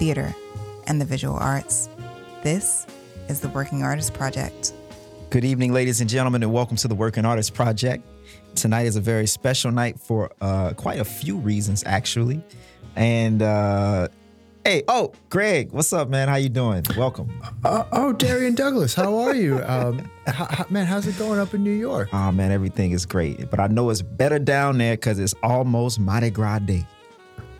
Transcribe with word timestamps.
theater, 0.00 0.34
and 0.86 0.98
the 0.98 1.04
visual 1.04 1.36
arts. 1.36 1.90
This 2.42 2.86
is 3.28 3.40
the 3.40 3.50
Working 3.50 3.82
Artist 3.82 4.14
Project. 4.14 4.72
Good 5.28 5.44
evening, 5.44 5.74
ladies 5.74 6.00
and 6.00 6.08
gentlemen, 6.08 6.42
and 6.42 6.50
welcome 6.50 6.78
to 6.78 6.88
the 6.88 6.94
Working 6.94 7.26
Artist 7.26 7.52
Project. 7.52 8.02
Tonight 8.54 8.86
is 8.86 8.96
a 8.96 9.00
very 9.02 9.26
special 9.26 9.70
night 9.70 10.00
for 10.00 10.30
uh, 10.40 10.72
quite 10.72 11.00
a 11.00 11.04
few 11.04 11.36
reasons, 11.36 11.84
actually. 11.84 12.42
And 12.96 13.42
uh, 13.42 14.08
hey, 14.64 14.84
oh, 14.88 15.12
Greg, 15.28 15.70
what's 15.70 15.92
up, 15.92 16.08
man? 16.08 16.28
How 16.28 16.36
you 16.36 16.48
doing? 16.48 16.82
Welcome. 16.96 17.38
Uh, 17.62 17.84
oh, 17.92 18.14
Darian 18.14 18.54
Douglas, 18.54 18.94
how 18.94 19.18
are 19.18 19.34
you? 19.34 19.62
Um, 19.62 20.10
h- 20.26 20.60
h- 20.60 20.70
man, 20.70 20.86
how's 20.86 21.06
it 21.08 21.18
going 21.18 21.38
up 21.38 21.52
in 21.52 21.62
New 21.62 21.70
York? 21.76 22.08
Oh 22.14 22.32
man, 22.32 22.52
everything 22.52 22.92
is 22.92 23.04
great, 23.04 23.50
but 23.50 23.60
I 23.60 23.66
know 23.66 23.90
it's 23.90 24.00
better 24.00 24.38
down 24.38 24.78
there 24.78 24.94
because 24.96 25.18
it's 25.18 25.34
almost 25.42 26.00
Mardi 26.00 26.30
Gras 26.30 26.60
Day. 26.60 26.86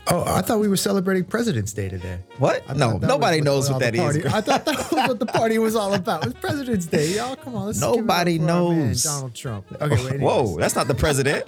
Oh, 0.08 0.24
I 0.26 0.42
thought 0.42 0.58
we 0.60 0.68
were 0.68 0.76
celebrating 0.76 1.24
President's 1.24 1.72
Day 1.72 1.88
today. 1.88 2.18
What? 2.38 2.64
I 2.68 2.72
No, 2.74 2.96
nobody 2.98 3.40
knows 3.40 3.70
what 3.70 3.80
that 3.80 3.94
is. 3.94 4.24
I 4.26 4.40
thought 4.40 4.64
that 4.64 4.76
was 4.76 4.90
what 5.08 5.18
the 5.18 5.26
party 5.26 5.58
was 5.58 5.76
all 5.76 5.94
about. 5.94 6.22
It 6.22 6.26
was 6.26 6.34
President's 6.34 6.86
Day, 6.86 7.14
y'all. 7.14 7.36
Come 7.36 7.54
on, 7.54 7.66
let's 7.66 7.78
give 7.78 7.88
it 7.88 7.92
up 7.92 7.96
Nobody 7.98 8.38
our 8.40 8.46
man, 8.46 8.46
knows. 8.46 9.02
Donald 9.04 9.34
Trump. 9.34 9.66
Okay, 9.80 10.04
wait. 10.10 10.20
Whoa, 10.20 10.58
that's 10.58 10.74
not 10.74 10.88
the 10.88 10.94
president. 10.94 11.44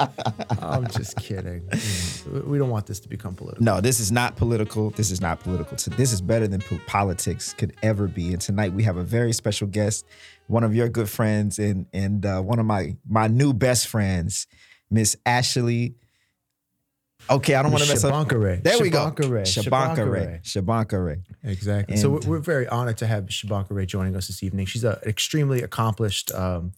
I'm 0.62 0.86
just 0.88 1.16
kidding. 1.16 1.62
Mm, 1.62 2.44
We 2.46 2.58
don't 2.58 2.70
want 2.70 2.86
this 2.86 3.00
to 3.00 3.08
become 3.08 3.34
political. 3.34 3.64
No, 3.64 3.80
this 3.80 4.00
is 4.00 4.10
not 4.12 4.36
political. 4.36 4.90
This 4.90 5.10
is 5.10 5.20
not 5.20 5.40
political. 5.40 5.76
So 5.76 5.90
this 5.90 6.12
is 6.12 6.20
better 6.20 6.46
than 6.46 6.60
politics 6.86 7.52
could 7.54 7.74
ever 7.82 8.06
be. 8.06 8.32
And 8.32 8.40
tonight 8.40 8.72
we 8.72 8.84
have 8.84 8.96
a 8.96 9.04
very 9.04 9.32
special 9.32 9.66
guest, 9.66 10.06
one 10.46 10.64
of 10.64 10.74
your 10.74 10.88
good 10.88 11.08
friends 11.10 11.58
and 11.58 11.86
and 11.92 12.24
uh, 12.24 12.40
one 12.40 12.58
of 12.58 12.66
my 12.66 12.96
my 13.08 13.26
new 13.28 13.52
best 13.52 13.88
friends, 13.88 14.46
Miss 14.90 15.16
Ashley. 15.26 15.94
Okay, 17.30 17.54
I 17.54 17.62
don't 17.62 17.72
want 17.72 17.84
to 17.84 17.90
mess 17.90 18.04
up. 18.04 18.12
Shabankareh. 18.12 18.62
There 18.62 18.78
we 18.80 18.90
go. 18.90 19.10
Shabankareh. 19.10 19.42
Shabankareh. 19.42 20.42
Shabankareh. 20.42 21.22
Exactly. 21.44 21.96
so 21.96 22.14
And- 22.14 22.24
we're, 22.24 22.30
we're 22.32 22.38
very 22.40 22.66
honored 22.68 22.98
to 22.98 23.06
have 23.06 23.24
Shabankareh 23.26 23.86
joining 23.86 24.16
us 24.16 24.26
this 24.28 24.42
evening. 24.42 24.66
She's 24.66 24.84
an 24.84 24.96
extremely 25.06 25.62
accomplished 25.62 26.32
um, 26.34 26.72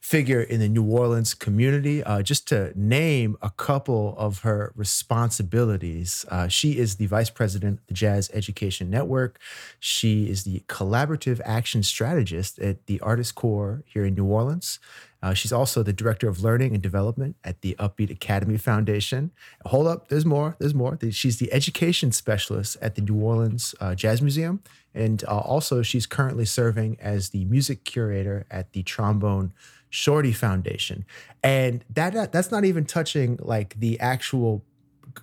figure 0.00 0.40
in 0.40 0.60
the 0.60 0.68
New 0.68 0.84
Orleans 0.84 1.34
community. 1.34 2.02
Uh, 2.02 2.22
just 2.22 2.48
to 2.48 2.72
name 2.74 3.36
a 3.42 3.50
couple 3.50 4.14
of 4.16 4.40
her 4.40 4.72
responsibilities, 4.74 6.24
uh, 6.30 6.48
she 6.48 6.78
is 6.78 6.96
the 6.96 7.06
vice 7.06 7.30
president 7.30 7.80
of 7.80 7.86
the 7.86 7.94
Jazz 7.94 8.30
Education 8.32 8.88
Network. 8.90 9.38
She 9.78 10.30
is 10.30 10.44
the 10.44 10.60
collaborative 10.68 11.40
action 11.44 11.82
strategist 11.82 12.58
at 12.58 12.86
the 12.86 12.98
Artist 13.00 13.34
Corps 13.34 13.82
here 13.86 14.04
in 14.06 14.14
New 14.14 14.24
Orleans. 14.24 14.78
Uh, 15.22 15.34
she's 15.34 15.52
also 15.52 15.82
the 15.82 15.92
director 15.92 16.28
of 16.28 16.42
learning 16.42 16.72
and 16.72 16.82
development 16.82 17.36
at 17.44 17.60
the 17.60 17.76
Upbeat 17.78 18.10
Academy 18.10 18.56
Foundation. 18.56 19.30
Hold 19.66 19.86
up, 19.86 20.08
there's 20.08 20.24
more. 20.24 20.56
There's 20.58 20.74
more. 20.74 20.98
She's 21.10 21.38
the 21.38 21.52
education 21.52 22.10
specialist 22.10 22.78
at 22.80 22.94
the 22.94 23.02
New 23.02 23.16
Orleans 23.16 23.74
uh, 23.80 23.94
Jazz 23.94 24.22
Museum, 24.22 24.62
and 24.94 25.22
uh, 25.24 25.38
also 25.38 25.82
she's 25.82 26.06
currently 26.06 26.46
serving 26.46 26.96
as 27.00 27.30
the 27.30 27.44
music 27.44 27.84
curator 27.84 28.46
at 28.50 28.72
the 28.72 28.82
Trombone 28.82 29.52
Shorty 29.90 30.32
Foundation. 30.32 31.04
And 31.42 31.84
that 31.90 32.12
that- 32.14 32.32
that's 32.32 32.50
not 32.50 32.64
even 32.64 32.84
touching 32.84 33.38
like 33.42 33.78
the 33.78 33.98
actual 34.00 34.64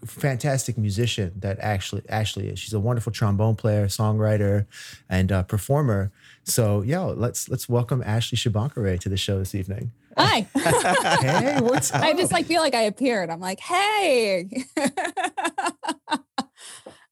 fantastic 0.06 0.78
musician 0.78 1.32
that 1.40 1.58
actually 1.62 2.04
Ashley 2.10 2.50
is. 2.50 2.60
She's 2.60 2.74
a 2.74 2.80
wonderful 2.80 3.12
trombone 3.14 3.56
player, 3.56 3.88
songwriter, 3.88 4.66
and 5.10 5.32
uh, 5.32 5.44
performer. 5.44 6.12
So, 6.44 6.82
yo, 6.82 7.08
let's 7.14 7.48
let's 7.50 7.70
welcome 7.70 8.04
Ashley 8.06 8.38
Shabankareh 8.38 9.00
to 9.00 9.10
the 9.10 9.16
show 9.18 9.40
this 9.40 9.56
evening. 9.56 9.92
Hi. 10.18 10.48
Hey, 11.22 11.60
what's 11.62 11.92
up? 11.94 12.02
I 12.02 12.14
just 12.14 12.32
like 12.34 12.46
feel 12.48 12.62
like 12.62 12.76
I 12.76 12.82
appeared. 12.82 13.30
I'm 13.30 13.40
like, 13.40 13.60
hey. 13.60 14.50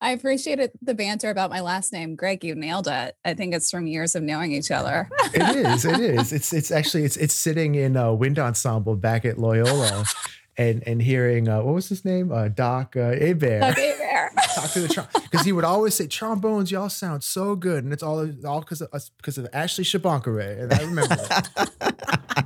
I 0.05 0.11
appreciated 0.11 0.69
the 0.83 0.93
banter 0.93 1.31
about 1.31 1.49
my 1.49 1.61
last 1.61 1.91
name, 1.91 2.15
Greg. 2.15 2.43
You 2.43 2.53
nailed 2.53 2.87
it. 2.87 3.17
I 3.25 3.33
think 3.33 3.55
it's 3.55 3.71
from 3.71 3.87
years 3.87 4.13
of 4.13 4.21
knowing 4.21 4.51
each 4.51 4.69
other. 4.69 5.09
it 5.33 5.55
is. 5.55 5.83
It 5.83 5.99
is. 6.19 6.31
It's 6.31 6.53
it's 6.53 6.69
actually 6.69 7.05
it's 7.05 7.17
it's 7.17 7.33
sitting 7.33 7.73
in 7.73 7.97
a 7.97 8.13
wind 8.13 8.37
ensemble 8.37 8.95
back 8.97 9.25
at 9.25 9.39
Loyola, 9.39 10.05
and 10.59 10.83
and 10.87 11.01
hearing 11.01 11.49
uh, 11.49 11.63
what 11.63 11.73
was 11.73 11.89
his 11.89 12.05
name, 12.05 12.31
uh, 12.31 12.49
Doc 12.49 12.95
uh, 12.95 13.13
Hebert. 13.13 13.63
okay, 13.63 13.95
there. 13.97 14.31
Talk 14.53 14.69
to 14.73 14.81
the 14.81 15.07
because 15.23 15.43
he 15.43 15.51
would 15.51 15.65
always 15.65 15.95
say 15.95 16.05
trombones, 16.05 16.69
y'all 16.69 16.89
sound 16.89 17.23
so 17.23 17.55
good, 17.55 17.83
and 17.83 17.91
it's 17.91 18.03
all 18.03 18.29
all 18.45 18.59
because 18.59 18.81
of 18.81 18.89
us 18.93 19.09
because 19.17 19.39
of 19.39 19.47
Ashley 19.53 19.85
Shabankareh, 19.85 20.61
and 20.61 20.71
I 20.71 20.83
remember. 20.83 21.17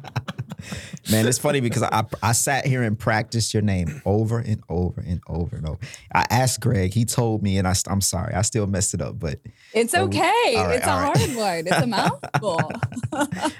Man, 1.12 1.28
it's 1.28 1.38
funny 1.38 1.60
because 1.60 1.84
I 1.84 2.04
I 2.22 2.32
sat 2.34 2.66
here 2.66 2.84
and 2.84 2.98
practiced 2.98 3.54
your 3.54 3.64
name 3.64 4.02
over 4.06 4.40
and 4.40 4.62
over 4.70 5.02
and 5.02 5.22
over 5.28 5.56
and 5.56 5.68
over. 5.68 5.80
I 6.14 6.26
asked 6.30 6.62
Greg, 6.62 6.94
he 6.94 7.06
told 7.06 7.42
me, 7.44 7.58
and 7.58 7.68
I, 7.68 7.74
I'm 7.88 8.02
sorry, 8.02 8.34
I 8.34 8.42
still 8.44 8.68
messed 8.68 8.94
it 8.94 9.02
up, 9.02 9.20
but 9.20 9.40
It's 9.74 9.92
So 9.92 10.06
we- 10.06 10.18
okay. 10.18 10.32
it's 10.46 10.86
a 10.86 10.92
all 10.92 11.00
right. 11.02 11.18
hard 11.18 11.36
one. 11.36 11.68
It's 11.68 11.72
a 11.84 11.88
mouthful. 12.42 12.72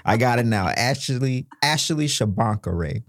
I 0.04 0.16
got 0.16 0.38
it 0.38 0.46
now. 0.46 0.68
Ashley 0.68 1.46
Ashley 1.62 2.06
Shabankareh, 2.06 3.02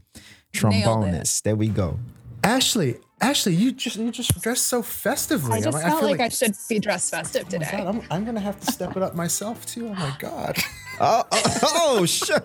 trombonist. 0.54 1.44
There 1.44 1.56
we 1.56 1.68
go. 1.68 2.00
Ashley, 2.44 2.98
Ashley, 3.22 3.54
you 3.54 3.72
just 3.72 3.98
you 3.98 4.10
just 4.12 4.40
dressed 4.42 4.66
so 4.68 4.82
festively. 4.82 5.54
I 5.60 5.62
just 5.62 5.78
I'm- 5.78 5.88
felt 5.90 6.00
feel 6.02 6.10
like, 6.10 6.20
I 6.22 6.30
should 6.30 6.56
be 6.68 6.80
dressed 6.80 7.12
festive 7.12 7.44
Oh 7.48 7.50
today. 7.52 7.70
God, 7.72 7.88
I'm, 7.88 8.02
I'm 8.10 8.26
gonna 8.26 8.40
have 8.40 8.60
to 8.62 8.72
step 8.72 8.98
it 8.98 9.04
up 9.04 9.14
myself 9.16 9.66
too. 9.66 9.88
Oh 9.90 9.94
my 9.94 10.16
god. 10.20 10.58
Oh, 11.04 11.24
oh, 11.32 11.58
oh 12.00 12.06
sure. 12.06 12.44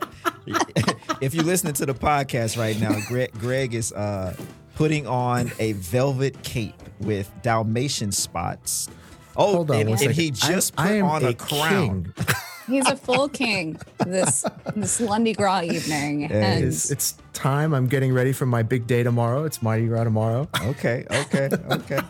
If 1.20 1.34
you're 1.34 1.44
listening 1.44 1.72
to 1.74 1.86
the 1.86 1.94
podcast 1.94 2.58
right 2.58 2.78
now, 2.78 2.98
Greg, 3.08 3.32
Greg 3.38 3.74
is 3.74 3.92
uh, 3.92 4.36
putting 4.74 5.06
on 5.06 5.50
a 5.58 5.72
velvet 5.72 6.42
cape 6.42 6.74
with 7.00 7.30
Dalmatian 7.42 8.12
spots. 8.12 8.88
Oh, 9.36 9.52
Hold 9.52 9.70
on 9.70 9.80
and, 9.80 9.90
one 9.90 10.02
and 10.02 10.12
he 10.12 10.30
just 10.30 10.74
I, 10.78 10.86
put 10.86 10.92
I 10.92 11.00
on 11.00 11.24
a, 11.24 11.34
crown. 11.34 12.14
He's 12.66 12.86
a 12.88 12.96
full 12.96 13.28
king 13.28 13.78
this 14.04 14.44
this 14.74 15.00
Lundi 15.00 15.32
Gras 15.32 15.62
evening. 15.62 16.22
Yeah, 16.22 16.28
and 16.32 16.64
It's, 16.64 16.90
it's 16.90 17.16
time. 17.32 17.72
I'm 17.74 17.86
getting 17.86 18.12
ready 18.12 18.32
for 18.32 18.44
my 18.44 18.62
big 18.62 18.86
day 18.86 19.02
tomorrow. 19.02 19.44
It's 19.44 19.62
Mardi 19.62 19.86
Gras 19.86 20.04
tomorrow. 20.04 20.48
Okay, 20.62 21.06
okay, 21.10 21.48
okay. 21.70 22.00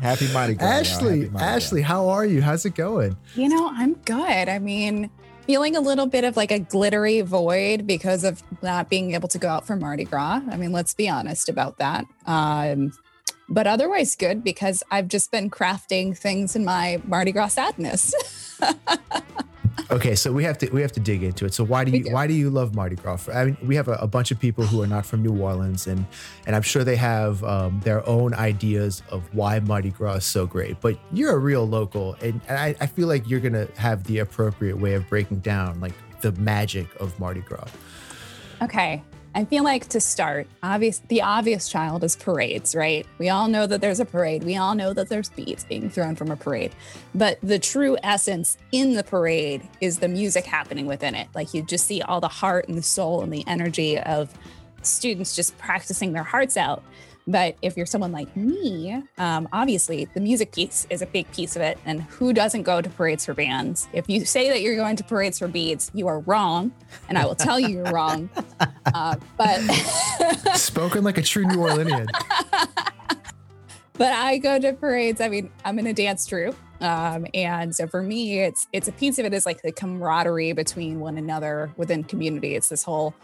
Happy 0.00 0.32
Mardi 0.32 0.54
Gras. 0.54 0.66
y'all. 0.66 0.80
Ashley, 0.80 1.08
Mardi 1.16 1.28
Gras. 1.28 1.40
Ashley, 1.42 1.82
how 1.82 2.08
are 2.08 2.24
you? 2.24 2.42
How's 2.42 2.64
it 2.64 2.74
going? 2.76 3.16
You 3.34 3.48
know, 3.48 3.70
I'm 3.72 3.94
good. 4.04 4.48
I 4.48 4.58
mean, 4.58 5.10
feeling 5.46 5.76
a 5.76 5.80
little 5.80 6.06
bit 6.06 6.24
of 6.24 6.36
like 6.36 6.50
a 6.50 6.58
glittery 6.58 7.20
void 7.20 7.86
because 7.86 8.24
of 8.24 8.42
not 8.62 8.88
being 8.88 9.14
able 9.14 9.28
to 9.28 9.38
go 9.38 9.48
out 9.48 9.66
for 9.66 9.76
Mardi 9.76 10.04
Gras. 10.04 10.40
I 10.50 10.56
mean, 10.56 10.72
let's 10.72 10.94
be 10.94 11.08
honest 11.08 11.48
about 11.48 11.78
that. 11.78 12.04
Um, 12.26 12.92
but 13.48 13.66
otherwise, 13.66 14.16
good 14.16 14.42
because 14.42 14.82
I've 14.90 15.08
just 15.08 15.30
been 15.30 15.50
crafting 15.50 16.16
things 16.16 16.56
in 16.56 16.64
my 16.64 17.00
Mardi 17.04 17.32
Gras 17.32 17.48
sadness. 17.48 18.14
Okay, 19.90 20.14
so 20.14 20.32
we 20.32 20.44
have 20.44 20.58
to 20.58 20.70
we 20.70 20.82
have 20.82 20.92
to 20.92 21.00
dig 21.00 21.22
into 21.22 21.44
it. 21.44 21.54
So 21.54 21.64
why 21.64 21.84
do 21.84 21.92
you 21.92 22.04
do. 22.04 22.12
why 22.12 22.26
do 22.26 22.34
you 22.34 22.50
love 22.50 22.74
Mardi 22.74 22.96
Gras? 22.96 23.28
I 23.32 23.46
mean, 23.46 23.56
we 23.62 23.76
have 23.76 23.88
a, 23.88 23.94
a 23.94 24.06
bunch 24.06 24.30
of 24.30 24.38
people 24.38 24.64
who 24.64 24.82
are 24.82 24.86
not 24.86 25.06
from 25.06 25.22
New 25.22 25.38
Orleans, 25.40 25.86
and 25.86 26.06
and 26.46 26.56
I'm 26.56 26.62
sure 26.62 26.84
they 26.84 26.96
have 26.96 27.42
um, 27.44 27.80
their 27.80 28.06
own 28.08 28.34
ideas 28.34 29.02
of 29.10 29.22
why 29.34 29.60
Mardi 29.60 29.90
Gras 29.90 30.16
is 30.16 30.24
so 30.24 30.46
great. 30.46 30.80
But 30.80 30.98
you're 31.12 31.34
a 31.34 31.38
real 31.38 31.66
local, 31.66 32.14
and, 32.22 32.40
and 32.48 32.58
I, 32.58 32.74
I 32.80 32.86
feel 32.86 33.08
like 33.08 33.28
you're 33.28 33.40
gonna 33.40 33.68
have 33.76 34.04
the 34.04 34.18
appropriate 34.18 34.78
way 34.78 34.94
of 34.94 35.08
breaking 35.08 35.40
down 35.40 35.80
like 35.80 35.94
the 36.20 36.32
magic 36.32 36.88
of 37.00 37.18
Mardi 37.18 37.40
Gras. 37.40 37.68
Okay. 38.62 39.02
I 39.34 39.46
feel 39.46 39.64
like 39.64 39.88
to 39.88 40.00
start, 40.00 40.46
obvious 40.62 40.98
the 41.08 41.22
obvious 41.22 41.68
child 41.68 42.04
is 42.04 42.16
parades, 42.16 42.74
right? 42.74 43.06
We 43.18 43.30
all 43.30 43.48
know 43.48 43.66
that 43.66 43.80
there's 43.80 44.00
a 44.00 44.04
parade. 44.04 44.44
We 44.44 44.56
all 44.56 44.74
know 44.74 44.92
that 44.92 45.08
there's 45.08 45.30
beads 45.30 45.64
being 45.64 45.88
thrown 45.88 46.16
from 46.16 46.30
a 46.30 46.36
parade. 46.36 46.74
But 47.14 47.38
the 47.42 47.58
true 47.58 47.96
essence 48.02 48.58
in 48.72 48.92
the 48.92 49.02
parade 49.02 49.62
is 49.80 50.00
the 50.00 50.08
music 50.08 50.44
happening 50.44 50.84
within 50.86 51.14
it. 51.14 51.28
Like 51.34 51.54
you 51.54 51.62
just 51.62 51.86
see 51.86 52.02
all 52.02 52.20
the 52.20 52.28
heart 52.28 52.68
and 52.68 52.76
the 52.76 52.82
soul 52.82 53.22
and 53.22 53.32
the 53.32 53.46
energy 53.46 53.98
of 53.98 54.34
students 54.82 55.34
just 55.34 55.56
practicing 55.56 56.12
their 56.12 56.24
hearts 56.24 56.58
out. 56.58 56.82
But 57.26 57.56
if 57.62 57.76
you're 57.76 57.86
someone 57.86 58.12
like 58.12 58.34
me, 58.36 59.02
um, 59.18 59.48
obviously 59.52 60.06
the 60.06 60.20
music 60.20 60.52
piece 60.52 60.86
is 60.90 61.02
a 61.02 61.06
big 61.06 61.30
piece 61.32 61.54
of 61.56 61.62
it. 61.62 61.78
And 61.84 62.02
who 62.02 62.32
doesn't 62.32 62.64
go 62.64 62.80
to 62.80 62.90
parades 62.90 63.24
for 63.24 63.34
bands? 63.34 63.88
If 63.92 64.08
you 64.08 64.24
say 64.24 64.48
that 64.48 64.60
you're 64.60 64.76
going 64.76 64.96
to 64.96 65.04
parades 65.04 65.38
for 65.38 65.48
beads, 65.48 65.90
you 65.94 66.08
are 66.08 66.20
wrong. 66.20 66.72
And 67.08 67.16
I 67.16 67.24
will 67.24 67.34
tell 67.34 67.60
you 67.60 67.68
you're 67.68 67.92
wrong. 67.92 68.28
Uh, 68.94 69.16
but 69.38 69.58
Spoken 70.54 71.02
like 71.02 71.16
a 71.16 71.22
true 71.22 71.46
New 71.46 71.56
Orleanian. 71.56 72.06
but 73.94 74.12
I 74.12 74.36
go 74.36 74.58
to 74.58 74.74
parades. 74.74 75.18
I 75.20 75.28
mean, 75.28 75.50
I'm 75.64 75.78
in 75.78 75.86
a 75.86 75.94
dance 75.94 76.26
troupe. 76.26 76.56
Um, 76.82 77.26
and 77.32 77.74
so 77.74 77.86
for 77.86 78.02
me, 78.02 78.40
it's 78.40 78.66
it's 78.72 78.88
a 78.88 78.92
piece 78.92 79.18
of 79.18 79.24
it 79.24 79.32
is 79.32 79.46
like 79.46 79.62
the 79.62 79.72
camaraderie 79.72 80.52
between 80.52 81.00
one 81.00 81.16
another 81.16 81.72
within 81.76 82.04
community. 82.04 82.54
It's 82.54 82.68
this 82.68 82.82
whole 82.82 83.14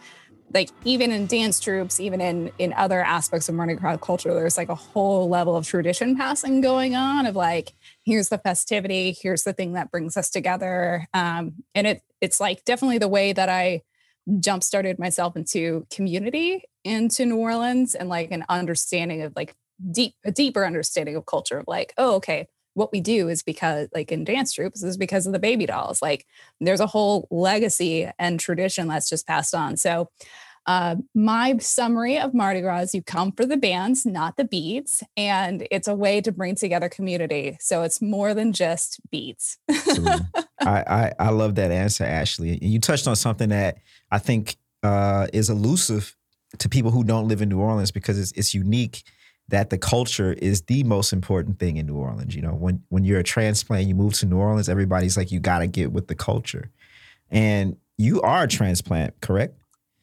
like 0.54 0.70
even 0.84 1.12
in 1.12 1.26
dance 1.26 1.60
troupes, 1.60 2.00
even 2.00 2.20
in 2.20 2.50
in 2.58 2.72
other 2.72 3.02
aspects 3.02 3.48
of 3.48 3.54
Mardi 3.54 3.74
Gras 3.74 3.98
culture, 3.98 4.32
there's 4.32 4.56
like 4.56 4.68
a 4.68 4.74
whole 4.74 5.28
level 5.28 5.56
of 5.56 5.66
tradition 5.66 6.16
passing 6.16 6.60
going 6.60 6.94
on 6.94 7.26
of 7.26 7.36
like, 7.36 7.74
here's 8.04 8.28
the 8.28 8.38
festivity, 8.38 9.16
here's 9.20 9.42
the 9.42 9.52
thing 9.52 9.74
that 9.74 9.90
brings 9.90 10.16
us 10.16 10.30
together. 10.30 11.06
Um, 11.12 11.54
and 11.74 11.86
it 11.86 12.02
it's 12.20 12.40
like 12.40 12.64
definitely 12.64 12.98
the 12.98 13.08
way 13.08 13.32
that 13.32 13.48
I 13.48 13.82
jump 14.40 14.62
started 14.62 14.98
myself 14.98 15.36
into 15.36 15.86
community 15.90 16.64
into 16.84 17.26
New 17.26 17.36
Orleans 17.36 17.94
and 17.94 18.08
like 18.08 18.30
an 18.30 18.44
understanding 18.48 19.22
of 19.22 19.32
like 19.36 19.54
deep 19.90 20.14
a 20.24 20.32
deeper 20.32 20.64
understanding 20.64 21.16
of 21.16 21.26
culture 21.26 21.58
of 21.58 21.64
like, 21.68 21.92
oh, 21.98 22.16
okay, 22.16 22.48
what 22.78 22.92
we 22.92 23.00
do 23.00 23.28
is 23.28 23.42
because 23.42 23.88
like 23.94 24.10
in 24.12 24.24
dance 24.24 24.52
troupes 24.52 24.82
is 24.82 24.96
because 24.96 25.26
of 25.26 25.32
the 25.32 25.38
baby 25.38 25.66
dolls 25.66 26.00
like 26.00 26.26
there's 26.60 26.80
a 26.80 26.86
whole 26.86 27.26
legacy 27.30 28.08
and 28.18 28.40
tradition 28.40 28.88
that's 28.88 29.08
just 29.08 29.26
passed 29.26 29.54
on 29.54 29.76
so 29.76 30.08
uh, 30.66 30.96
my 31.14 31.56
summary 31.56 32.18
of 32.18 32.34
Mardi 32.34 32.60
Gras 32.60 32.80
is 32.80 32.94
you 32.94 33.02
come 33.02 33.32
for 33.32 33.46
the 33.46 33.56
bands, 33.56 34.04
not 34.04 34.36
the 34.36 34.44
beats, 34.44 35.02
and 35.16 35.66
it's 35.70 35.88
a 35.88 35.94
way 35.94 36.20
to 36.20 36.30
bring 36.30 36.56
together 36.56 36.90
community. 36.90 37.56
So 37.58 37.84
it's 37.84 38.02
more 38.02 38.34
than 38.34 38.52
just 38.52 39.00
beats. 39.10 39.56
I, 39.70 40.34
I, 40.60 41.12
I 41.18 41.30
love 41.30 41.54
that 41.54 41.70
answer, 41.70 42.04
Ashley. 42.04 42.50
And 42.50 42.64
you 42.64 42.80
touched 42.80 43.08
on 43.08 43.16
something 43.16 43.48
that 43.48 43.78
I 44.10 44.18
think 44.18 44.58
uh, 44.82 45.28
is 45.32 45.48
elusive 45.48 46.14
to 46.58 46.68
people 46.68 46.90
who 46.90 47.02
don't 47.02 47.28
live 47.28 47.40
in 47.40 47.48
New 47.48 47.60
Orleans 47.60 47.90
because 47.90 48.18
it's, 48.18 48.32
it's 48.32 48.52
unique 48.52 49.04
that 49.48 49.70
the 49.70 49.78
culture 49.78 50.34
is 50.34 50.62
the 50.62 50.84
most 50.84 51.12
important 51.12 51.58
thing 51.58 51.76
in 51.76 51.86
New 51.86 51.96
Orleans. 51.96 52.34
You 52.34 52.42
know, 52.42 52.52
when 52.52 52.82
when 52.88 53.04
you're 53.04 53.20
a 53.20 53.24
transplant, 53.24 53.86
you 53.86 53.94
move 53.94 54.14
to 54.14 54.26
New 54.26 54.38
Orleans, 54.38 54.68
everybody's 54.68 55.16
like, 55.16 55.32
you 55.32 55.40
got 55.40 55.60
to 55.60 55.66
get 55.66 55.92
with 55.92 56.08
the 56.08 56.14
culture. 56.14 56.70
And 57.30 57.76
you 57.96 58.20
are 58.22 58.44
a 58.44 58.48
transplant, 58.48 59.20
correct? 59.20 59.54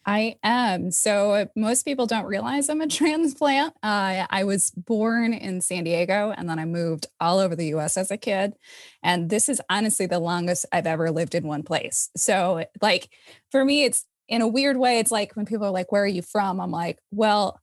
I 0.07 0.35
am. 0.43 0.91
So 0.91 1.49
most 1.55 1.83
people 1.83 2.05
don't 2.05 2.25
realize 2.25 2.69
I'm 2.69 2.81
a 2.81 2.87
transplant. 2.87 3.73
Uh, 3.81 4.27
I 4.29 4.43
was 4.43 4.71
born 4.71 5.33
in 5.33 5.61
San 5.61 5.83
Diego 5.83 6.31
and 6.35 6.47
then 6.47 6.59
I 6.59 6.65
moved 6.65 7.07
all 7.19 7.39
over 7.39 7.55
the 7.55 7.73
US 7.75 7.97
as 7.97 8.11
a 8.11 8.17
kid. 8.17 8.53
And 9.01 9.29
this 9.29 9.49
is 9.49 9.61
honestly 9.69 10.05
the 10.05 10.19
longest 10.19 10.65
I've 10.71 10.85
ever 10.85 11.09
lived 11.09 11.33
in 11.33 11.47
one 11.47 11.63
place. 11.63 12.09
So, 12.15 12.65
like, 12.81 13.09
for 13.51 13.65
me, 13.65 13.83
it's 13.83 14.05
in 14.27 14.41
a 14.41 14.47
weird 14.47 14.77
way, 14.77 14.99
it's 14.99 15.11
like 15.11 15.35
when 15.35 15.45
people 15.45 15.65
are 15.65 15.71
like, 15.71 15.91
Where 15.91 16.03
are 16.03 16.07
you 16.07 16.21
from? 16.21 16.59
I'm 16.59 16.71
like, 16.71 16.99
Well, 17.11 17.59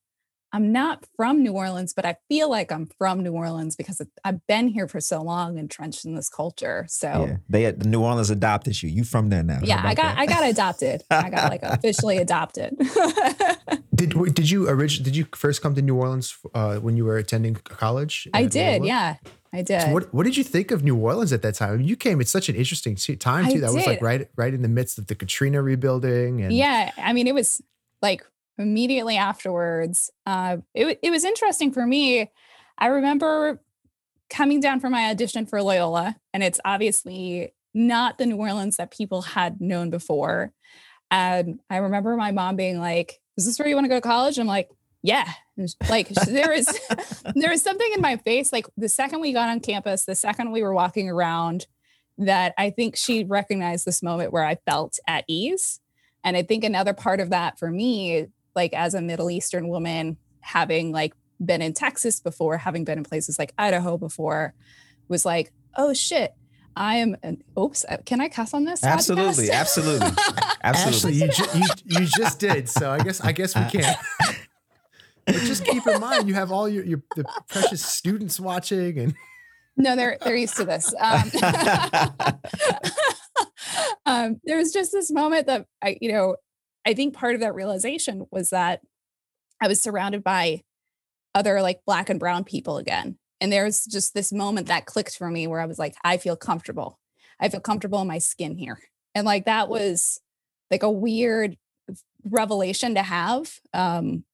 I'm 0.54 0.70
not 0.70 1.04
from 1.16 1.42
New 1.42 1.52
Orleans, 1.52 1.94
but 1.94 2.04
I 2.04 2.16
feel 2.28 2.50
like 2.50 2.70
I'm 2.70 2.86
from 2.98 3.22
New 3.22 3.32
Orleans 3.32 3.74
because 3.74 4.02
I've 4.22 4.46
been 4.46 4.68
here 4.68 4.86
for 4.86 5.00
so 5.00 5.22
long, 5.22 5.56
entrenched 5.56 6.04
in 6.04 6.14
this 6.14 6.28
culture. 6.28 6.84
So 6.88 7.26
yeah, 7.28 7.36
they 7.48 7.70
the 7.70 7.88
New 7.88 8.02
Orleans 8.02 8.28
adopted 8.28 8.82
you. 8.82 8.90
You 8.90 9.04
from 9.04 9.30
there 9.30 9.42
now? 9.42 9.60
Yeah, 9.62 9.80
I 9.82 9.94
got 9.94 10.16
that? 10.16 10.18
I 10.18 10.26
got 10.26 10.48
adopted. 10.48 11.02
I 11.10 11.30
got 11.30 11.50
like 11.50 11.62
officially 11.62 12.18
adopted. 12.18 12.76
did 13.94 14.34
did 14.34 14.50
you 14.50 14.68
originally 14.68 15.04
did 15.04 15.16
you 15.16 15.26
first 15.34 15.62
come 15.62 15.74
to 15.74 15.82
New 15.82 15.96
Orleans 15.96 16.36
uh, 16.54 16.76
when 16.76 16.96
you 16.96 17.04
were 17.04 17.16
attending 17.16 17.54
college? 17.54 18.28
I 18.34 18.44
did. 18.44 18.84
Yeah. 18.84 19.16
I 19.54 19.62
did. 19.62 19.82
So 19.82 19.92
what 19.92 20.12
What 20.12 20.24
did 20.24 20.36
you 20.36 20.44
think 20.44 20.70
of 20.70 20.82
New 20.82 20.96
Orleans 20.96 21.32
at 21.32 21.42
that 21.42 21.54
time? 21.54 21.72
I 21.72 21.76
mean, 21.76 21.88
you 21.88 21.96
came 21.96 22.20
at 22.20 22.28
such 22.28 22.48
an 22.48 22.56
interesting 22.56 22.96
time 22.96 23.46
too. 23.46 23.58
I 23.58 23.60
that 23.60 23.66
did. 23.68 23.74
was 23.74 23.86
like 23.86 24.02
right 24.02 24.28
right 24.36 24.52
in 24.52 24.60
the 24.60 24.68
midst 24.68 24.98
of 24.98 25.06
the 25.06 25.14
Katrina 25.14 25.62
rebuilding. 25.62 26.42
And 26.42 26.52
yeah, 26.52 26.92
I 26.98 27.12
mean, 27.14 27.26
it 27.26 27.34
was 27.34 27.62
like 28.02 28.26
immediately 28.62 29.16
afterwards, 29.16 30.10
uh, 30.26 30.58
it, 30.74 30.98
it 31.02 31.10
was 31.10 31.24
interesting 31.24 31.72
for 31.72 31.86
me. 31.86 32.30
I 32.78 32.86
remember 32.86 33.60
coming 34.30 34.60
down 34.60 34.80
for 34.80 34.88
my 34.88 35.10
audition 35.10 35.46
for 35.46 35.62
Loyola, 35.62 36.16
and 36.32 36.42
it's 36.42 36.60
obviously 36.64 37.52
not 37.74 38.18
the 38.18 38.26
New 38.26 38.36
Orleans 38.36 38.76
that 38.76 38.90
people 38.90 39.22
had 39.22 39.60
known 39.60 39.90
before. 39.90 40.52
And 41.10 41.60
I 41.68 41.76
remember 41.76 42.16
my 42.16 42.32
mom 42.32 42.56
being 42.56 42.80
like, 42.80 43.20
"Is 43.36 43.44
this 43.44 43.58
where 43.58 43.68
you 43.68 43.74
want 43.74 43.84
to 43.84 43.90
go 43.90 43.96
to 43.96 44.00
college?" 44.00 44.38
I'm 44.38 44.46
like, 44.46 44.70
"Yeah." 45.02 45.30
Like 45.88 46.08
there 46.08 46.52
is 46.52 46.66
there 47.34 47.50
was 47.50 47.62
something 47.62 47.90
in 47.94 48.00
my 48.00 48.16
face. 48.16 48.52
Like 48.52 48.66
the 48.76 48.88
second 48.88 49.20
we 49.20 49.32
got 49.32 49.50
on 49.50 49.60
campus, 49.60 50.06
the 50.06 50.14
second 50.14 50.50
we 50.50 50.62
were 50.62 50.72
walking 50.72 51.10
around, 51.10 51.66
that 52.18 52.54
I 52.56 52.70
think 52.70 52.96
she 52.96 53.24
recognized 53.24 53.84
this 53.84 54.02
moment 54.02 54.32
where 54.32 54.44
I 54.44 54.56
felt 54.66 54.98
at 55.06 55.24
ease. 55.28 55.80
And 56.24 56.36
I 56.36 56.42
think 56.42 56.64
another 56.64 56.94
part 56.94 57.20
of 57.20 57.30
that 57.30 57.58
for 57.58 57.70
me 57.70 58.28
like 58.54 58.72
as 58.72 58.94
a 58.94 59.02
Middle 59.02 59.30
Eastern 59.30 59.68
woman, 59.68 60.16
having 60.40 60.92
like 60.92 61.14
been 61.44 61.62
in 61.62 61.72
Texas 61.72 62.20
before, 62.20 62.58
having 62.58 62.84
been 62.84 62.98
in 62.98 63.04
places 63.04 63.38
like 63.38 63.52
Idaho 63.58 63.96
before, 63.98 64.54
was 65.08 65.24
like, 65.24 65.52
oh 65.76 65.92
shit, 65.92 66.34
I 66.76 66.96
am. 66.96 67.16
An, 67.22 67.42
oops, 67.58 67.84
uh, 67.88 67.98
can 68.04 68.20
I 68.20 68.28
cuss 68.28 68.54
on 68.54 68.64
this? 68.64 68.84
Absolutely, 68.84 69.46
podcast? 69.46 69.60
absolutely, 69.60 70.10
absolutely. 70.64 71.12
you, 71.20 71.28
ju- 71.28 71.44
you, 71.54 71.66
you 72.00 72.06
just 72.06 72.38
did. 72.38 72.68
So 72.68 72.90
I 72.90 72.98
guess 72.98 73.20
I 73.20 73.32
guess 73.32 73.54
we 73.54 73.64
can. 73.64 73.94
but 75.26 75.34
just 75.36 75.64
keep 75.64 75.86
in 75.86 76.00
mind, 76.00 76.28
you 76.28 76.34
have 76.34 76.50
all 76.50 76.68
your, 76.68 76.84
your 76.84 77.02
the 77.16 77.24
precious 77.48 77.84
students 77.84 78.40
watching, 78.40 78.98
and 78.98 79.14
no, 79.76 79.96
they're 79.96 80.18
they're 80.22 80.36
used 80.36 80.56
to 80.56 80.64
this. 80.64 80.94
Um, 80.98 81.30
um, 84.06 84.40
there 84.44 84.56
was 84.56 84.72
just 84.72 84.92
this 84.92 85.10
moment 85.10 85.46
that 85.46 85.66
I, 85.82 85.96
you 86.00 86.12
know, 86.12 86.36
I 86.86 86.94
think 86.94 87.14
part 87.14 87.34
of 87.34 87.40
that 87.40 87.54
realization 87.54 88.26
was 88.30 88.50
that 88.50 88.80
I 89.60 89.68
was 89.68 89.80
surrounded 89.80 90.24
by 90.24 90.62
other 91.34 91.62
like 91.62 91.80
black 91.86 92.10
and 92.10 92.20
brown 92.20 92.44
people 92.44 92.78
again. 92.78 93.18
And 93.40 93.52
there's 93.52 93.84
just 93.84 94.14
this 94.14 94.32
moment 94.32 94.68
that 94.68 94.86
clicked 94.86 95.16
for 95.16 95.30
me 95.30 95.46
where 95.46 95.60
I 95.60 95.66
was 95.66 95.78
like, 95.78 95.94
I 96.04 96.16
feel 96.16 96.36
comfortable. 96.36 96.98
I 97.40 97.48
feel 97.48 97.60
comfortable 97.60 98.00
in 98.00 98.08
my 98.08 98.18
skin 98.18 98.56
here. 98.56 98.78
And 99.14 99.24
like 99.24 99.46
that 99.46 99.68
was 99.68 100.20
like 100.70 100.82
a 100.82 100.90
weird 100.90 101.56
revelation 102.24 102.94
to 102.94 103.02
have. 103.02 103.58
Um, 103.72 104.24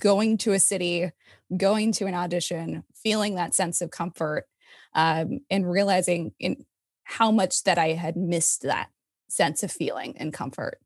going 0.00 0.38
to 0.38 0.52
a 0.52 0.58
city, 0.58 1.10
going 1.56 1.92
to 1.92 2.06
an 2.06 2.14
audition, 2.14 2.84
feeling 2.94 3.34
that 3.34 3.54
sense 3.54 3.80
of 3.80 3.90
comfort, 3.90 4.46
um, 4.94 5.40
and 5.50 5.70
realizing 5.70 6.32
in 6.38 6.64
how 7.04 7.30
much 7.30 7.62
that 7.64 7.78
I 7.78 7.92
had 7.92 8.16
missed 8.16 8.62
that 8.62 8.88
sense 9.28 9.62
of 9.62 9.72
feeling 9.72 10.16
and 10.18 10.32
comfort. 10.32 10.78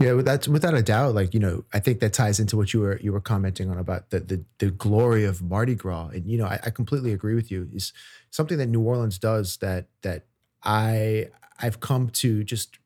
Yeah, 0.00 0.14
that's 0.22 0.48
without 0.48 0.74
a 0.74 0.82
doubt. 0.82 1.14
Like 1.14 1.34
you 1.34 1.40
know, 1.40 1.64
I 1.72 1.78
think 1.78 2.00
that 2.00 2.12
ties 2.12 2.40
into 2.40 2.56
what 2.56 2.74
you 2.74 2.80
were 2.80 2.98
you 3.00 3.12
were 3.12 3.20
commenting 3.20 3.70
on 3.70 3.78
about 3.78 4.10
the 4.10 4.20
the, 4.20 4.44
the 4.58 4.70
glory 4.70 5.24
of 5.24 5.40
Mardi 5.42 5.74
Gras, 5.76 6.08
and 6.08 6.26
you 6.26 6.36
know, 6.36 6.46
I, 6.46 6.58
I 6.64 6.70
completely 6.70 7.12
agree 7.12 7.34
with 7.34 7.50
you. 7.50 7.68
Is 7.72 7.92
something 8.30 8.58
that 8.58 8.66
New 8.66 8.80
Orleans 8.80 9.18
does 9.18 9.56
that 9.58 9.86
that 10.02 10.26
I 10.64 11.28
I've 11.60 11.78
come 11.80 12.10
to 12.10 12.42
just, 12.42 12.78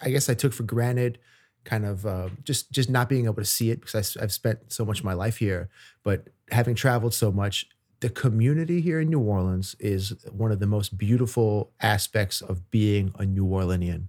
I 0.00 0.10
guess 0.10 0.28
I 0.28 0.34
took 0.34 0.52
for 0.52 0.62
granted, 0.62 1.18
kind 1.64 1.84
of 1.84 2.06
uh, 2.06 2.28
just 2.44 2.70
just 2.70 2.90
not 2.90 3.08
being 3.08 3.24
able 3.24 3.34
to 3.36 3.44
see 3.44 3.70
it 3.70 3.80
because 3.80 4.16
I, 4.16 4.22
I've 4.22 4.32
spent 4.32 4.72
so 4.72 4.84
much 4.84 5.00
of 5.00 5.04
my 5.04 5.14
life 5.14 5.38
here, 5.38 5.68
but 6.04 6.28
having 6.52 6.76
traveled 6.76 7.14
so 7.14 7.32
much, 7.32 7.66
the 8.00 8.08
community 8.08 8.80
here 8.80 9.00
in 9.00 9.08
New 9.08 9.18
Orleans 9.20 9.74
is 9.80 10.14
one 10.30 10.52
of 10.52 10.60
the 10.60 10.66
most 10.66 10.96
beautiful 10.96 11.72
aspects 11.80 12.40
of 12.40 12.70
being 12.70 13.12
a 13.18 13.26
New 13.26 13.46
Orleanian. 13.46 14.06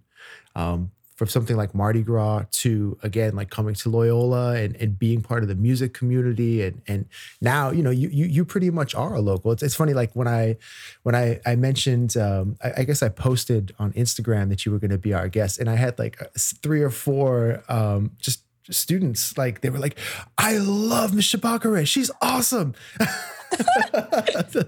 Um, 0.55 0.91
from 1.17 1.27
something 1.27 1.57
like 1.57 1.73
Mardi 1.73 2.03
Gras 2.03 2.45
to 2.51 2.97
again 3.01 3.35
like 3.35 3.49
coming 3.49 3.73
to 3.73 3.89
Loyola 3.89 4.53
and, 4.53 4.75
and 4.75 4.97
being 4.97 5.21
part 5.21 5.41
of 5.41 5.49
the 5.49 5.55
music 5.55 5.93
community 5.93 6.63
and 6.63 6.81
and 6.87 7.05
now 7.41 7.71
you 7.71 7.81
know 7.81 7.89
you 7.89 8.07
you, 8.09 8.25
you 8.25 8.45
pretty 8.45 8.69
much 8.69 8.93
are 8.93 9.15
a 9.15 9.19
local. 9.19 9.51
It's, 9.51 9.63
it's 9.63 9.75
funny 9.75 9.93
like 9.93 10.15
when 10.15 10.27
I 10.27 10.57
when 11.01 11.15
I 11.15 11.41
I 11.43 11.55
mentioned 11.55 12.15
um, 12.15 12.55
I, 12.63 12.73
I, 12.77 12.83
guess 12.83 13.01
I 13.01 13.09
posted 13.09 13.73
on 13.79 13.93
Instagram 13.93 14.49
that 14.49 14.65
you 14.65 14.71
were 14.71 14.77
going 14.77 14.91
to 14.91 14.99
be 14.99 15.13
our 15.13 15.27
guest 15.27 15.59
and 15.59 15.69
I 15.69 15.75
had 15.75 15.97
like 15.97 16.21
three 16.37 16.83
or 16.83 16.91
four 16.91 17.63
um, 17.67 18.11
just 18.19 18.43
students 18.71 19.37
like 19.37 19.61
they 19.61 19.69
were 19.69 19.79
like 19.79 19.97
I 20.37 20.57
love 20.57 21.13
Miss 21.13 21.33
Shabakare 21.33 21.87
she's 21.87 22.11
awesome. 22.21 22.73
so 24.51 24.65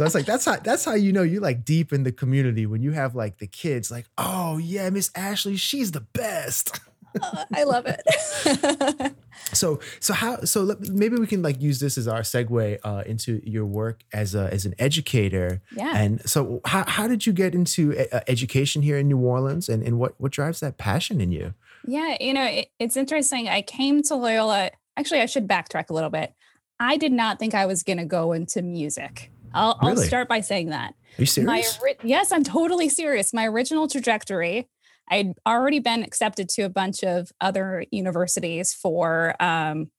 i 0.00 0.02
was 0.02 0.14
like 0.14 0.26
that's 0.26 0.44
how 0.44 0.56
that's 0.56 0.84
how 0.84 0.94
you 0.94 1.12
know 1.12 1.22
you 1.22 1.38
like 1.38 1.64
deep 1.64 1.92
in 1.92 2.02
the 2.02 2.10
community 2.10 2.66
when 2.66 2.82
you 2.82 2.90
have 2.90 3.14
like 3.14 3.38
the 3.38 3.46
kids 3.46 3.88
like 3.88 4.06
oh 4.18 4.58
yeah 4.58 4.90
Miss 4.90 5.10
Ashley 5.14 5.56
she's 5.56 5.92
the 5.92 6.00
best. 6.00 6.80
uh, 7.22 7.44
I 7.54 7.64
love 7.64 7.86
it. 7.86 9.14
so 9.52 9.80
so 10.00 10.12
how 10.12 10.40
so 10.40 10.62
let, 10.62 10.80
maybe 10.80 11.16
we 11.16 11.26
can 11.26 11.42
like 11.42 11.60
use 11.60 11.80
this 11.80 11.96
as 11.96 12.08
our 12.08 12.20
segue 12.20 12.78
uh, 12.84 13.02
into 13.06 13.40
your 13.44 13.64
work 13.64 14.02
as 14.12 14.34
a 14.34 14.52
as 14.52 14.66
an 14.66 14.74
educator. 14.78 15.62
Yeah. 15.74 15.96
And 15.96 16.28
so 16.28 16.60
how 16.64 16.84
how 16.86 17.08
did 17.08 17.26
you 17.26 17.32
get 17.32 17.54
into 17.54 17.96
uh, 18.12 18.20
education 18.28 18.82
here 18.82 18.98
in 18.98 19.08
New 19.08 19.18
Orleans 19.18 19.68
and 19.68 19.82
and 19.82 19.98
what 19.98 20.14
what 20.18 20.32
drives 20.32 20.60
that 20.60 20.78
passion 20.78 21.20
in 21.20 21.32
you? 21.32 21.54
Yeah, 21.86 22.16
you 22.20 22.34
know 22.34 22.44
it, 22.44 22.68
it's 22.78 22.96
interesting. 22.96 23.48
I 23.48 23.62
came 23.62 24.02
to 24.04 24.14
Loyola. 24.14 24.70
Actually, 24.96 25.20
I 25.20 25.26
should 25.26 25.46
backtrack 25.46 25.90
a 25.90 25.92
little 25.92 26.10
bit. 26.10 26.32
I 26.78 26.96
did 26.96 27.12
not 27.12 27.38
think 27.38 27.54
I 27.54 27.66
was 27.66 27.82
going 27.82 27.98
to 27.98 28.04
go 28.04 28.32
into 28.32 28.62
music. 28.62 29.30
I'll, 29.54 29.78
really? 29.82 30.02
I'll, 30.02 30.06
start 30.08 30.28
by 30.28 30.40
saying 30.40 30.70
that. 30.70 30.90
Are 30.90 31.22
you 31.22 31.26
serious? 31.26 31.80
My, 31.82 31.94
yes, 32.02 32.32
I'm 32.32 32.44
totally 32.44 32.88
serious. 32.88 33.32
My 33.32 33.46
original 33.46 33.88
trajectory, 33.88 34.68
I'd 35.08 35.32
already 35.46 35.78
been 35.78 36.02
accepted 36.02 36.48
to 36.50 36.62
a 36.62 36.68
bunch 36.68 37.02
of 37.02 37.32
other 37.40 37.84
universities 37.90 38.74
for 38.74 39.34
um, 39.40 39.90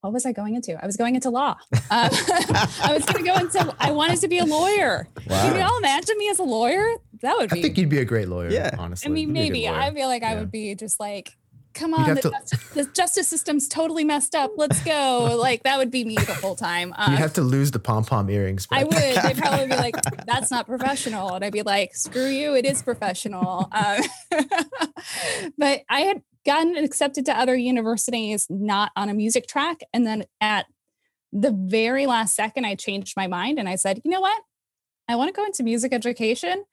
what 0.00 0.12
was 0.12 0.26
I 0.26 0.32
going 0.32 0.54
into? 0.54 0.80
I 0.82 0.86
was 0.86 0.96
going 0.96 1.14
into 1.14 1.30
law. 1.30 1.56
Um, 1.90 2.10
I 2.82 2.90
was 2.92 3.06
going 3.06 3.24
to 3.24 3.30
go 3.30 3.36
into. 3.36 3.74
I 3.80 3.92
wanted 3.92 4.20
to 4.20 4.28
be 4.28 4.38
a 4.38 4.44
lawyer. 4.44 5.08
Wow. 5.26 5.42
Can 5.42 5.56
you 5.56 5.62
all 5.62 5.78
imagine 5.78 6.18
me 6.18 6.28
as 6.28 6.38
a 6.38 6.42
lawyer? 6.42 6.96
That 7.22 7.36
would 7.38 7.50
be. 7.50 7.58
I 7.58 7.62
think 7.62 7.78
you'd 7.78 7.88
be 7.88 7.98
a 7.98 8.04
great 8.04 8.28
lawyer. 8.28 8.50
Yeah. 8.50 8.74
honestly. 8.78 9.08
I 9.08 9.12
mean, 9.12 9.28
You'd 9.28 9.34
be 9.34 9.40
a 9.40 9.42
good 9.44 9.52
maybe. 9.52 9.68
I 9.68 9.92
feel 9.94 10.08
like 10.08 10.22
I 10.22 10.36
would 10.36 10.50
be 10.50 10.74
just 10.74 10.98
like, 11.00 11.36
come 11.74 11.94
on, 11.94 12.14
the, 12.14 12.20
to- 12.22 12.30
justice, 12.30 12.68
the 12.70 12.84
justice 12.86 13.28
system's 13.28 13.68
totally 13.68 14.02
messed 14.04 14.34
up. 14.34 14.52
Let's 14.56 14.82
go. 14.82 15.36
like 15.40 15.62
that 15.62 15.78
would 15.78 15.90
be 15.90 16.04
me 16.04 16.16
the 16.16 16.34
whole 16.34 16.56
time. 16.56 16.92
Um, 16.96 17.12
You'd 17.12 17.20
have 17.20 17.34
to 17.34 17.42
lose 17.42 17.70
the 17.70 17.78
pom 17.78 18.04
pom 18.04 18.28
earrings. 18.30 18.66
but 18.66 18.78
I 18.78 18.84
would. 18.84 18.94
They'd 18.94 19.38
probably 19.38 19.66
be 19.68 19.76
like, 19.76 19.96
"That's 20.26 20.50
not 20.50 20.66
professional," 20.66 21.34
and 21.34 21.44
I'd 21.44 21.52
be 21.52 21.62
like, 21.62 21.94
"Screw 21.94 22.26
you! 22.28 22.54
It 22.54 22.64
is 22.66 22.82
professional." 22.82 23.68
Um, 23.70 24.00
but 25.58 25.82
I 25.88 26.00
had 26.00 26.22
gotten 26.46 26.76
accepted 26.76 27.26
to 27.26 27.38
other 27.38 27.54
universities, 27.54 28.46
not 28.48 28.90
on 28.96 29.08
a 29.08 29.14
music 29.14 29.46
track, 29.46 29.80
and 29.92 30.06
then 30.06 30.24
at 30.40 30.66
the 31.32 31.52
very 31.52 32.06
last 32.06 32.34
second, 32.34 32.64
I 32.64 32.74
changed 32.74 33.14
my 33.16 33.26
mind 33.26 33.58
and 33.58 33.68
I 33.68 33.76
said, 33.76 34.00
"You 34.04 34.10
know 34.10 34.20
what? 34.20 34.40
I 35.08 35.16
want 35.16 35.28
to 35.28 35.38
go 35.38 35.44
into 35.44 35.62
music 35.62 35.92
education." 35.92 36.64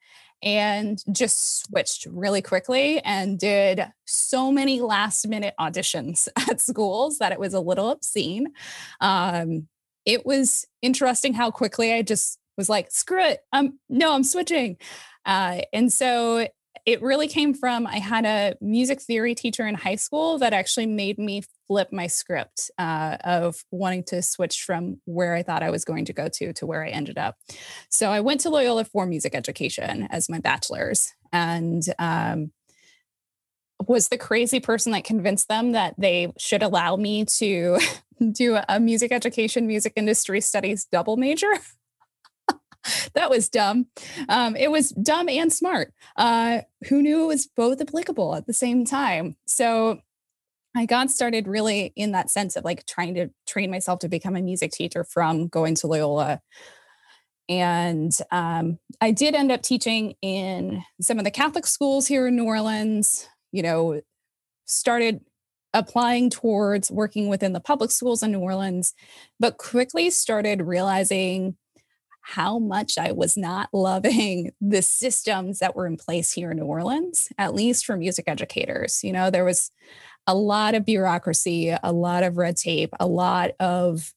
And 0.42 1.02
just 1.12 1.64
switched 1.64 2.06
really 2.06 2.42
quickly 2.42 3.00
and 3.00 3.38
did 3.38 3.86
so 4.04 4.52
many 4.52 4.80
last 4.80 5.26
minute 5.26 5.54
auditions 5.60 6.28
at 6.36 6.60
schools 6.60 7.18
that 7.18 7.32
it 7.32 7.40
was 7.40 7.54
a 7.54 7.60
little 7.60 7.90
obscene. 7.90 8.52
Um, 9.00 9.68
it 10.04 10.24
was 10.24 10.66
interesting 10.82 11.34
how 11.34 11.50
quickly 11.50 11.92
I 11.92 12.02
just 12.02 12.38
was 12.56 12.68
like, 12.68 12.90
screw 12.90 13.24
it. 13.24 13.40
Um, 13.52 13.78
no, 13.88 14.14
I'm 14.14 14.24
switching. 14.24 14.76
Uh, 15.24 15.62
and 15.72 15.92
so 15.92 16.46
it 16.86 17.02
really 17.02 17.26
came 17.26 17.52
from 17.52 17.86
I 17.86 17.98
had 17.98 18.24
a 18.24 18.54
music 18.60 19.02
theory 19.02 19.34
teacher 19.34 19.66
in 19.66 19.74
high 19.74 19.96
school 19.96 20.38
that 20.38 20.52
actually 20.52 20.86
made 20.86 21.18
me 21.18 21.42
flip 21.68 21.88
my 21.92 22.06
script 22.06 22.70
uh, 22.78 23.16
of 23.24 23.56
wanting 23.70 24.04
to 24.04 24.22
switch 24.22 24.62
from 24.62 25.00
where 25.04 25.34
I 25.34 25.42
thought 25.42 25.62
I 25.62 25.70
was 25.70 25.84
going 25.84 26.04
to 26.06 26.12
go 26.12 26.28
to 26.28 26.52
to 26.52 26.66
where 26.66 26.84
I 26.84 26.88
ended 26.88 27.18
up. 27.18 27.36
So 27.90 28.10
I 28.10 28.20
went 28.20 28.40
to 28.42 28.50
Loyola 28.50 28.84
for 28.84 29.06
music 29.06 29.34
education 29.34 30.08
as 30.10 30.28
my 30.28 30.38
bachelor's 30.38 31.12
and 31.32 31.82
um, 31.98 32.52
was 33.86 34.08
the 34.08 34.18
crazy 34.18 34.60
person 34.60 34.92
that 34.92 35.04
convinced 35.04 35.48
them 35.48 35.72
that 35.72 35.94
they 35.98 36.32
should 36.38 36.62
allow 36.62 36.96
me 36.96 37.24
to 37.24 37.78
do 38.32 38.58
a 38.68 38.80
music 38.80 39.12
education, 39.12 39.66
music 39.66 39.92
industry 39.96 40.40
studies 40.40 40.86
double 40.90 41.16
major. 41.16 41.52
that 43.14 43.30
was 43.30 43.48
dumb. 43.48 43.86
Um, 44.28 44.56
it 44.56 44.70
was 44.70 44.90
dumb 44.90 45.28
and 45.28 45.52
smart. 45.52 45.92
Uh, 46.16 46.62
who 46.88 47.02
knew 47.02 47.24
it 47.24 47.26
was 47.26 47.48
both 47.56 47.80
applicable 47.80 48.34
at 48.34 48.46
the 48.46 48.52
same 48.52 48.84
time? 48.84 49.36
So 49.46 50.00
I 50.76 50.86
got 50.86 51.10
started 51.10 51.48
really 51.48 51.92
in 51.96 52.12
that 52.12 52.30
sense 52.30 52.54
of 52.54 52.64
like 52.64 52.84
trying 52.86 53.14
to 53.14 53.30
train 53.46 53.70
myself 53.70 54.00
to 54.00 54.08
become 54.08 54.36
a 54.36 54.42
music 54.42 54.72
teacher 54.72 55.04
from 55.04 55.48
going 55.48 55.74
to 55.76 55.86
Loyola. 55.86 56.40
And 57.48 58.12
um, 58.30 58.78
I 59.00 59.12
did 59.12 59.34
end 59.34 59.52
up 59.52 59.62
teaching 59.62 60.14
in 60.20 60.82
some 61.00 61.18
of 61.18 61.24
the 61.24 61.30
Catholic 61.30 61.66
schools 61.66 62.06
here 62.06 62.26
in 62.26 62.36
New 62.36 62.44
Orleans, 62.44 63.28
you 63.52 63.62
know, 63.62 64.00
started 64.66 65.20
applying 65.72 66.30
towards 66.30 66.90
working 66.90 67.28
within 67.28 67.52
the 67.52 67.60
public 67.60 67.90
schools 67.90 68.22
in 68.22 68.32
New 68.32 68.40
Orleans, 68.40 68.94
but 69.38 69.58
quickly 69.58 70.10
started 70.10 70.62
realizing 70.62 71.56
how 72.20 72.58
much 72.58 72.98
I 72.98 73.12
was 73.12 73.36
not 73.36 73.68
loving 73.72 74.50
the 74.60 74.82
systems 74.82 75.60
that 75.60 75.76
were 75.76 75.86
in 75.86 75.96
place 75.96 76.32
here 76.32 76.50
in 76.50 76.58
New 76.58 76.64
Orleans, 76.64 77.28
at 77.38 77.54
least 77.54 77.86
for 77.86 77.96
music 77.96 78.24
educators. 78.26 79.04
You 79.04 79.12
know, 79.12 79.30
there 79.30 79.44
was 79.44 79.70
a 80.26 80.34
lot 80.34 80.74
of 80.74 80.84
bureaucracy, 80.84 81.74
a 81.82 81.92
lot 81.92 82.22
of 82.22 82.36
red 82.36 82.56
tape, 82.56 82.90
a 82.98 83.06
lot 83.06 83.52
of 83.60 84.12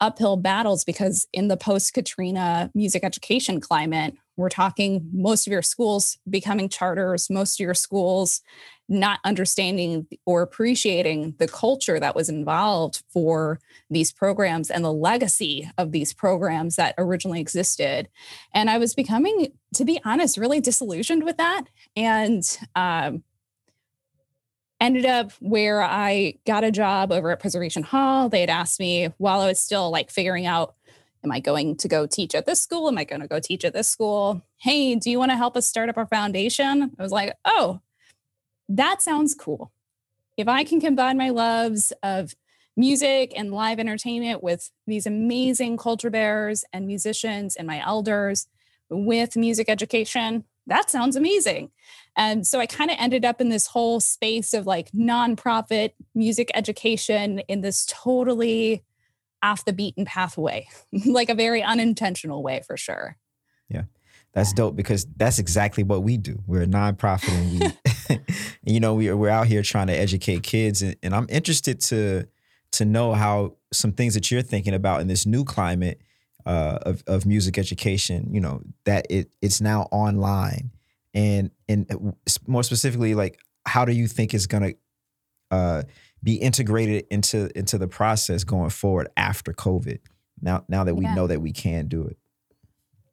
uphill 0.00 0.36
battles 0.36 0.84
because 0.84 1.26
in 1.32 1.48
the 1.48 1.56
post 1.56 1.94
Katrina 1.94 2.70
music 2.74 3.04
education 3.04 3.60
climate, 3.60 4.14
we're 4.36 4.48
talking 4.48 5.08
most 5.12 5.46
of 5.46 5.52
your 5.52 5.62
schools 5.62 6.18
becoming 6.28 6.68
charters, 6.68 7.30
most 7.30 7.58
of 7.58 7.64
your 7.64 7.74
schools 7.74 8.42
not 8.88 9.18
understanding 9.24 10.06
or 10.26 10.42
appreciating 10.42 11.34
the 11.38 11.48
culture 11.48 11.98
that 11.98 12.14
was 12.14 12.28
involved 12.28 13.02
for 13.08 13.58
these 13.88 14.12
programs 14.12 14.70
and 14.70 14.84
the 14.84 14.92
legacy 14.92 15.70
of 15.78 15.92
these 15.92 16.12
programs 16.12 16.76
that 16.76 16.94
originally 16.98 17.40
existed. 17.40 18.08
And 18.52 18.68
I 18.68 18.76
was 18.76 18.94
becoming, 18.94 19.52
to 19.74 19.84
be 19.84 20.00
honest, 20.04 20.36
really 20.36 20.60
disillusioned 20.60 21.24
with 21.24 21.38
that. 21.38 21.64
And 21.96 22.42
um, 22.74 23.22
ended 24.84 25.06
up 25.06 25.32
where 25.40 25.82
I 25.82 26.34
got 26.46 26.64
a 26.64 26.70
job 26.70 27.12
over 27.12 27.30
at 27.30 27.40
Preservation 27.40 27.82
Hall. 27.82 28.28
They 28.28 28.40
had 28.40 28.50
asked 28.50 28.78
me 28.78 29.06
while 29.18 29.40
I 29.40 29.48
was 29.48 29.60
still 29.60 29.90
like 29.90 30.10
figuring 30.10 30.46
out, 30.46 30.74
am 31.24 31.32
I 31.32 31.40
going 31.40 31.76
to 31.78 31.88
go 31.88 32.06
teach 32.06 32.34
at 32.34 32.46
this 32.46 32.60
school? 32.60 32.88
Am 32.88 32.98
I 32.98 33.04
going 33.04 33.22
to 33.22 33.28
go 33.28 33.40
teach 33.40 33.64
at 33.64 33.72
this 33.72 33.88
school? 33.88 34.42
Hey, 34.58 34.94
do 34.94 35.10
you 35.10 35.18
want 35.18 35.30
to 35.30 35.36
help 35.36 35.56
us 35.56 35.66
start 35.66 35.88
up 35.88 35.96
our 35.96 36.06
foundation? 36.06 36.90
I 36.98 37.02
was 37.02 37.12
like, 37.12 37.34
oh, 37.44 37.80
that 38.68 39.00
sounds 39.00 39.34
cool. 39.34 39.72
If 40.36 40.48
I 40.48 40.64
can 40.64 40.80
combine 40.80 41.16
my 41.16 41.30
loves 41.30 41.92
of 42.02 42.34
music 42.76 43.32
and 43.36 43.52
live 43.52 43.78
entertainment 43.78 44.42
with 44.42 44.70
these 44.86 45.06
amazing 45.06 45.76
culture 45.76 46.10
bearers 46.10 46.64
and 46.72 46.86
musicians 46.86 47.56
and 47.56 47.66
my 47.66 47.82
elders 47.84 48.48
with 48.90 49.36
music 49.36 49.68
education, 49.68 50.44
that 50.66 50.90
sounds 50.90 51.16
amazing. 51.16 51.70
And 52.16 52.46
so 52.46 52.60
I 52.60 52.66
kind 52.66 52.90
of 52.90 52.96
ended 52.98 53.24
up 53.24 53.40
in 53.40 53.48
this 53.48 53.66
whole 53.66 54.00
space 54.00 54.54
of 54.54 54.66
like 54.66 54.90
nonprofit 54.92 55.92
music 56.14 56.50
education 56.54 57.40
in 57.40 57.60
this 57.60 57.86
totally 57.86 58.84
off 59.42 59.64
the 59.64 59.72
beaten 59.72 60.04
pathway, 60.04 60.66
like 61.06 61.28
a 61.28 61.34
very 61.34 61.62
unintentional 61.62 62.42
way 62.42 62.62
for 62.66 62.76
sure. 62.76 63.16
Yeah. 63.68 63.84
That's 64.32 64.52
dope 64.52 64.74
because 64.74 65.06
that's 65.16 65.38
exactly 65.38 65.84
what 65.84 66.02
we 66.02 66.16
do. 66.16 66.42
We're 66.46 66.62
a 66.62 66.66
nonprofit 66.66 67.28
and 67.30 67.60
we, 67.60 68.20
you 68.72 68.80
know, 68.80 68.94
we, 68.94 69.12
we're 69.12 69.28
out 69.28 69.46
here 69.46 69.62
trying 69.62 69.86
to 69.88 69.92
educate 69.92 70.42
kids. 70.42 70.82
And, 70.82 70.96
and 71.02 71.14
I'm 71.14 71.26
interested 71.28 71.80
to 71.82 72.26
to 72.72 72.84
know 72.84 73.12
how 73.12 73.54
some 73.72 73.92
things 73.92 74.14
that 74.14 74.32
you're 74.32 74.42
thinking 74.42 74.74
about 74.74 75.00
in 75.00 75.06
this 75.06 75.26
new 75.26 75.44
climate 75.44 76.00
uh, 76.46 76.78
of, 76.82 77.02
of 77.06 77.26
music 77.26 77.58
education, 77.58 78.28
you 78.32 78.40
know, 78.40 78.62
that 78.84 79.06
it 79.10 79.30
it's 79.40 79.60
now 79.60 79.82
online. 79.90 80.70
And 81.14 81.50
and 81.68 82.14
more 82.46 82.62
specifically, 82.62 83.14
like 83.14 83.38
how 83.66 83.84
do 83.84 83.92
you 83.92 84.06
think 84.06 84.34
it's 84.34 84.46
gonna 84.46 84.72
uh, 85.50 85.82
be 86.22 86.34
integrated 86.34 87.06
into 87.10 87.56
into 87.56 87.78
the 87.78 87.88
process 87.88 88.44
going 88.44 88.70
forward 88.70 89.08
after 89.16 89.52
COVID? 89.52 90.00
Now 90.40 90.64
now 90.68 90.84
that 90.84 90.94
we 90.96 91.04
Yeah. 91.04 91.14
know 91.14 91.26
that 91.26 91.40
we 91.40 91.52
can 91.52 91.86
do 91.86 92.02
it. 92.04 92.18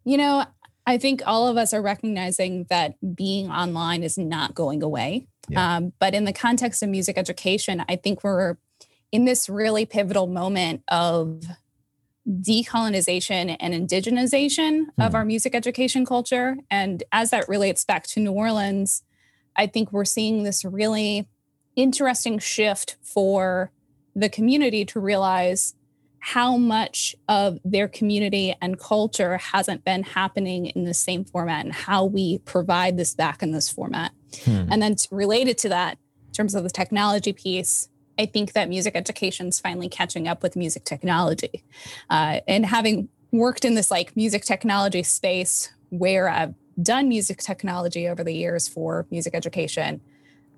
You 0.03 0.17
know, 0.17 0.45
I 0.87 0.97
think 0.97 1.21
all 1.25 1.47
of 1.47 1.57
us 1.57 1.73
are 1.73 1.81
recognizing 1.81 2.65
that 2.69 2.95
being 3.15 3.51
online 3.51 4.01
is 4.01 4.17
not 4.17 4.55
going 4.55 4.81
away. 4.81 5.27
Yeah. 5.47 5.75
Um, 5.75 5.93
but 5.99 6.15
in 6.15 6.25
the 6.25 6.33
context 6.33 6.81
of 6.81 6.89
music 6.89 7.17
education, 7.17 7.83
I 7.87 7.97
think 7.97 8.23
we're 8.23 8.57
in 9.11 9.25
this 9.25 9.47
really 9.47 9.85
pivotal 9.85 10.25
moment 10.25 10.81
of 10.87 11.43
decolonization 12.27 13.55
and 13.59 13.73
indigenization 13.73 14.87
of 14.99 15.11
Hmm. 15.11 15.15
our 15.15 15.25
music 15.25 15.55
education 15.55 16.05
culture. 16.05 16.57
And 16.69 17.03
as 17.11 17.31
that 17.31 17.49
relates 17.49 17.83
back 17.83 18.05
to 18.07 18.19
New 18.19 18.31
Orleans, 18.31 19.03
I 19.55 19.67
think 19.67 19.91
we're 19.91 20.05
seeing 20.05 20.43
this 20.43 20.63
really 20.63 21.27
interesting 21.75 22.39
shift 22.39 22.97
for 23.01 23.71
the 24.15 24.29
community 24.29 24.85
to 24.85 24.99
realize 24.99 25.73
how 26.19 26.55
much 26.55 27.15
of 27.27 27.57
their 27.65 27.87
community 27.87 28.53
and 28.61 28.77
culture 28.77 29.37
hasn't 29.37 29.83
been 29.83 30.03
happening 30.03 30.67
in 30.67 30.83
the 30.83 30.93
same 30.93 31.25
format 31.25 31.65
and 31.65 31.73
how 31.73 32.05
we 32.05 32.37
provide 32.39 32.95
this 32.97 33.15
back 33.15 33.41
in 33.41 33.51
this 33.51 33.69
format. 33.69 34.11
Hmm. 34.43 34.67
And 34.69 34.81
then 34.81 34.95
related 35.09 35.57
to 35.59 35.69
that, 35.69 35.97
in 36.27 36.33
terms 36.33 36.53
of 36.53 36.63
the 36.63 36.69
technology 36.69 37.33
piece, 37.33 37.89
I 38.21 38.27
think 38.27 38.53
that 38.53 38.69
music 38.69 38.95
education 38.95 39.47
is 39.47 39.59
finally 39.59 39.89
catching 39.89 40.27
up 40.27 40.43
with 40.43 40.55
music 40.55 40.85
technology. 40.85 41.63
Uh, 42.07 42.41
and 42.47 42.67
having 42.67 43.09
worked 43.31 43.65
in 43.65 43.73
this 43.73 43.89
like 43.89 44.15
music 44.15 44.45
technology 44.45 45.01
space 45.01 45.71
where 45.89 46.29
I've 46.29 46.53
done 46.79 47.09
music 47.09 47.39
technology 47.39 48.07
over 48.07 48.23
the 48.23 48.31
years 48.31 48.67
for 48.67 49.07
music 49.09 49.33
education, 49.33 50.01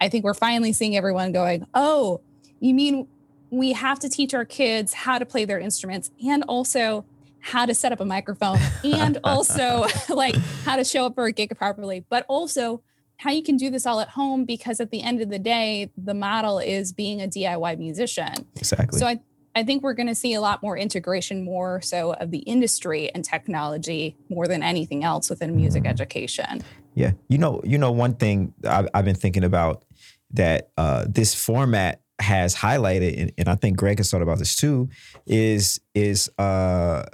I 0.02 0.10
think 0.10 0.26
we're 0.26 0.34
finally 0.34 0.74
seeing 0.74 0.98
everyone 0.98 1.32
going, 1.32 1.66
oh, 1.74 2.20
you 2.60 2.74
mean 2.74 3.08
we 3.50 3.72
have 3.72 3.98
to 4.00 4.10
teach 4.10 4.34
our 4.34 4.44
kids 4.44 4.92
how 4.92 5.18
to 5.18 5.26
play 5.26 5.46
their 5.46 5.60
instruments 5.60 6.12
and 6.28 6.44
also 6.50 7.06
how 7.40 7.66
to 7.66 7.74
set 7.74 7.94
up 7.94 8.02
a 8.02 8.06
microphone 8.06 8.60
and 8.84 9.20
also 9.24 9.86
like 10.10 10.36
how 10.66 10.76
to 10.76 10.84
show 10.84 11.06
up 11.06 11.16
for 11.16 11.28
a 11.28 11.32
gig 11.32 11.58
properly, 11.58 12.04
but 12.10 12.26
also 12.28 12.82
how 13.24 13.32
you 13.32 13.42
can 13.42 13.56
do 13.56 13.70
this 13.70 13.86
all 13.86 14.02
at 14.02 14.10
home 14.10 14.44
because 14.44 14.82
at 14.82 14.92
the 14.92 15.02
end 15.02 15.22
of 15.22 15.30
the 15.30 15.40
day, 15.40 15.90
the 15.96 16.14
model 16.14 16.60
is 16.60 16.92
being 16.92 17.22
a 17.22 17.28
DIY 17.28 17.78
musician. 17.78 18.34
Exactly. 18.58 19.00
So 19.00 19.08
I, 19.08 19.22
I 19.56 19.64
think 19.64 19.82
we're 19.82 19.94
going 19.94 20.08
to 20.08 20.16
see 20.16 20.34
a 20.34 20.42
lot 20.42 20.62
more 20.62 20.78
integration, 20.78 21.46
more 21.46 21.82
so 21.82 22.14
of 22.16 22.32
the 22.32 22.40
industry 22.40 23.10
and 23.16 23.24
technology 23.24 24.18
more 24.30 24.46
than 24.46 24.62
anything 24.62 25.06
else 25.06 25.30
within 25.30 25.56
music 25.56 25.86
education. 25.86 26.64
Yeah, 26.96 27.12
you 27.30 27.38
know, 27.38 27.62
you 27.64 27.78
know, 27.78 27.94
one 27.94 28.16
thing 28.16 28.54
I've, 28.68 28.90
I've 28.94 29.06
been 29.06 29.16
thinking 29.16 29.46
about 29.46 29.86
that 30.32 30.72
uh, 30.78 31.06
this 31.08 31.34
format 31.34 32.02
has 32.20 32.54
highlighted, 32.56 33.20
and, 33.20 33.32
and 33.38 33.48
I 33.48 33.56
think 33.56 33.78
Greg 33.78 34.00
has 34.00 34.12
thought 34.12 34.22
about 34.22 34.38
this 34.38 34.56
too, 34.56 34.90
is 35.26 35.80
is 35.96 36.30
uh, 36.38 37.06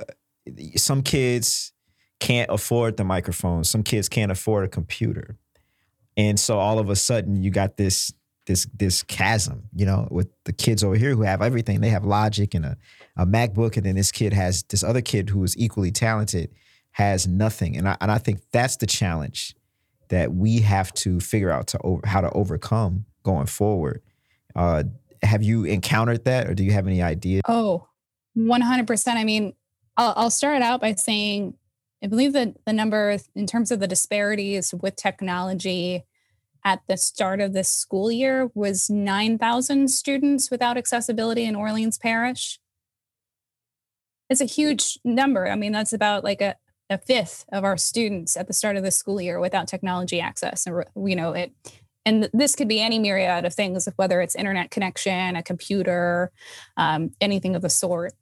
some 0.75 1.03
kids 1.03 1.71
can't 2.19 2.49
afford 2.49 2.97
the 2.97 3.03
microphone. 3.03 3.63
Some 3.63 3.83
kids 3.83 4.09
can't 4.09 4.31
afford 4.31 4.65
a 4.65 4.67
computer, 4.67 5.37
and 6.19 6.37
so 6.37 6.59
all 6.59 6.79
of 6.79 6.89
a 6.89 6.97
sudden 6.97 7.41
you 7.41 7.49
got 7.49 7.77
this 7.77 8.13
this 8.45 8.67
this 8.75 9.03
chasm, 9.03 9.69
you 9.73 9.85
know, 9.85 10.05
with 10.11 10.27
the 10.43 10.51
kids 10.51 10.83
over 10.83 10.95
here 10.95 11.15
who 11.15 11.21
have 11.21 11.41
everything. 11.41 11.79
They 11.79 11.89
have 11.89 12.03
Logic 12.03 12.53
and 12.53 12.65
a, 12.65 12.77
a 13.15 13.25
MacBook, 13.25 13.77
and 13.77 13.85
then 13.85 13.95
this 13.95 14.11
kid 14.11 14.33
has 14.33 14.63
this 14.63 14.83
other 14.83 15.01
kid 15.01 15.29
who 15.29 15.43
is 15.45 15.57
equally 15.57 15.91
talented 15.91 16.51
has 16.91 17.25
nothing, 17.25 17.77
and 17.77 17.87
I 17.87 17.95
and 18.01 18.11
I 18.11 18.17
think 18.17 18.41
that's 18.51 18.75
the 18.75 18.87
challenge 18.87 19.55
that 20.09 20.33
we 20.33 20.59
have 20.59 20.91
to 20.95 21.21
figure 21.21 21.51
out 21.51 21.67
to 21.67 21.79
over, 21.83 22.05
how 22.05 22.19
to 22.19 22.29
overcome 22.31 23.05
going 23.23 23.45
forward. 23.45 24.01
Uh, 24.55 24.83
have 25.23 25.41
you 25.41 25.63
encountered 25.63 26.25
that, 26.25 26.49
or 26.49 26.53
do 26.53 26.65
you 26.65 26.71
have 26.71 26.87
any 26.87 27.01
idea? 27.01 27.41
Oh, 27.47 27.87
100%. 28.37 29.07
I 29.15 29.23
mean, 29.23 29.53
I'll, 29.95 30.13
I'll 30.17 30.29
start 30.31 30.61
out 30.61 30.81
by 30.81 30.95
saying 30.95 31.53
I 32.03 32.07
believe 32.07 32.33
that 32.33 32.55
the 32.65 32.73
number 32.73 33.17
in 33.35 33.45
terms 33.45 33.71
of 33.71 33.79
the 33.79 33.87
disparities 33.87 34.73
with 34.73 34.95
technology 34.95 36.05
at 36.63 36.81
the 36.87 36.97
start 36.97 37.41
of 37.41 37.53
this 37.53 37.69
school 37.69 38.11
year 38.11 38.49
was 38.53 38.89
9,000 38.89 39.89
students 39.89 40.51
without 40.51 40.77
accessibility 40.77 41.45
in 41.45 41.55
Orleans 41.55 41.97
Parish. 41.97 42.59
It's 44.29 44.41
a 44.41 44.45
huge 44.45 44.99
number. 45.03 45.47
I 45.47 45.55
mean, 45.55 45.71
that's 45.71 45.93
about 45.93 46.23
like 46.23 46.41
a, 46.41 46.55
a 46.89 46.97
fifth 46.97 47.45
of 47.51 47.63
our 47.63 47.77
students 47.77 48.37
at 48.37 48.47
the 48.47 48.53
start 48.53 48.75
of 48.75 48.83
the 48.83 48.91
school 48.91 49.19
year 49.19 49.39
without 49.39 49.67
technology 49.67 50.19
access. 50.19 50.67
And, 50.67 50.83
you 51.05 51.15
know, 51.15 51.33
it, 51.33 51.53
and 52.05 52.29
this 52.33 52.55
could 52.55 52.67
be 52.67 52.81
any 52.81 52.99
myriad 52.99 53.45
of 53.45 53.53
things, 53.53 53.87
whether 53.95 54.21
it's 54.21 54.35
internet 54.35 54.71
connection, 54.71 55.35
a 55.35 55.43
computer, 55.43 56.31
um, 56.77 57.11
anything 57.21 57.55
of 57.55 57.61
the 57.61 57.69
sort. 57.69 58.13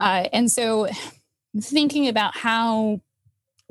Uh, 0.00 0.28
and 0.32 0.50
so 0.50 0.88
thinking 1.60 2.08
about 2.08 2.36
how 2.36 3.00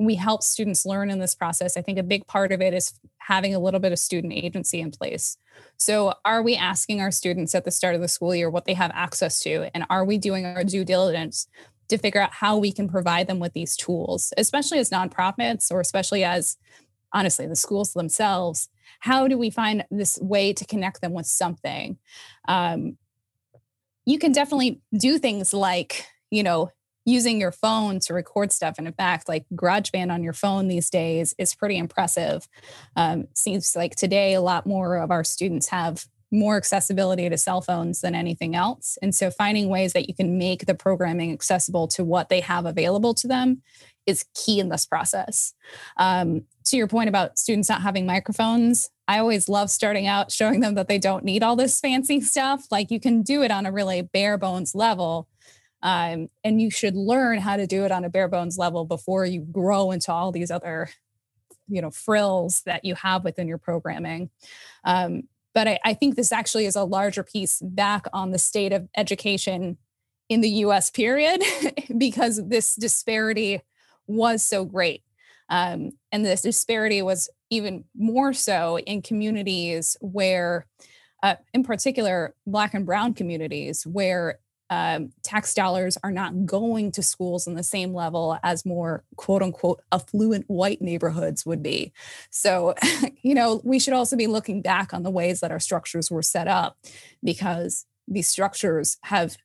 we 0.04 0.14
help 0.14 0.42
students 0.42 0.86
learn 0.86 1.10
in 1.10 1.18
this 1.18 1.34
process, 1.34 1.76
I 1.76 1.82
think 1.82 1.98
a 1.98 2.02
big 2.02 2.26
part 2.26 2.52
of 2.52 2.60
it 2.60 2.74
is 2.74 2.92
having 3.18 3.54
a 3.54 3.58
little 3.58 3.80
bit 3.80 3.92
of 3.92 3.98
student 3.98 4.32
agency 4.32 4.80
in 4.80 4.90
place. 4.90 5.36
So, 5.76 6.14
are 6.24 6.42
we 6.42 6.56
asking 6.56 7.00
our 7.00 7.10
students 7.10 7.54
at 7.54 7.64
the 7.64 7.70
start 7.70 7.94
of 7.94 8.00
the 8.00 8.08
school 8.08 8.34
year 8.34 8.50
what 8.50 8.64
they 8.64 8.74
have 8.74 8.90
access 8.94 9.40
to? 9.40 9.70
And 9.74 9.84
are 9.90 10.04
we 10.04 10.18
doing 10.18 10.44
our 10.44 10.64
due 10.64 10.84
diligence 10.84 11.46
to 11.88 11.98
figure 11.98 12.20
out 12.20 12.32
how 12.32 12.56
we 12.58 12.72
can 12.72 12.88
provide 12.88 13.26
them 13.26 13.38
with 13.38 13.52
these 13.52 13.76
tools, 13.76 14.32
especially 14.36 14.78
as 14.78 14.90
nonprofits 14.90 15.70
or 15.70 15.80
especially 15.80 16.24
as 16.24 16.56
honestly 17.12 17.46
the 17.46 17.56
schools 17.56 17.92
themselves? 17.92 18.68
How 19.00 19.28
do 19.28 19.36
we 19.36 19.50
find 19.50 19.84
this 19.90 20.18
way 20.20 20.52
to 20.52 20.64
connect 20.64 21.00
them 21.00 21.12
with 21.12 21.26
something? 21.26 21.98
Um, 22.48 22.96
you 24.06 24.18
can 24.18 24.32
definitely 24.32 24.80
do 24.96 25.18
things 25.18 25.54
like, 25.54 26.06
you 26.30 26.42
know, 26.42 26.70
using 27.04 27.40
your 27.40 27.52
phone 27.52 28.00
to 28.00 28.14
record 28.14 28.52
stuff. 28.52 28.76
And 28.78 28.86
in 28.86 28.92
fact, 28.94 29.28
like 29.28 29.44
GarageBand 29.54 30.12
on 30.12 30.22
your 30.22 30.32
phone 30.32 30.68
these 30.68 30.88
days 30.90 31.34
is 31.38 31.54
pretty 31.54 31.76
impressive. 31.76 32.48
Um, 32.96 33.28
seems 33.34 33.76
like 33.76 33.94
today 33.94 34.34
a 34.34 34.40
lot 34.40 34.66
more 34.66 34.96
of 34.96 35.10
our 35.10 35.24
students 35.24 35.68
have 35.68 36.06
more 36.30 36.56
accessibility 36.56 37.28
to 37.28 37.38
cell 37.38 37.60
phones 37.60 38.00
than 38.00 38.14
anything 38.14 38.56
else. 38.56 38.98
And 39.00 39.14
so 39.14 39.30
finding 39.30 39.68
ways 39.68 39.92
that 39.92 40.08
you 40.08 40.14
can 40.14 40.36
make 40.36 40.66
the 40.66 40.74
programming 40.74 41.32
accessible 41.32 41.86
to 41.88 42.04
what 42.04 42.28
they 42.28 42.40
have 42.40 42.66
available 42.66 43.14
to 43.14 43.28
them 43.28 43.62
is 44.06 44.24
key 44.34 44.58
in 44.58 44.68
this 44.68 44.84
process. 44.84 45.54
Um, 45.96 46.42
to 46.64 46.76
your 46.76 46.88
point 46.88 47.08
about 47.08 47.38
students 47.38 47.68
not 47.68 47.82
having 47.82 48.04
microphones, 48.04 48.90
I 49.06 49.18
always 49.18 49.48
love 49.48 49.70
starting 49.70 50.06
out 50.06 50.32
showing 50.32 50.60
them 50.60 50.74
that 50.74 50.88
they 50.88 50.98
don't 50.98 51.24
need 51.24 51.42
all 51.42 51.56
this 51.56 51.80
fancy 51.80 52.20
stuff. 52.20 52.66
Like 52.70 52.90
you 52.90 53.00
can 53.00 53.22
do 53.22 53.42
it 53.42 53.50
on 53.50 53.66
a 53.66 53.72
really 53.72 54.02
bare 54.02 54.36
bones 54.36 54.74
level 54.74 55.28
um, 55.84 56.30
and 56.42 56.62
you 56.62 56.70
should 56.70 56.96
learn 56.96 57.38
how 57.38 57.58
to 57.58 57.66
do 57.66 57.84
it 57.84 57.92
on 57.92 58.04
a 58.04 58.08
bare 58.08 58.26
bones 58.26 58.56
level 58.56 58.86
before 58.86 59.26
you 59.26 59.42
grow 59.42 59.90
into 59.90 60.10
all 60.10 60.32
these 60.32 60.50
other, 60.50 60.88
you 61.68 61.82
know, 61.82 61.90
frills 61.90 62.62
that 62.62 62.86
you 62.86 62.94
have 62.94 63.22
within 63.22 63.46
your 63.46 63.58
programming. 63.58 64.30
Um, 64.82 65.24
but 65.52 65.68
I, 65.68 65.78
I 65.84 65.94
think 65.94 66.16
this 66.16 66.32
actually 66.32 66.64
is 66.64 66.74
a 66.74 66.84
larger 66.84 67.22
piece 67.22 67.60
back 67.60 68.06
on 68.14 68.30
the 68.30 68.38
state 68.38 68.72
of 68.72 68.88
education 68.96 69.76
in 70.30 70.40
the 70.40 70.48
US, 70.48 70.88
period, 70.88 71.42
because 71.98 72.40
this 72.48 72.74
disparity 72.74 73.60
was 74.06 74.42
so 74.42 74.64
great. 74.64 75.02
Um, 75.50 75.92
and 76.10 76.24
this 76.24 76.40
disparity 76.40 77.02
was 77.02 77.28
even 77.50 77.84
more 77.94 78.32
so 78.32 78.78
in 78.78 79.02
communities 79.02 79.98
where, 80.00 80.66
uh, 81.22 81.34
in 81.52 81.62
particular, 81.62 82.34
Black 82.46 82.72
and 82.72 82.86
Brown 82.86 83.12
communities, 83.12 83.86
where 83.86 84.38
um, 84.74 85.10
tax 85.22 85.54
dollars 85.54 85.96
are 86.02 86.10
not 86.10 86.46
going 86.46 86.90
to 86.92 87.02
schools 87.02 87.46
in 87.46 87.54
the 87.54 87.62
same 87.62 87.94
level 87.94 88.38
as 88.42 88.66
more 88.66 89.04
quote 89.16 89.42
unquote 89.42 89.80
affluent 89.92 90.44
white 90.48 90.82
neighborhoods 90.82 91.46
would 91.46 91.62
be. 91.62 91.92
So, 92.30 92.74
you 93.22 93.34
know, 93.34 93.60
we 93.64 93.78
should 93.78 93.94
also 93.94 94.16
be 94.16 94.26
looking 94.26 94.62
back 94.62 94.92
on 94.92 95.02
the 95.02 95.10
ways 95.10 95.40
that 95.40 95.52
our 95.52 95.60
structures 95.60 96.10
were 96.10 96.22
set 96.22 96.48
up 96.48 96.76
because 97.22 97.86
these 98.08 98.28
structures 98.28 98.98
have 99.04 99.36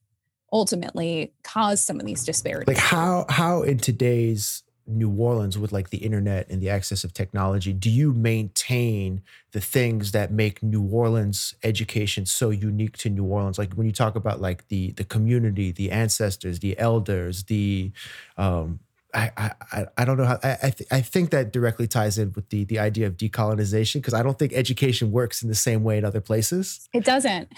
ultimately 0.52 1.34
caused 1.44 1.86
some 1.86 2.00
of 2.00 2.06
these 2.06 2.26
disparities. 2.26 2.76
Like 2.76 2.84
how 2.84 3.26
how 3.30 3.62
in 3.62 3.78
today's 3.78 4.64
New 4.90 5.10
Orleans 5.12 5.58
with 5.58 5.72
like 5.72 5.90
the 5.90 5.98
internet 6.00 6.50
and 6.50 6.62
the 6.62 6.70
access 6.70 7.04
of 7.04 7.14
technology, 7.14 7.74
do 7.74 7.90
you 7.90 8.14
maintain 8.14 9.22
the 9.52 9.62
things 9.62 10.12
that 10.12 10.32
make 10.32 10.64
New 10.64 10.84
Orleans 10.84 11.56
education 11.64 12.26
so 12.26 12.50
unique 12.50 12.98
to 12.98 13.10
New 13.10 13.26
Orleans? 13.26 13.58
Like 13.58 13.74
when 13.74 13.86
you 13.88 13.94
talk 13.94 14.16
about 14.16 14.42
like 14.42 14.68
the 14.70 14.92
the 14.94 15.04
community, 15.04 15.72
the 15.72 15.92
ancestors, 15.92 16.60
the 16.60 16.78
elders, 16.80 17.44
the 17.46 17.92
um, 18.38 18.80
I, 19.14 19.52
I 19.72 19.86
I 19.98 20.06
don't 20.06 20.18
know 20.18 20.26
how 20.26 20.40
I 20.44 20.58
I, 20.64 20.70
th- 20.70 20.88
I 20.92 21.02
think 21.02 21.32
that 21.32 21.52
directly 21.52 21.88
ties 21.88 22.20
in 22.20 22.32
with 22.34 22.50
the 22.50 22.64
the 22.66 22.78
idea 22.78 23.08
of 23.08 23.18
decolonization 23.18 23.96
because 23.96 24.14
I 24.14 24.22
don't 24.22 24.38
think 24.38 24.54
education 24.54 25.12
works 25.12 25.42
in 25.42 25.50
the 25.50 25.56
same 25.56 25.84
way 25.84 25.98
in 25.98 26.06
other 26.06 26.22
places. 26.22 26.88
It 26.94 27.06
doesn't. 27.06 27.52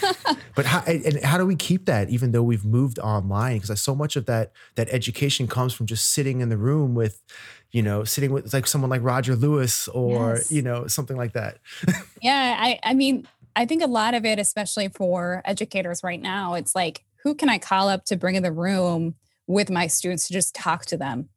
but 0.56 0.66
how 0.66 0.80
and 0.80 1.22
how 1.22 1.38
do 1.38 1.46
we 1.46 1.54
keep 1.54 1.86
that 1.86 2.10
even 2.10 2.32
though 2.32 2.42
we've 2.42 2.64
moved 2.64 2.98
online? 2.98 3.60
Because 3.60 3.80
so 3.80 3.94
much 3.94 4.16
of 4.16 4.26
that 4.26 4.52
that 4.74 4.88
education 4.90 5.46
comes 5.46 5.72
from 5.72 5.86
just 5.86 6.08
sitting 6.08 6.40
in 6.40 6.48
the 6.48 6.58
room 6.58 6.96
with, 6.96 7.22
you 7.70 7.82
know, 7.82 8.02
sitting 8.02 8.32
with 8.32 8.52
like 8.52 8.66
someone 8.66 8.90
like 8.90 9.02
Roger 9.04 9.36
Lewis 9.36 9.86
or 9.88 10.36
yes. 10.36 10.50
you 10.50 10.62
know 10.62 10.88
something 10.88 11.16
like 11.16 11.34
that. 11.34 11.58
yeah, 12.22 12.56
I 12.58 12.80
I 12.82 12.94
mean 12.94 13.28
I 13.54 13.66
think 13.66 13.82
a 13.82 13.88
lot 13.88 14.14
of 14.14 14.24
it, 14.24 14.40
especially 14.40 14.88
for 14.88 15.42
educators 15.44 16.02
right 16.02 16.20
now, 16.20 16.54
it's 16.54 16.74
like 16.74 17.04
who 17.22 17.36
can 17.36 17.48
I 17.48 17.58
call 17.58 17.88
up 17.88 18.04
to 18.06 18.16
bring 18.16 18.34
in 18.34 18.42
the 18.42 18.52
room 18.52 19.14
with 19.48 19.70
my 19.70 19.88
students 19.88 20.28
to 20.28 20.32
just 20.32 20.54
talk 20.54 20.86
to 20.86 20.96
them. 20.96 21.28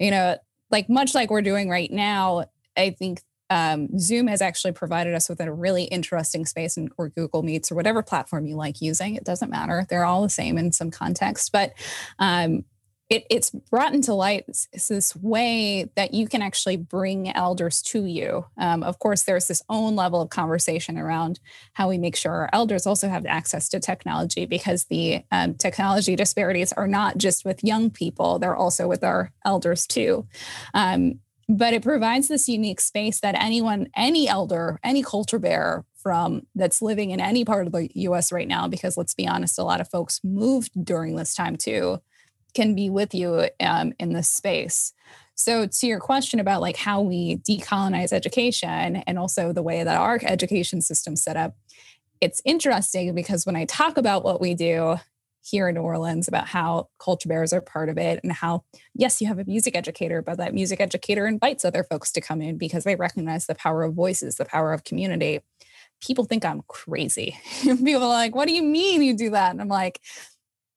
You 0.00 0.10
know, 0.10 0.36
like 0.70 0.88
much 0.88 1.14
like 1.14 1.30
we're 1.30 1.42
doing 1.42 1.68
right 1.68 1.90
now, 1.90 2.46
I 2.76 2.90
think 2.90 3.22
um, 3.50 3.98
Zoom 3.98 4.26
has 4.26 4.42
actually 4.42 4.72
provided 4.72 5.14
us 5.14 5.28
with 5.28 5.40
a 5.40 5.52
really 5.52 5.84
interesting 5.84 6.44
space 6.44 6.76
in, 6.76 6.90
or 6.98 7.08
Google 7.08 7.42
Meets 7.42 7.70
or 7.70 7.76
whatever 7.76 8.02
platform 8.02 8.46
you 8.46 8.56
like 8.56 8.82
using. 8.82 9.14
It 9.14 9.24
doesn't 9.24 9.50
matter. 9.50 9.86
They're 9.88 10.04
all 10.04 10.22
the 10.22 10.28
same 10.28 10.58
in 10.58 10.72
some 10.72 10.90
context. 10.90 11.52
But 11.52 11.72
um, 12.18 12.64
it, 13.10 13.24
it's 13.30 13.50
brought 13.50 13.94
into 13.94 14.12
light 14.12 14.44
it's 14.72 14.88
this 14.88 15.16
way 15.16 15.90
that 15.96 16.12
you 16.12 16.28
can 16.28 16.42
actually 16.42 16.76
bring 16.76 17.34
elders 17.34 17.80
to 17.82 18.04
you. 18.04 18.44
Um, 18.58 18.82
of 18.82 18.98
course, 18.98 19.22
there's 19.22 19.48
this 19.48 19.62
own 19.68 19.96
level 19.96 20.20
of 20.20 20.28
conversation 20.30 20.98
around 20.98 21.40
how 21.72 21.88
we 21.88 21.96
make 21.96 22.16
sure 22.16 22.32
our 22.32 22.50
elders 22.52 22.86
also 22.86 23.08
have 23.08 23.24
access 23.24 23.68
to 23.70 23.80
technology 23.80 24.44
because 24.44 24.84
the 24.84 25.22
um, 25.32 25.54
technology 25.54 26.16
disparities 26.16 26.72
are 26.74 26.88
not 26.88 27.16
just 27.16 27.44
with 27.44 27.64
young 27.64 27.90
people, 27.90 28.38
they're 28.38 28.56
also 28.56 28.86
with 28.86 29.02
our 29.02 29.32
elders 29.44 29.86
too. 29.86 30.26
Um, 30.74 31.20
but 31.48 31.72
it 31.72 31.82
provides 31.82 32.28
this 32.28 32.46
unique 32.46 32.80
space 32.80 33.20
that 33.20 33.34
anyone, 33.34 33.88
any 33.96 34.28
elder, 34.28 34.78
any 34.84 35.02
culture 35.02 35.38
bearer 35.38 35.86
from 35.96 36.42
that's 36.54 36.82
living 36.82 37.10
in 37.10 37.20
any 37.20 37.42
part 37.42 37.66
of 37.66 37.72
the 37.72 37.88
US 37.94 38.30
right 38.30 38.46
now, 38.46 38.68
because 38.68 38.98
let's 38.98 39.14
be 39.14 39.26
honest, 39.26 39.58
a 39.58 39.64
lot 39.64 39.80
of 39.80 39.88
folks 39.88 40.20
moved 40.22 40.72
during 40.84 41.16
this 41.16 41.34
time 41.34 41.56
too 41.56 42.00
can 42.58 42.74
be 42.74 42.90
with 42.90 43.14
you 43.14 43.48
um, 43.60 43.92
in 44.00 44.12
this 44.14 44.28
space. 44.28 44.92
So 45.36 45.68
to 45.68 45.86
your 45.86 46.00
question 46.00 46.40
about 46.40 46.60
like 46.60 46.76
how 46.76 47.00
we 47.00 47.36
decolonize 47.36 48.12
education 48.12 48.96
and 48.96 49.16
also 49.16 49.52
the 49.52 49.62
way 49.62 49.84
that 49.84 49.96
our 49.96 50.18
education 50.24 50.80
system 50.80 51.14
set 51.14 51.36
up, 51.36 51.54
it's 52.20 52.42
interesting 52.44 53.14
because 53.14 53.46
when 53.46 53.54
I 53.54 53.64
talk 53.66 53.96
about 53.96 54.24
what 54.24 54.40
we 54.40 54.54
do 54.54 54.96
here 55.40 55.68
in 55.68 55.76
New 55.76 55.82
Orleans 55.82 56.26
about 56.26 56.48
how 56.48 56.88
culture 56.98 57.28
bears 57.28 57.52
are 57.52 57.60
part 57.60 57.88
of 57.88 57.96
it 57.96 58.18
and 58.24 58.32
how 58.32 58.64
yes, 58.92 59.20
you 59.20 59.28
have 59.28 59.38
a 59.38 59.44
music 59.44 59.76
educator, 59.76 60.20
but 60.20 60.38
that 60.38 60.52
music 60.52 60.80
educator 60.80 61.28
invites 61.28 61.64
other 61.64 61.84
folks 61.84 62.10
to 62.10 62.20
come 62.20 62.42
in 62.42 62.58
because 62.58 62.82
they 62.82 62.96
recognize 62.96 63.46
the 63.46 63.54
power 63.54 63.84
of 63.84 63.94
voices, 63.94 64.34
the 64.34 64.44
power 64.44 64.72
of 64.72 64.82
community. 64.82 65.38
People 66.00 66.24
think 66.24 66.44
I'm 66.44 66.62
crazy. 66.66 67.38
People 67.62 68.02
are 68.02 68.08
like, 68.08 68.34
what 68.34 68.48
do 68.48 68.52
you 68.52 68.64
mean 68.64 69.04
you 69.04 69.16
do 69.16 69.30
that? 69.30 69.52
And 69.52 69.60
I'm 69.60 69.68
like, 69.68 70.00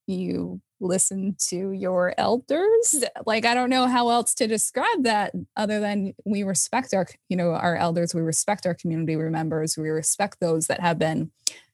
you 0.05 0.61
listen 0.81 1.35
to 1.37 1.71
your 1.71 2.13
elders 2.17 3.03
like 3.25 3.45
i 3.45 3.53
don't 3.53 3.69
know 3.69 3.87
how 3.87 4.09
else 4.09 4.33
to 4.33 4.47
describe 4.47 5.03
that 5.03 5.31
other 5.55 5.79
than 5.79 6.13
we 6.25 6.43
respect 6.43 6.93
our 6.93 7.05
you 7.29 7.37
know 7.37 7.51
our 7.51 7.75
elders 7.75 8.15
we 8.15 8.21
respect 8.21 8.65
our 8.65 8.73
community 8.73 9.15
members 9.15 9.77
we 9.77 9.89
respect 9.89 10.37
those 10.41 10.67
that 10.67 10.79
have 10.79 10.97
been 10.97 11.31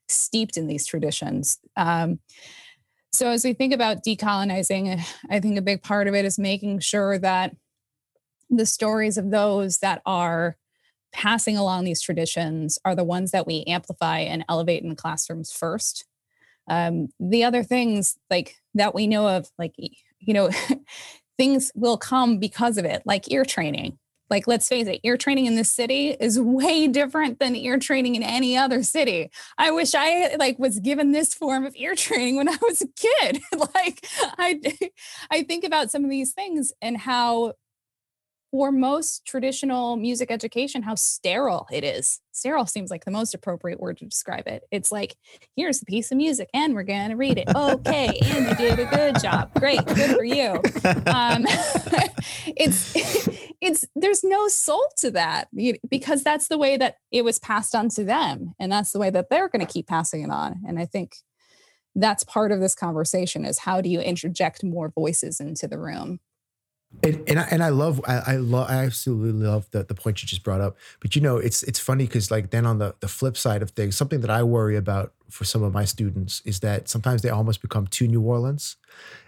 steeped 0.09 0.57
in 0.57 0.67
these 0.67 0.85
traditions. 0.85 1.59
Um, 1.75 2.19
so 3.11 3.29
as 3.29 3.43
we 3.43 3.53
think 3.53 3.73
about 3.73 4.03
decolonizing, 4.03 5.03
I 5.29 5.39
think 5.39 5.57
a 5.57 5.61
big 5.61 5.83
part 5.83 6.07
of 6.07 6.13
it 6.13 6.25
is 6.25 6.37
making 6.37 6.79
sure 6.79 7.17
that 7.19 7.55
the 8.49 8.65
stories 8.65 9.17
of 9.17 9.31
those 9.31 9.79
that 9.79 10.01
are 10.05 10.55
passing 11.13 11.57
along 11.57 11.83
these 11.83 12.01
traditions 12.01 12.77
are 12.85 12.95
the 12.95 13.03
ones 13.03 13.31
that 13.31 13.47
we 13.47 13.63
amplify 13.63 14.19
and 14.19 14.45
elevate 14.49 14.83
in 14.83 14.89
the 14.89 14.95
classrooms 14.95 15.51
first. 15.51 16.05
Um, 16.67 17.09
the 17.19 17.43
other 17.43 17.63
things 17.63 18.17
like 18.29 18.55
that 18.75 18.93
we 18.93 19.07
know 19.07 19.27
of, 19.27 19.49
like 19.57 19.73
you 19.77 20.33
know, 20.33 20.49
things 21.37 21.71
will 21.75 21.97
come 21.97 22.39
because 22.39 22.77
of 22.77 22.85
it, 22.85 23.03
like 23.05 23.31
ear 23.31 23.45
training. 23.45 23.97
Like, 24.29 24.45
let's 24.45 24.67
face 24.67 24.87
it, 24.87 24.99
ear 25.03 25.15
training 25.15 25.45
in 25.45 25.55
this 25.55 25.71
city 25.71 26.09
is 26.09 26.39
way 26.39 26.87
different 26.87 27.39
than 27.39 27.55
ear 27.55 27.79
training 27.79 28.15
in 28.15 28.23
any 28.23 28.57
other 28.57 28.83
city. 28.83 29.31
I 29.57 29.71
wish 29.71 29.95
I 29.95 30.35
like 30.35 30.59
was 30.59 30.79
given 30.79 31.11
this 31.11 31.33
form 31.33 31.65
of 31.65 31.75
ear 31.77 31.95
training 31.95 32.35
when 32.35 32.49
I 32.49 32.57
was 32.61 32.81
a 32.81 32.87
kid. 32.87 33.41
like, 33.75 34.05
I, 34.37 34.59
I 35.31 35.43
think 35.43 35.63
about 35.63 35.91
some 35.91 36.03
of 36.03 36.09
these 36.09 36.33
things 36.33 36.73
and 36.81 36.97
how 36.97 37.53
for 38.57 38.71
most 38.71 39.23
traditional 39.23 39.97
music 39.97 40.31
education 40.31 40.81
how 40.81 40.95
sterile 40.95 41.67
it 41.71 41.83
is. 41.83 42.21
Sterile 42.31 42.65
seems 42.65 42.89
like 42.89 43.05
the 43.05 43.11
most 43.11 43.35
appropriate 43.35 43.79
word 43.79 43.99
to 43.99 44.05
describe 44.05 44.47
it. 44.47 44.63
It's 44.71 44.91
like, 44.91 45.15
here's 45.55 45.79
a 45.79 45.85
piece 45.85 46.11
of 46.11 46.17
music 46.17 46.49
and 46.55 46.73
we're 46.73 46.81
going 46.81 47.09
to 47.09 47.15
read 47.15 47.37
it. 47.37 47.47
Okay. 47.55 48.07
and 48.23 48.47
you 48.47 48.55
did 48.55 48.79
a 48.79 48.85
good 48.85 49.21
job. 49.21 49.51
Great. 49.59 49.85
Good 49.85 50.15
for 50.15 50.23
you. 50.23 50.53
Um, 51.05 51.45
it's, 52.47 52.95
it's, 53.61 53.85
there's 53.95 54.23
no 54.23 54.47
soul 54.47 54.87
to 54.97 55.11
that 55.11 55.49
because 55.87 56.23
that's 56.23 56.47
the 56.47 56.57
way 56.57 56.77
that 56.77 56.95
it 57.11 57.23
was 57.23 57.37
passed 57.37 57.75
on 57.75 57.89
to 57.89 58.03
them. 58.03 58.55
And 58.59 58.71
that's 58.71 58.91
the 58.91 58.97
way 58.97 59.11
that 59.11 59.29
they're 59.29 59.49
going 59.49 59.63
to 59.63 59.71
keep 59.71 59.85
passing 59.85 60.23
it 60.23 60.31
on. 60.31 60.61
And 60.67 60.79
I 60.79 60.85
think 60.85 61.17
that's 61.93 62.23
part 62.23 62.51
of 62.51 62.59
this 62.59 62.73
conversation 62.73 63.45
is 63.45 63.59
how 63.59 63.81
do 63.81 63.89
you 63.89 63.99
interject 63.99 64.63
more 64.63 64.89
voices 64.89 65.39
into 65.39 65.67
the 65.67 65.77
room? 65.77 66.21
And 67.03 67.23
and 67.27 67.39
I, 67.39 67.43
and 67.51 67.63
I 67.63 67.69
love 67.69 68.01
I, 68.07 68.21
I 68.27 68.35
love 68.37 68.69
I 68.69 68.85
absolutely 68.85 69.45
love 69.45 69.69
the 69.71 69.83
the 69.83 69.93
point 69.93 70.21
you 70.21 70.27
just 70.27 70.43
brought 70.43 70.61
up. 70.61 70.77
But 70.99 71.15
you 71.15 71.21
know, 71.21 71.37
it's 71.37 71.63
it's 71.63 71.79
funny 71.79 72.05
because 72.05 72.31
like 72.31 72.49
then 72.49 72.65
on 72.65 72.79
the 72.79 72.95
the 73.01 73.07
flip 73.07 73.37
side 73.37 73.61
of 73.61 73.71
things, 73.71 73.95
something 73.95 74.21
that 74.21 74.29
I 74.29 74.43
worry 74.43 74.75
about 74.75 75.13
for 75.29 75.43
some 75.43 75.63
of 75.63 75.73
my 75.73 75.85
students 75.85 76.41
is 76.45 76.61
that 76.61 76.89
sometimes 76.89 77.21
they 77.21 77.29
almost 77.29 77.61
become 77.61 77.87
too 77.87 78.07
New 78.07 78.21
Orleans, 78.21 78.77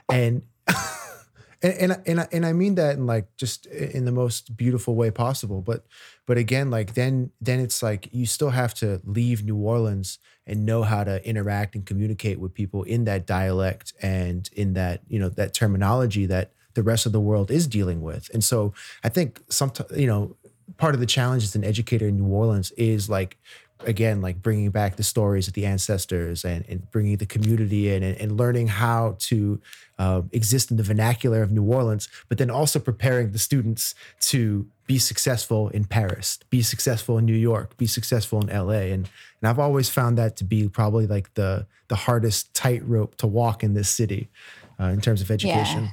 and. 0.10 0.44
and 1.62 1.74
and 1.74 2.02
and 2.06 2.20
I, 2.22 2.28
and 2.32 2.46
I 2.46 2.54
mean 2.54 2.76
that 2.76 2.96
in 2.96 3.06
like 3.06 3.36
just 3.36 3.66
in 3.66 4.06
the 4.06 4.12
most 4.12 4.56
beautiful 4.56 4.96
way 4.96 5.12
possible 5.12 5.62
but 5.62 5.86
but 6.26 6.38
again 6.38 6.70
like 6.70 6.94
then 6.94 7.32
then 7.42 7.60
it's 7.60 7.84
like 7.84 8.08
you 8.14 8.26
still 8.26 8.52
have 8.52 8.74
to 8.76 9.02
leave 9.04 9.44
New 9.44 9.58
Orleans 9.58 10.20
and 10.48 10.66
know 10.66 10.84
how 10.84 11.04
to 11.04 11.28
interact 11.28 11.76
and 11.76 11.86
communicate 11.86 12.40
with 12.40 12.54
people 12.54 12.84
in 12.84 13.04
that 13.06 13.28
dialect 13.28 13.94
and 14.02 14.50
in 14.54 14.74
that 14.74 15.02
you 15.08 15.20
know 15.20 15.30
that 15.30 15.54
terminology 15.54 16.26
that 16.28 16.54
the 16.80 16.84
rest 16.84 17.06
of 17.06 17.12
the 17.12 17.20
world 17.20 17.52
is 17.52 17.68
dealing 17.68 18.02
with. 18.02 18.30
And 18.34 18.42
so 18.42 18.74
I 19.04 19.10
think 19.10 19.42
sometimes, 19.50 19.92
you 20.00 20.08
know, 20.08 20.38
part 20.78 20.94
of 20.94 21.02
the 21.02 21.06
challenge 21.06 21.44
as 21.44 21.54
an 21.54 21.66
educator 21.66 22.08
in 22.08 22.16
New 22.16 22.34
Orleans 22.34 22.72
is 22.72 23.10
like, 23.10 23.38
again, 23.82 24.22
like 24.22 24.42
bringing 24.42 24.70
back 24.70 24.96
the 24.96 25.04
stories 25.04 25.50
of 25.50 25.54
the 25.56 25.66
ancestors 25.66 26.46
and, 26.46 26.64
and 26.70 26.90
bringing 26.92 27.18
the 27.18 27.26
community 27.26 27.94
in 27.94 28.02
and, 28.02 28.18
and 28.18 28.38
learning 28.38 28.68
how 28.68 29.18
to 29.20 29.60
uh, 29.98 30.22
exist 30.32 30.72
in 30.72 30.78
the 30.78 30.84
vernacular 30.84 31.42
of 31.42 31.52
New 31.52 31.64
Orleans, 31.64 32.08
but 32.30 32.38
then 32.38 32.50
also 32.50 32.80
preparing 32.80 33.34
the 33.34 33.40
students 33.40 33.94
to 34.22 34.66
be 34.88 34.98
successful 34.98 35.68
in 35.70 35.84
Paris, 35.84 36.40
be 36.50 36.62
successful 36.62 37.18
in 37.18 37.26
New 37.26 37.34
York, 37.34 37.76
be 37.76 37.88
successful 37.88 38.40
in 38.42 38.48
LA. 38.48 38.94
And, 38.94 39.10
and 39.42 39.50
I've 39.50 39.60
always 39.60 39.90
found 39.90 40.18
that 40.18 40.38
to 40.38 40.46
be 40.46 40.70
probably 40.70 41.08
like 41.08 41.34
the, 41.34 41.68
the 41.90 41.96
hardest 41.96 42.54
tightrope 42.54 43.16
to 43.18 43.28
walk 43.28 43.64
in 43.64 43.74
this 43.74 43.90
city 43.90 44.30
uh, 44.80 44.86
in 44.86 45.02
terms 45.02 45.22
of 45.22 45.30
education. 45.30 45.84
Yeah. 45.84 45.92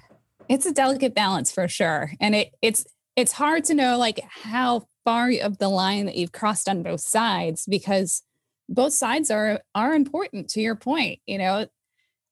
It's 0.48 0.66
a 0.66 0.72
delicate 0.72 1.14
balance 1.14 1.52
for 1.52 1.68
sure. 1.68 2.12
And 2.20 2.34
it 2.34 2.54
it's 2.62 2.86
it's 3.16 3.32
hard 3.32 3.64
to 3.64 3.74
know 3.74 3.98
like 3.98 4.20
how 4.28 4.86
far 5.04 5.30
of 5.42 5.58
the 5.58 5.68
line 5.68 6.06
that 6.06 6.16
you've 6.16 6.32
crossed 6.32 6.68
on 6.68 6.82
both 6.82 7.00
sides 7.00 7.66
because 7.66 8.22
both 8.68 8.92
sides 8.92 9.30
are 9.30 9.60
are 9.74 9.94
important 9.94 10.48
to 10.50 10.60
your 10.60 10.76
point. 10.76 11.20
You 11.26 11.38
know, 11.38 11.66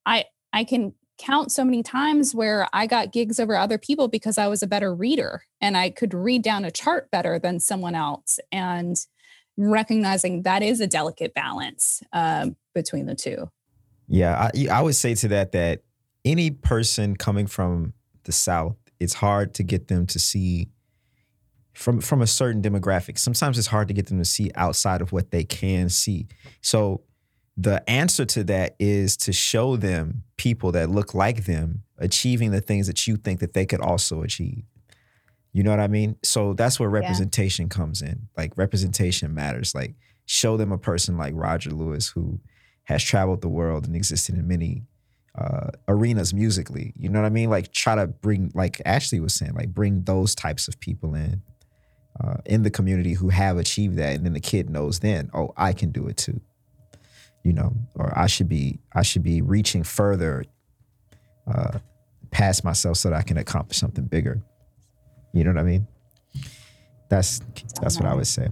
I 0.07 0.25
I 0.53 0.65
can 0.65 0.95
count 1.19 1.53
so 1.53 1.65
many 1.65 1.83
times 1.83 2.35
where 2.35 2.69
I 2.73 2.87
got 2.87 3.13
gigs 3.13 3.39
over 3.39 3.57
other 3.57 3.79
people 3.79 4.09
because 4.09 4.37
I 4.37 4.49
was 4.49 4.63
a 4.63 4.67
better 4.67 4.95
reader 4.95 5.45
and 5.61 5.77
I 5.77 5.91
could 5.91 6.13
read 6.13 6.43
down 6.43 6.65
a 6.65 6.71
chart 6.71 7.11
better 7.11 7.39
than 7.39 7.61
someone 7.61 7.95
else. 7.95 8.41
And 8.51 8.97
recognizing 9.57 10.43
that 10.43 10.63
is 10.63 10.81
a 10.81 10.87
delicate 10.87 11.35
balance 11.35 12.03
um, 12.13 12.57
between 12.75 13.07
the 13.07 13.15
two. 13.15 13.49
Yeah, 14.09 14.51
I, 14.55 14.67
I 14.71 14.83
would 14.83 14.97
say 14.97 15.15
to 15.15 15.29
that 15.29 15.53
that 15.53 15.83
any 16.25 16.51
person 16.51 17.17
coming 17.17 17.47
from 17.47 17.93
the 18.25 18.33
South, 18.33 18.77
it's 19.01 19.15
hard 19.15 19.55
to 19.55 19.63
get 19.63 19.89
them 19.89 20.07
to 20.07 20.19
see 20.19 20.69
from 21.75 22.01
from 22.01 22.23
a 22.23 22.27
certain 22.27 22.63
demographic. 22.63 23.19
Sometimes 23.19 23.59
it's 23.59 23.67
hard 23.67 23.89
to 23.89 23.95
get 23.95 24.07
them 24.07 24.19
to 24.19 24.25
see 24.25 24.51
outside 24.55 25.01
of 25.01 25.13
what 25.13 25.31
they 25.31 25.45
can 25.45 25.89
see. 25.89 26.29
So 26.61 27.03
the 27.57 27.89
answer 27.89 28.25
to 28.25 28.45
that 28.45 28.75
is 28.79 29.17
to 29.19 29.33
show 29.33 29.77
them 29.77 30.25
people 30.37 30.73
that 30.73 30.91
look 30.91 31.15
like 31.15 31.45
them 31.45 31.83
achieving 31.99 32.51
the 32.51 32.61
things 32.61 32.87
that 32.87 33.07
you 33.07 33.17
think 33.17 33.41
that 33.41 33.55
they 33.55 33.67
could 33.67 33.81
also 33.81 34.23
achieve. 34.23 34.65
You 35.53 35.63
know 35.63 35.71
what 35.71 35.81
I 35.81 35.87
mean? 35.87 36.17
So 36.25 36.53
that's 36.53 36.81
where 36.81 36.89
representation 36.89 37.67
yeah. 37.67 37.77
comes 37.77 38.03
in. 38.03 38.29
Like 38.37 38.57
representation 38.57 39.35
matters. 39.35 39.75
Like 39.75 39.95
show 40.27 40.57
them 40.57 40.73
a 40.73 40.79
person 40.79 41.17
like 41.17 41.33
Roger 41.37 41.71
Lewis 41.71 42.09
who 42.09 42.41
has 42.85 43.03
traveled 43.03 43.41
the 43.41 43.49
world 43.49 43.87
and 43.87 43.95
existed 43.95 44.35
in 44.35 44.49
many 44.49 44.83
uh, 45.37 45.71
arenas 45.89 46.33
musically. 46.33 46.93
You 46.97 47.09
know 47.09 47.21
what 47.21 47.27
I 47.27 47.31
mean? 47.31 47.51
Like 47.51 47.73
try 47.73 47.95
to 47.95 48.07
bring, 48.07 48.53
like 48.55 48.81
Ashley 48.85 49.21
was 49.21 49.35
saying, 49.35 49.55
like 49.55 49.69
bring 49.69 50.03
those 50.03 50.35
types 50.35 50.69
of 50.69 50.79
people 50.81 51.15
in 51.15 51.43
uh, 52.23 52.37
in 52.47 52.63
the 52.63 52.71
community 52.71 53.15
who 53.15 53.29
have 53.29 53.59
achieved 53.59 53.97
that, 53.97 54.15
and 54.15 54.25
then 54.25 54.35
the 54.35 54.41
kid 54.41 54.71
knows 54.71 55.01
then, 55.01 55.31
oh, 55.35 55.53
I 55.57 55.73
can 55.73 55.91
do 55.91 56.07
it 56.07 56.17
too. 56.17 56.41
You 57.43 57.53
know, 57.53 57.75
or 57.97 58.17
I 58.17 58.27
should 58.27 58.49
be, 58.49 58.79
I 58.93 59.03
should 59.03 59.23
be 59.23 59.43
reaching 59.43 59.83
further 59.83 60.45
uh, 61.47 61.79
past 62.31 62.65
myself 62.65 62.97
so 62.97 63.11
that 63.11 63.17
I 63.17 63.23
can 63.23 63.37
accomplish 63.37 63.79
something 63.79 64.05
bigger. 64.05 64.41
You 65.33 65.45
know 65.45 65.51
what 65.51 65.61
I 65.61 65.65
mean? 65.65 65.87
That's 67.09 67.41
that's 67.81 67.99
what 67.99 68.07
I 68.07 68.15
would 68.15 68.27
say. 68.27 68.49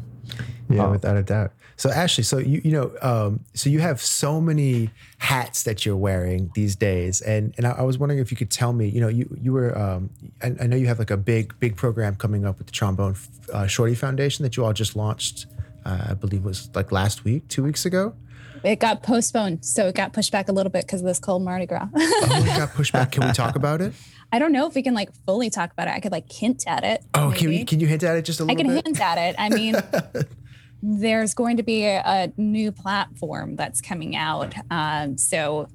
Yeah, 0.68 0.84
um, 0.84 0.90
without 0.90 1.16
a 1.16 1.22
doubt. 1.22 1.52
So 1.82 1.90
Ashley, 1.90 2.22
so 2.22 2.38
you 2.38 2.60
you 2.64 2.70
know, 2.70 2.92
um, 3.02 3.40
so 3.54 3.68
you 3.68 3.80
have 3.80 4.00
so 4.00 4.40
many 4.40 4.90
hats 5.18 5.64
that 5.64 5.84
you're 5.84 5.96
wearing 5.96 6.52
these 6.54 6.76
days, 6.76 7.20
and 7.22 7.52
and 7.56 7.66
I, 7.66 7.72
I 7.72 7.82
was 7.82 7.98
wondering 7.98 8.20
if 8.20 8.30
you 8.30 8.36
could 8.36 8.52
tell 8.52 8.72
me, 8.72 8.86
you 8.86 9.00
know, 9.00 9.08
you 9.08 9.28
you 9.42 9.52
were, 9.52 9.76
um, 9.76 10.08
I, 10.44 10.54
I, 10.60 10.66
know 10.68 10.76
you 10.76 10.86
have 10.86 11.00
like 11.00 11.10
a 11.10 11.16
big 11.16 11.58
big 11.58 11.74
program 11.74 12.14
coming 12.14 12.46
up 12.46 12.58
with 12.58 12.68
the 12.68 12.72
Trombone 12.72 13.16
uh, 13.52 13.66
Shorty 13.66 13.96
Foundation 13.96 14.44
that 14.44 14.56
you 14.56 14.64
all 14.64 14.72
just 14.72 14.94
launched, 14.94 15.46
uh, 15.84 16.10
I 16.10 16.14
believe 16.14 16.44
it 16.44 16.46
was 16.46 16.70
like 16.72 16.92
last 16.92 17.24
week, 17.24 17.48
two 17.48 17.64
weeks 17.64 17.84
ago. 17.84 18.14
It 18.62 18.78
got 18.78 19.02
postponed, 19.02 19.64
so 19.64 19.88
it 19.88 19.96
got 19.96 20.12
pushed 20.12 20.30
back 20.30 20.48
a 20.48 20.52
little 20.52 20.70
bit 20.70 20.86
because 20.86 21.00
of 21.00 21.06
this 21.08 21.18
cold 21.18 21.42
Mardi 21.42 21.66
Gras. 21.66 21.88
oh, 21.92 22.44
it 22.46 22.58
got 22.58 22.74
pushed 22.74 22.92
back. 22.92 23.10
Can 23.10 23.26
we 23.26 23.32
talk 23.32 23.56
about 23.56 23.80
it? 23.80 23.92
I 24.32 24.38
don't 24.38 24.52
know 24.52 24.68
if 24.68 24.74
we 24.76 24.82
can 24.82 24.94
like 24.94 25.12
fully 25.26 25.50
talk 25.50 25.72
about 25.72 25.88
it. 25.88 25.94
I 25.94 25.98
could 25.98 26.12
like 26.12 26.30
hint 26.30 26.62
at 26.68 26.84
it. 26.84 27.04
Oh, 27.12 27.30
maybe. 27.30 27.38
can 27.38 27.48
we, 27.48 27.64
can 27.64 27.80
you 27.80 27.88
hint 27.88 28.04
at 28.04 28.16
it 28.16 28.24
just 28.24 28.38
a 28.38 28.44
little 28.44 28.56
bit? 28.56 28.62
I 28.62 28.68
can 28.68 28.74
bit? 28.74 28.86
hint 28.86 29.00
at 29.00 29.18
it. 29.18 29.34
I 29.36 29.48
mean, 29.48 29.74
there's 30.82 31.32
going 31.32 31.56
to 31.56 31.62
be 31.62 31.84
a, 31.84 32.02
a 32.04 32.32
new 32.36 32.72
platform 32.72 33.56
that's 33.56 33.80
coming 33.80 34.16
out. 34.16 34.54
Um, 34.70 35.16
so 35.16 35.68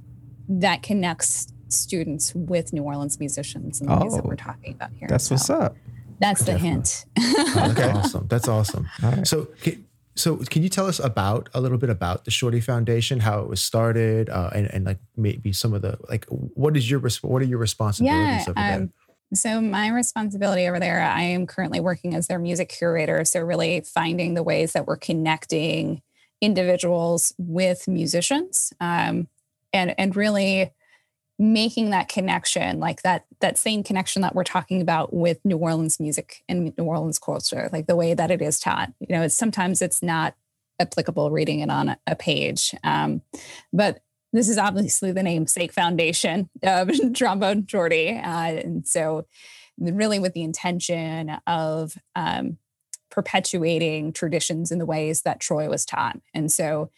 that 0.50 0.84
connects 0.84 1.48
students 1.70 2.34
with 2.36 2.74
New 2.74 2.84
Orleans 2.84 3.20
musicians 3.20 3.82
and 3.82 3.90
the 3.90 3.94
oh, 3.94 4.16
that 4.16 4.26
we're 4.26 4.36
talking 4.36 4.74
about 4.74 4.92
here. 4.98 5.08
That's 5.10 5.26
so 5.26 5.36
what's 5.36 5.50
up. 5.50 5.76
That's 6.20 6.44
the 6.44 6.58
hint. 6.58 7.06
oh, 7.18 7.74
that's 7.76 7.98
awesome. 7.98 8.28
That's 8.28 8.48
awesome. 8.48 8.90
Right. 9.02 9.28
So, 9.28 9.46
can, 9.62 9.86
so 10.16 10.38
can 10.38 10.64
you 10.64 10.70
tell 10.70 10.88
us 10.88 11.00
about 11.00 11.50
a 11.54 11.62
little 11.62 11.78
bit 11.78 11.90
about 11.90 12.26
the 12.26 12.32
Shorty 12.32 12.60
Foundation, 12.60 13.20
how 13.20 13.42
it 13.42 13.48
was 13.48 13.62
started, 13.62 14.30
uh, 14.30 14.50
and, 14.54 14.68
and 14.74 14.86
like 14.86 14.98
maybe 15.16 15.54
some 15.54 15.74
of 15.74 15.84
the 15.84 15.98
like 16.10 16.26
what 16.30 16.76
is 16.76 16.90
your 16.90 17.00
what 17.22 17.42
are 17.42 17.46
your 17.46 17.60
responsibilities 17.60 18.48
yeah, 18.48 18.50
over 18.50 18.60
um, 18.60 18.80
there? 18.80 18.90
So, 19.34 19.60
my 19.60 19.90
responsibility 19.90 20.68
over 20.68 20.80
there, 20.80 21.02
I 21.02 21.22
am 21.22 21.48
currently 21.48 21.80
working 21.80 22.16
as 22.16 22.28
their 22.28 22.40
music 22.40 22.70
curator. 22.70 23.26
So, 23.26 23.42
really 23.42 23.82
finding 23.82 24.34
the 24.34 24.44
ways 24.44 24.74
that 24.74 24.88
we're 24.88 24.98
connecting 24.98 26.02
individuals 26.40 27.34
with 27.38 27.88
musicians 27.88 28.72
um, 28.80 29.28
and, 29.74 29.94
and 29.98 30.16
really 30.16 30.72
making 31.40 31.92
that 31.92 32.10
connection 32.10 32.80
like 32.80 33.04
that 33.04 33.26
that 33.42 33.60
same 33.60 33.84
connection 33.84 34.24
that 34.24 34.34
we're 34.34 34.44
talking 34.44 34.82
about 34.82 35.14
with 35.14 35.44
new 35.46 35.58
orleans 35.58 36.00
music 36.00 36.44
and 36.50 36.76
new 36.76 36.84
orleans 36.84 37.20
culture 37.20 37.70
like 37.72 37.86
the 37.86 37.96
way 37.96 38.16
that 38.16 38.32
it 38.32 38.42
is 38.42 38.60
taught 38.60 38.92
you 39.00 39.16
know 39.16 39.22
it's 39.22 39.38
sometimes 39.38 39.82
it's 39.82 40.02
not 40.02 40.34
applicable 40.80 41.30
reading 41.30 41.60
it 41.60 41.70
on 41.70 41.96
a, 42.08 42.16
page 42.16 42.74
um, 42.84 43.22
but 43.72 44.02
this 44.34 44.50
is 44.50 44.58
obviously 44.58 45.12
the 45.12 45.24
namesake 45.24 45.72
foundation 45.72 46.50
of 46.64 46.92
Trombone 47.14 47.66
Shorty. 47.68 48.10
Uh, 48.10 48.62
and 48.64 48.88
so, 48.88 49.26
really, 49.80 50.20
with 50.20 50.34
the 50.34 50.44
intention 50.44 51.38
of 51.46 51.98
um, 52.16 52.58
perpetuating 53.10 54.14
traditions 54.14 54.72
in 54.72 54.80
the 54.80 54.86
ways 54.86 55.22
that 55.22 55.40
Troy 55.40 55.70
was 55.70 55.86
taught. 55.86 56.20
And 56.34 56.52
so, 56.52 56.92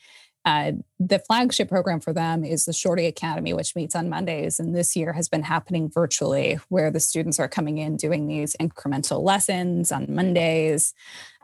uh, 0.46 0.72
the 1.00 1.20
flagship 1.20 1.70
program 1.70 2.00
for 2.00 2.14
them 2.14 2.44
is 2.44 2.66
the 2.66 2.74
Shorty 2.74 3.06
Academy, 3.06 3.54
which 3.54 3.76
meets 3.76 3.96
on 3.96 4.10
Mondays. 4.10 4.60
And 4.60 4.74
this 4.74 4.96
year 4.96 5.14
has 5.14 5.28
been 5.28 5.44
happening 5.44 5.90
virtually, 5.90 6.58
where 6.70 6.90
the 6.90 7.00
students 7.00 7.40
are 7.40 7.48
coming 7.48 7.78
in 7.78 7.98
doing 7.98 8.28
these 8.28 8.56
incremental 8.60 9.22
lessons 9.22 9.92
on 9.92 10.08
Mondays. 10.10 10.94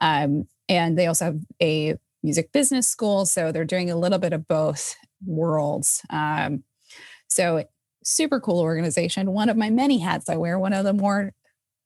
Um, 0.02 0.48
and 0.70 0.98
they 0.98 1.08
also 1.08 1.26
have 1.26 1.40
a 1.62 1.96
music 2.24 2.52
business 2.52 2.88
school. 2.88 3.26
So 3.26 3.52
they're 3.52 3.66
doing 3.66 3.92
a 3.92 3.98
little 3.98 4.18
bit 4.18 4.34
of 4.34 4.48
both 4.48 4.96
worlds. 5.26 6.02
Um, 6.10 6.64
so 7.28 7.66
super 8.04 8.40
cool 8.40 8.60
organization. 8.60 9.32
One 9.32 9.50
of 9.50 9.58
my 9.58 9.70
many 9.70 10.00
hats 10.00 10.30
I 10.30 10.38
wear, 10.38 10.58
one 10.60 10.74
of 10.74 10.86
the 10.86 10.94
more 10.94 11.34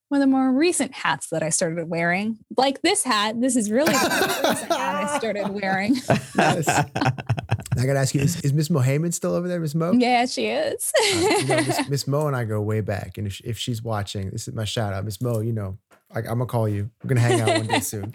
one 0.10 0.22
of 0.22 0.28
the 0.28 0.32
more 0.32 0.52
recent 0.52 0.92
hats 0.92 1.28
that 1.30 1.44
I 1.44 1.50
started 1.50 1.88
wearing. 1.88 2.40
Like 2.58 2.82
this 2.82 3.04
hat, 3.04 3.40
this 3.40 3.56
is 3.56 3.70
really 3.70 3.94
the 3.94 4.46
recent 4.50 4.72
hat 4.72 5.04
I 5.04 5.18
started 5.20 5.50
wearing. 5.62 5.98
Yes. 6.36 6.68
I 6.68 7.86
gotta 7.86 8.00
ask 8.00 8.16
you, 8.16 8.22
is, 8.22 8.42
is 8.42 8.52
Miss 8.52 8.70
Mohamed 8.72 9.14
still 9.14 9.34
over 9.34 9.48
there, 9.48 9.60
Miss 9.60 9.76
Mo? 9.76 9.92
Yeah, 9.92 10.26
she 10.26 10.48
is. 10.48 10.92
Uh, 11.00 11.06
you 11.16 11.46
know, 11.46 11.56
Miss, 11.58 11.90
Miss 11.90 12.08
Mo 12.08 12.28
and 12.28 12.36
I 12.36 12.44
go 12.44 12.60
way 12.60 12.82
back, 12.82 13.18
and 13.18 13.28
if, 13.28 13.40
if 13.42 13.58
she's 13.58 13.84
watching, 13.84 14.32
this 14.32 14.48
is 14.48 14.54
my 14.54 14.66
shout 14.66 14.94
out, 14.94 15.06
Miss 15.06 15.22
Mo. 15.22 15.42
You 15.42 15.54
know, 15.54 15.78
I, 16.12 16.20
I'm 16.20 16.26
gonna 16.26 16.48
call 16.48 16.68
you. 16.68 16.90
We're 17.04 17.10
gonna 17.10 17.22
hang 17.22 17.42
out 17.42 17.48
one 17.48 17.68
day 17.68 17.80
soon. 17.82 18.14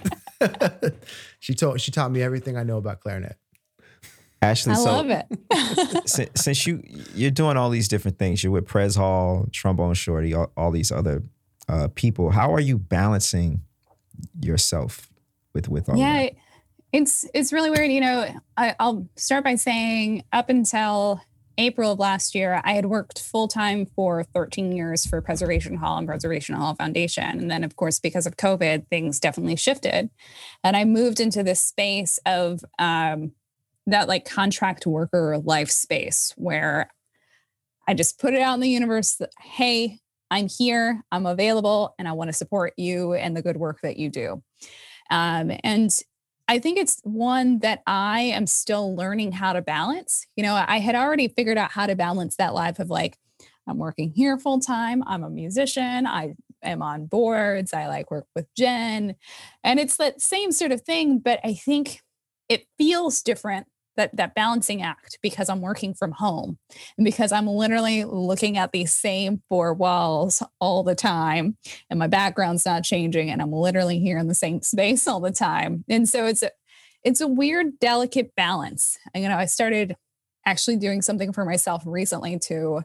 she 1.38 1.54
told 1.54 1.80
she 1.80 1.92
taught 1.92 2.10
me 2.10 2.22
everything 2.22 2.56
I 2.56 2.64
know 2.64 2.76
about 2.76 3.00
clarinet. 3.00 3.36
Ashley, 4.44 4.72
I 4.72 4.76
so 4.76 4.92
love 4.92 5.10
it. 5.10 6.06
since, 6.08 6.30
since 6.42 6.66
you 6.66 6.82
you're 7.14 7.30
doing 7.30 7.56
all 7.56 7.70
these 7.70 7.88
different 7.88 8.18
things, 8.18 8.42
you're 8.42 8.52
with 8.52 8.66
Prez 8.66 8.96
Hall, 8.96 9.46
Trombone 9.52 9.94
Shorty, 9.94 10.34
all, 10.34 10.52
all 10.56 10.70
these 10.70 10.92
other 10.92 11.22
uh, 11.68 11.88
people. 11.94 12.30
How 12.30 12.52
are 12.52 12.60
you 12.60 12.78
balancing 12.78 13.62
yourself 14.40 15.10
with 15.54 15.68
with 15.68 15.88
all 15.88 15.96
that? 15.96 16.00
yeah, 16.00 16.22
that? 16.24 16.34
it's 16.92 17.26
it's 17.34 17.52
really 17.52 17.70
weird. 17.70 17.90
You 17.90 18.00
know, 18.00 18.40
I, 18.56 18.74
I'll 18.78 19.08
start 19.16 19.44
by 19.44 19.54
saying 19.54 20.24
up 20.32 20.48
until 20.48 21.20
April 21.58 21.92
of 21.92 21.98
last 21.98 22.34
year, 22.34 22.60
I 22.64 22.72
had 22.72 22.86
worked 22.86 23.20
full 23.20 23.48
time 23.48 23.86
for 23.86 24.24
13 24.24 24.72
years 24.72 25.06
for 25.06 25.20
Preservation 25.20 25.76
Hall 25.76 25.98
and 25.98 26.06
Preservation 26.06 26.54
Hall 26.54 26.74
Foundation. 26.74 27.38
And 27.38 27.50
then, 27.50 27.64
of 27.64 27.76
course, 27.76 28.00
because 28.00 28.26
of 28.26 28.36
COVID, 28.36 28.88
things 28.88 29.20
definitely 29.20 29.56
shifted. 29.56 30.10
And 30.62 30.76
I 30.76 30.84
moved 30.84 31.20
into 31.20 31.42
this 31.42 31.62
space 31.62 32.18
of 32.26 32.64
um, 32.78 33.32
that 33.86 34.08
like 34.08 34.24
contract 34.24 34.86
worker 34.86 35.38
life 35.44 35.70
space 35.70 36.32
where 36.36 36.90
I 37.86 37.94
just 37.94 38.18
put 38.18 38.34
it 38.34 38.40
out 38.40 38.54
in 38.54 38.60
the 38.60 38.68
universe 38.68 39.16
that, 39.16 39.30
hey, 39.40 39.98
I'm 40.30 40.48
here, 40.48 41.02
I'm 41.12 41.26
available, 41.26 41.94
and 41.98 42.08
I 42.08 42.12
want 42.12 42.28
to 42.28 42.32
support 42.32 42.72
you 42.76 43.12
and 43.12 43.36
the 43.36 43.42
good 43.42 43.56
work 43.56 43.80
that 43.82 43.98
you 43.98 44.08
do. 44.08 44.42
Um, 45.10 45.52
and 45.62 45.90
I 46.48 46.58
think 46.58 46.78
it's 46.78 47.00
one 47.04 47.58
that 47.60 47.82
I 47.86 48.20
am 48.20 48.46
still 48.46 48.96
learning 48.96 49.32
how 49.32 49.52
to 49.52 49.62
balance. 49.62 50.26
You 50.36 50.42
know, 50.44 50.54
I 50.54 50.78
had 50.78 50.94
already 50.94 51.28
figured 51.28 51.58
out 51.58 51.70
how 51.70 51.86
to 51.86 51.94
balance 51.94 52.36
that 52.36 52.54
life 52.54 52.78
of 52.78 52.90
like, 52.90 53.16
I'm 53.66 53.78
working 53.78 54.12
here 54.14 54.38
full 54.38 54.60
time, 54.60 55.02
I'm 55.06 55.24
a 55.24 55.30
musician, 55.30 56.06
I 56.06 56.34
am 56.62 56.82
on 56.82 57.06
boards, 57.06 57.72
I 57.72 57.86
like 57.86 58.10
work 58.10 58.26
with 58.34 58.46
JEN. 58.56 59.14
And 59.62 59.80
it's 59.80 59.96
that 59.98 60.20
same 60.20 60.52
sort 60.52 60.72
of 60.72 60.82
thing, 60.82 61.18
but 61.18 61.40
I 61.44 61.54
think 61.54 62.00
it 62.48 62.66
feels 62.76 63.22
different 63.22 63.66
that 63.96 64.16
that 64.16 64.34
balancing 64.34 64.82
act 64.82 65.18
because 65.22 65.48
I'm 65.48 65.60
working 65.60 65.94
from 65.94 66.12
home 66.12 66.58
and 66.96 67.04
because 67.04 67.32
I'm 67.32 67.46
literally 67.46 68.04
looking 68.04 68.58
at 68.58 68.72
these 68.72 68.92
same 68.92 69.42
four 69.48 69.74
walls 69.74 70.42
all 70.60 70.82
the 70.82 70.94
time 70.94 71.56
and 71.90 71.98
my 71.98 72.06
background's 72.06 72.66
not 72.66 72.84
changing 72.84 73.30
and 73.30 73.40
I'm 73.40 73.52
literally 73.52 73.98
here 73.98 74.18
in 74.18 74.28
the 74.28 74.34
same 74.34 74.62
space 74.62 75.06
all 75.06 75.20
the 75.20 75.30
time. 75.30 75.84
And 75.88 76.08
so 76.08 76.26
it's 76.26 76.42
a 76.42 76.50
it's 77.04 77.20
a 77.20 77.28
weird 77.28 77.78
delicate 77.78 78.34
balance. 78.34 78.98
And, 79.12 79.22
you 79.22 79.28
know, 79.28 79.36
I 79.36 79.44
started 79.44 79.94
actually 80.46 80.76
doing 80.76 81.02
something 81.02 81.32
for 81.32 81.44
myself 81.44 81.82
recently 81.86 82.38
to 82.38 82.82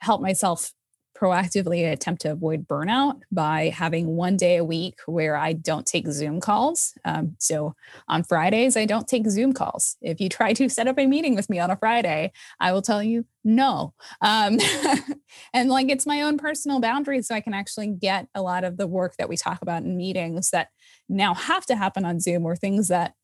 help 0.00 0.20
myself 0.20 0.72
proactively 1.16 1.90
attempt 1.90 2.22
to 2.22 2.30
avoid 2.30 2.68
burnout 2.68 3.20
by 3.32 3.68
having 3.68 4.16
one 4.16 4.36
day 4.36 4.56
a 4.56 4.64
week 4.64 4.98
where 5.06 5.36
I 5.36 5.54
don't 5.54 5.86
take 5.86 6.06
Zoom 6.08 6.40
calls. 6.40 6.92
Um, 7.04 7.36
so 7.38 7.74
on 8.08 8.22
Fridays, 8.22 8.76
I 8.76 8.84
don't 8.84 9.08
take 9.08 9.26
Zoom 9.28 9.52
calls. 9.52 9.96
If 10.02 10.20
you 10.20 10.28
try 10.28 10.52
to 10.52 10.68
set 10.68 10.86
up 10.86 10.98
a 10.98 11.06
meeting 11.06 11.34
with 11.34 11.48
me 11.48 11.58
on 11.58 11.70
a 11.70 11.76
Friday, 11.76 12.32
I 12.60 12.72
will 12.72 12.82
tell 12.82 13.02
you 13.02 13.24
no. 13.44 13.94
Um, 14.20 14.58
and 15.54 15.70
like 15.70 15.88
it's 15.88 16.06
my 16.06 16.22
own 16.22 16.36
personal 16.36 16.80
boundaries, 16.80 17.28
so 17.28 17.34
I 17.34 17.40
can 17.40 17.54
actually 17.54 17.88
get 17.88 18.28
a 18.34 18.42
lot 18.42 18.64
of 18.64 18.76
the 18.76 18.86
work 18.86 19.16
that 19.16 19.28
we 19.28 19.36
talk 19.36 19.62
about 19.62 19.82
in 19.84 19.96
meetings 19.96 20.50
that 20.50 20.68
now 21.08 21.34
have 21.34 21.64
to 21.66 21.76
happen 21.76 22.04
on 22.04 22.20
Zoom 22.20 22.44
or 22.44 22.56
things 22.56 22.88
that, 22.88 23.14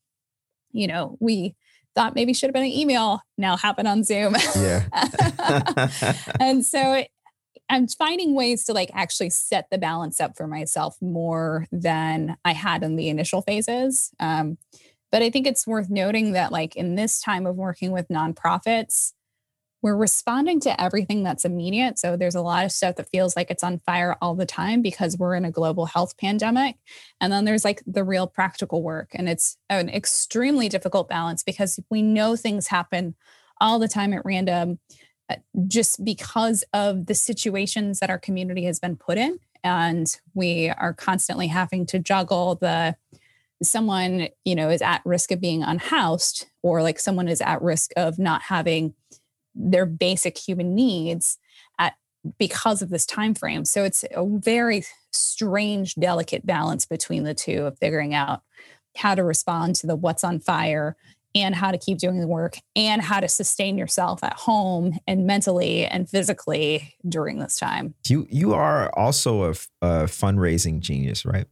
you 0.71 0.87
know, 0.87 1.17
we 1.19 1.55
thought 1.95 2.15
maybe 2.15 2.33
should 2.33 2.47
have 2.47 2.53
been 2.53 2.63
an 2.63 2.69
email 2.69 3.21
now 3.37 3.55
happen 3.55 3.85
on 3.85 4.03
Zoom. 4.03 4.35
Yeah. 4.55 4.85
and 6.39 6.65
so 6.65 7.03
I'm 7.73 7.87
finding 7.87 8.35
ways 8.35 8.65
to 8.65 8.73
like 8.73 8.91
actually 8.93 9.31
set 9.31 9.69
the 9.71 9.79
balance 9.79 10.21
up 10.21 10.37
for 10.37 10.45
myself 10.45 10.95
more 11.01 11.65
than 11.71 12.37
I 12.45 12.53
had 12.53 12.83
in 12.83 12.97
the 12.97 13.09
initial 13.09 13.41
phases. 13.41 14.11
Um, 14.19 14.59
but 15.11 15.23
I 15.23 15.31
think 15.31 15.47
it's 15.47 15.65
worth 15.67 15.89
noting 15.89 16.33
that, 16.33 16.51
like, 16.51 16.75
in 16.75 16.95
this 16.95 17.21
time 17.21 17.45
of 17.45 17.55
working 17.55 17.91
with 17.91 18.07
nonprofits, 18.07 19.13
we're 19.81 19.95
responding 19.95 20.59
to 20.61 20.81
everything 20.81 21.23
that's 21.23 21.45
immediate. 21.45 21.99
So 21.99 22.15
there's 22.15 22.35
a 22.35 22.41
lot 22.41 22.63
of 22.63 22.71
stuff 22.71 22.95
that 22.95 23.09
feels 23.09 23.35
like 23.35 23.51
it's 23.51 23.63
on 23.63 23.79
fire 23.79 24.15
all 24.21 24.33
the 24.33 24.45
time 24.45 24.81
because 24.81 25.17
we're 25.17 25.35
in 25.35 25.45
a 25.45 25.51
global 25.51 25.85
health 25.85 26.17
pandemic. 26.17 26.77
And 27.19 27.33
then 27.33 27.45
there's 27.45 27.65
like 27.65 27.83
the 27.85 28.03
real 28.03 28.27
practical 28.27 28.81
work. 28.81 29.09
And 29.13 29.27
it's 29.27 29.57
an 29.69 29.89
extremely 29.89 30.69
difficult 30.69 31.09
balance 31.09 31.43
because 31.43 31.79
we 31.89 32.01
know 32.01 32.35
things 32.35 32.67
happen 32.67 33.15
all 33.59 33.77
the 33.77 33.87
time 33.87 34.13
at 34.13 34.25
random 34.25 34.79
Uh, 35.29 35.35
just 35.67 36.03
because 36.03 36.65
of 36.73 37.05
the 37.05 37.15
situations 37.15 37.99
that 37.99 38.09
our 38.09 38.19
community 38.19 38.65
has 38.65 38.79
been 38.79 38.97
put 38.97 39.17
in. 39.17 39.39
And 39.63 40.13
we 40.33 40.69
are 40.69 40.93
constantly 40.93 41.47
having 41.47 41.85
to 41.87 41.99
juggle 41.99 42.55
the 42.55 42.97
someone, 43.61 44.27
you 44.43 44.55
know, 44.55 44.69
is 44.69 44.81
at 44.81 45.01
risk 45.05 45.31
of 45.31 45.39
being 45.39 45.63
unhoused 45.63 46.47
or 46.61 46.81
like 46.81 46.99
someone 46.99 47.29
is 47.29 47.39
at 47.39 47.61
risk 47.61 47.91
of 47.95 48.19
not 48.19 48.41
having 48.41 48.93
their 49.55 49.85
basic 49.85 50.37
human 50.37 50.75
needs 50.75 51.37
at 51.79 51.93
because 52.37 52.81
of 52.81 52.89
this 52.89 53.05
time 53.05 53.33
frame. 53.33 53.63
So 53.63 53.85
it's 53.85 54.03
a 54.11 54.25
very 54.25 54.83
strange, 55.11 55.95
delicate 55.95 56.45
balance 56.45 56.85
between 56.85 57.23
the 57.23 57.33
two 57.33 57.65
of 57.65 57.79
figuring 57.79 58.13
out 58.13 58.41
how 58.97 59.15
to 59.15 59.23
respond 59.23 59.75
to 59.75 59.87
the 59.87 59.95
what's 59.95 60.23
on 60.25 60.39
fire 60.39 60.97
and 61.35 61.55
how 61.55 61.71
to 61.71 61.77
keep 61.77 61.97
doing 61.97 62.19
the 62.19 62.27
work 62.27 62.57
and 62.75 63.01
how 63.01 63.19
to 63.19 63.27
sustain 63.27 63.77
yourself 63.77 64.23
at 64.23 64.33
home 64.33 64.97
and 65.07 65.25
mentally 65.25 65.85
and 65.85 66.09
physically 66.09 66.93
during 67.07 67.39
this 67.39 67.55
time. 67.57 67.93
You 68.07 68.27
you 68.29 68.53
are 68.53 68.89
also 68.97 69.43
a 69.45 69.53
fundraising 70.07 70.79
genius, 70.79 71.25
right? 71.25 71.45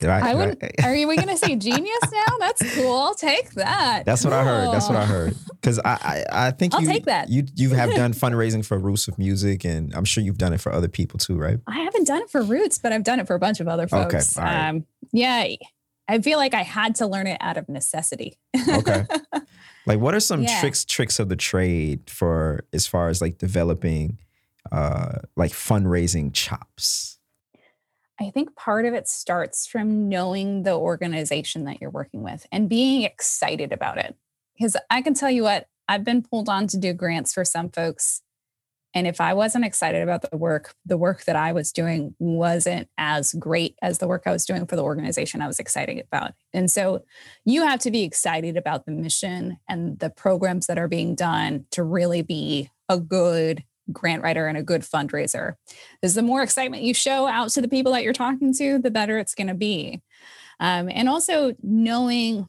Did 0.00 0.10
I, 0.10 0.32
did 0.32 0.60
would. 0.62 0.84
Are 0.84 0.92
we 0.92 1.16
going 1.16 1.26
to 1.26 1.36
say 1.36 1.56
genius 1.56 1.98
now? 2.12 2.38
That's 2.38 2.76
cool. 2.76 2.96
I'll 2.96 3.14
take 3.16 3.50
that. 3.54 4.04
That's 4.04 4.22
what 4.22 4.32
I 4.32 4.44
heard. 4.44 4.72
That's 4.72 4.88
what 4.88 4.96
I 4.96 5.04
heard. 5.04 5.34
Because 5.60 5.80
I, 5.80 6.24
I 6.30 6.46
I 6.46 6.50
think 6.52 6.72
I'll 6.74 6.82
you 6.82 6.86
take 6.86 7.06
that. 7.06 7.28
you 7.28 7.44
you 7.56 7.70
have 7.70 7.92
done 7.96 8.12
fundraising 8.14 8.64
for 8.64 8.78
Roots 8.78 9.08
of 9.08 9.18
Music, 9.18 9.64
and 9.64 9.92
I'm 9.96 10.04
sure 10.04 10.22
you've 10.22 10.38
done 10.38 10.52
it 10.52 10.60
for 10.60 10.70
other 10.72 10.86
people 10.86 11.18
too, 11.18 11.36
right? 11.36 11.58
I 11.66 11.80
haven't 11.80 12.06
done 12.06 12.22
it 12.22 12.30
for 12.30 12.42
Roots, 12.42 12.78
but 12.78 12.92
I've 12.92 13.02
done 13.02 13.18
it 13.18 13.26
for 13.26 13.34
a 13.34 13.40
bunch 13.40 13.58
of 13.58 13.66
other 13.66 13.88
Okay, 13.92 14.02
folks. 14.04 14.38
right. 14.38 14.68
Um, 14.68 14.86
yeah, 15.12 15.48
I 16.08 16.20
feel 16.20 16.38
like 16.38 16.54
I 16.54 16.62
had 16.62 16.94
to 16.96 17.06
learn 17.06 17.26
it 17.26 17.36
out 17.40 17.56
of 17.58 17.68
necessity. 17.68 18.38
Okay. 18.68 19.04
like, 19.86 20.00
what 20.00 20.14
are 20.14 20.20
some 20.20 20.42
Yeah. 20.42 20.60
tricks 20.60 20.84
tricks 20.84 21.18
of 21.18 21.28
the 21.28 21.36
trade 21.36 22.08
for 22.08 22.64
as 22.72 22.86
far 22.86 23.08
as 23.08 23.20
like 23.20 23.38
developing, 23.38 24.18
uh, 24.72 25.18
like 25.36 25.52
fundraising 25.52 26.32
chops? 26.32 27.18
I 28.20 28.30
think 28.30 28.56
part 28.56 28.84
of 28.84 28.94
it 28.94 29.06
starts 29.06 29.66
from 29.66 30.08
knowing 30.08 30.64
the 30.64 30.72
organization 30.74 31.64
that 31.64 31.80
you're 31.80 31.90
working 31.90 32.22
with 32.22 32.46
and 32.50 32.68
being 32.68 33.02
excited 33.02 33.72
about 33.72 33.98
it. 33.98 34.16
Because 34.56 34.76
I 34.90 35.02
can 35.02 35.14
tell 35.14 35.30
you 35.30 35.44
what, 35.44 35.68
I've 35.88 36.04
been 36.04 36.22
pulled 36.22 36.48
on 36.48 36.66
to 36.68 36.76
do 36.78 36.92
grants 36.92 37.32
for 37.32 37.44
some 37.44 37.68
folks. 37.68 38.22
And 38.94 39.06
if 39.06 39.20
I 39.20 39.34
wasn't 39.34 39.64
excited 39.64 40.02
about 40.02 40.28
the 40.28 40.36
work, 40.36 40.74
the 40.86 40.96
work 40.96 41.24
that 41.24 41.36
I 41.36 41.52
was 41.52 41.72
doing 41.72 42.14
wasn't 42.18 42.88
as 42.96 43.34
great 43.34 43.76
as 43.82 43.98
the 43.98 44.08
work 44.08 44.22
I 44.26 44.32
was 44.32 44.46
doing 44.46 44.66
for 44.66 44.76
the 44.76 44.82
organization 44.82 45.42
I 45.42 45.46
was 45.46 45.58
excited 45.58 46.00
about. 46.00 46.32
And 46.54 46.70
so 46.70 47.04
you 47.44 47.62
have 47.62 47.80
to 47.80 47.90
be 47.90 48.02
excited 48.02 48.56
about 48.56 48.86
the 48.86 48.92
mission 48.92 49.58
and 49.68 49.98
the 49.98 50.10
programs 50.10 50.66
that 50.66 50.78
are 50.78 50.88
being 50.88 51.14
done 51.14 51.66
to 51.72 51.82
really 51.82 52.22
be 52.22 52.70
a 52.88 52.98
good 52.98 53.62
grant 53.92 54.22
writer 54.22 54.46
and 54.46 54.56
a 54.56 54.62
good 54.62 54.82
fundraiser. 54.82 55.54
Because 56.00 56.14
the 56.14 56.22
more 56.22 56.42
excitement 56.42 56.82
you 56.82 56.94
show 56.94 57.26
out 57.26 57.50
to 57.50 57.60
the 57.60 57.68
people 57.68 57.92
that 57.92 58.02
you're 58.02 58.12
talking 58.12 58.54
to, 58.54 58.78
the 58.78 58.90
better 58.90 59.18
it's 59.18 59.34
going 59.34 59.48
to 59.48 59.54
be. 59.54 60.02
Um, 60.60 60.88
and 60.90 61.08
also 61.08 61.54
knowing 61.62 62.48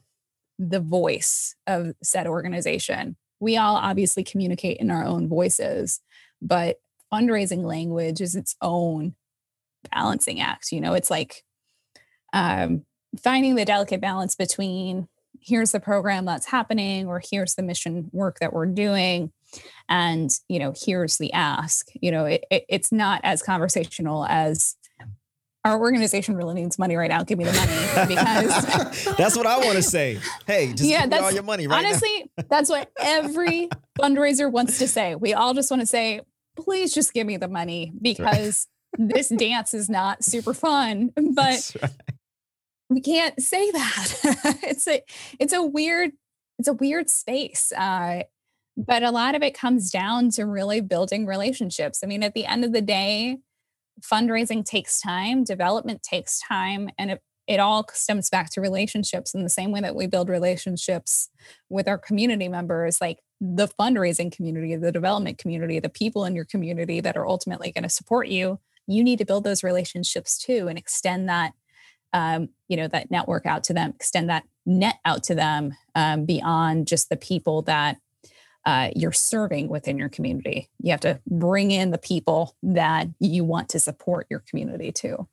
the 0.58 0.80
voice 0.80 1.54
of 1.66 1.94
said 2.02 2.26
organization. 2.26 3.16
We 3.40 3.56
all 3.56 3.76
obviously 3.76 4.22
communicate 4.22 4.76
in 4.76 4.90
our 4.90 5.04
own 5.04 5.26
voices, 5.26 6.00
but 6.40 6.80
fundraising 7.12 7.64
language 7.64 8.20
is 8.20 8.34
its 8.34 8.56
own 8.62 9.14
balancing 9.92 10.40
act. 10.40 10.72
You 10.72 10.80
know, 10.80 10.94
it's 10.94 11.10
like 11.10 11.42
um, 12.32 12.84
finding 13.22 13.54
the 13.54 13.64
delicate 13.64 14.00
balance 14.00 14.34
between 14.34 15.08
here's 15.40 15.72
the 15.72 15.80
program 15.80 16.24
that's 16.24 16.46
happening 16.46 17.06
or 17.06 17.20
here's 17.30 17.54
the 17.54 17.62
mission 17.62 18.10
work 18.12 18.38
that 18.40 18.52
we're 18.52 18.66
doing 18.66 19.32
and 19.88 20.30
you 20.48 20.58
know 20.58 20.72
here's 20.76 21.18
the 21.18 21.32
ask 21.32 21.86
you 21.94 22.10
know? 22.10 22.26
It, 22.26 22.44
it, 22.50 22.64
it's 22.68 22.92
not 22.92 23.20
as 23.24 23.42
conversational 23.42 24.26
as 24.26 24.76
our 25.64 25.78
organization 25.78 26.36
really 26.36 26.54
needs 26.54 26.78
money 26.78 26.94
right 26.94 27.10
now 27.10 27.22
give 27.22 27.38
me 27.38 27.44
the 27.44 27.52
money 27.52 28.14
because 28.14 29.04
that's 29.16 29.36
what 29.36 29.46
i 29.46 29.58
want 29.58 29.76
to 29.76 29.82
say. 29.82 30.18
Hey 30.46 30.72
just 30.72 30.88
yeah, 30.88 31.06
give 31.06 31.10
me 31.10 31.18
all 31.18 31.32
your 31.32 31.42
money 31.42 31.66
right 31.66 31.84
honestly 31.84 32.30
that's 32.48 32.68
what 32.68 32.90
every 33.00 33.68
fundraiser 33.98 34.50
wants 34.50 34.78
to 34.78 34.88
say. 34.88 35.14
We 35.14 35.34
all 35.34 35.54
just 35.54 35.70
want 35.70 35.80
to 35.80 35.86
say 35.86 36.20
please 36.56 36.92
just 36.92 37.12
give 37.12 37.26
me 37.26 37.36
the 37.36 37.48
money 37.48 37.92
because 38.00 38.66
right. 38.98 39.08
this 39.14 39.28
dance 39.36 39.74
is 39.74 39.88
not 39.88 40.24
super 40.24 40.54
fun 40.54 41.12
but 41.34 41.72
right. 41.82 41.92
we 42.88 43.00
can't 43.00 43.40
say 43.40 43.70
that 43.70 44.58
it's 44.62 44.86
a 44.86 45.02
it's 45.38 45.52
a 45.52 45.62
weird 45.62 46.12
it's 46.58 46.68
a 46.68 46.74
weird 46.74 47.08
space 47.08 47.72
uh, 47.72 48.22
but 48.86 49.02
a 49.02 49.10
lot 49.10 49.34
of 49.34 49.42
it 49.42 49.54
comes 49.54 49.90
down 49.90 50.30
to 50.30 50.46
really 50.46 50.80
building 50.80 51.26
relationships. 51.26 52.00
I 52.02 52.06
mean, 52.06 52.22
at 52.22 52.34
the 52.34 52.46
end 52.46 52.64
of 52.64 52.72
the 52.72 52.80
day, 52.80 53.38
fundraising 54.00 54.64
takes 54.64 55.00
time, 55.00 55.44
development 55.44 56.02
takes 56.02 56.40
time, 56.40 56.88
and 56.96 57.10
it, 57.10 57.22
it 57.46 57.60
all 57.60 57.86
stems 57.92 58.30
back 58.30 58.50
to 58.50 58.60
relationships 58.60 59.34
in 59.34 59.42
the 59.42 59.50
same 59.50 59.72
way 59.72 59.80
that 59.80 59.94
we 59.94 60.06
build 60.06 60.28
relationships 60.28 61.28
with 61.68 61.88
our 61.88 61.98
community 61.98 62.48
members, 62.48 63.00
like 63.00 63.18
the 63.40 63.68
fundraising 63.68 64.30
community, 64.30 64.76
the 64.76 64.92
development 64.92 65.38
community, 65.38 65.78
the 65.80 65.88
people 65.88 66.24
in 66.24 66.34
your 66.34 66.44
community 66.44 67.00
that 67.00 67.16
are 67.16 67.26
ultimately 67.26 67.72
going 67.72 67.84
to 67.84 67.88
support 67.88 68.28
you. 68.28 68.58
You 68.86 69.02
need 69.02 69.18
to 69.18 69.24
build 69.24 69.44
those 69.44 69.62
relationships 69.62 70.38
too 70.38 70.68
and 70.68 70.78
extend 70.78 71.28
that 71.28 71.52
um, 72.12 72.48
you 72.68 72.76
know 72.76 72.88
that 72.88 73.10
network 73.10 73.46
out 73.46 73.62
to 73.64 73.72
them 73.72 73.92
extend 73.94 74.30
that 74.30 74.42
net 74.66 74.96
out 75.04 75.22
to 75.24 75.34
them 75.34 75.74
um, 75.94 76.24
beyond 76.24 76.88
just 76.88 77.08
the 77.08 77.16
people 77.16 77.62
that 77.62 77.98
uh, 78.66 78.90
you're 78.94 79.12
serving 79.12 79.68
within 79.68 79.96
your 79.96 80.08
community. 80.08 80.68
You 80.82 80.90
have 80.90 81.00
to 81.00 81.20
bring 81.26 81.70
in 81.70 81.92
the 81.92 81.98
people 81.98 82.56
that 82.62 83.06
you 83.18 83.44
want 83.44 83.70
to 83.70 83.80
support 83.80 84.26
your 84.28 84.40
community 84.40 84.92
too. 84.92 85.28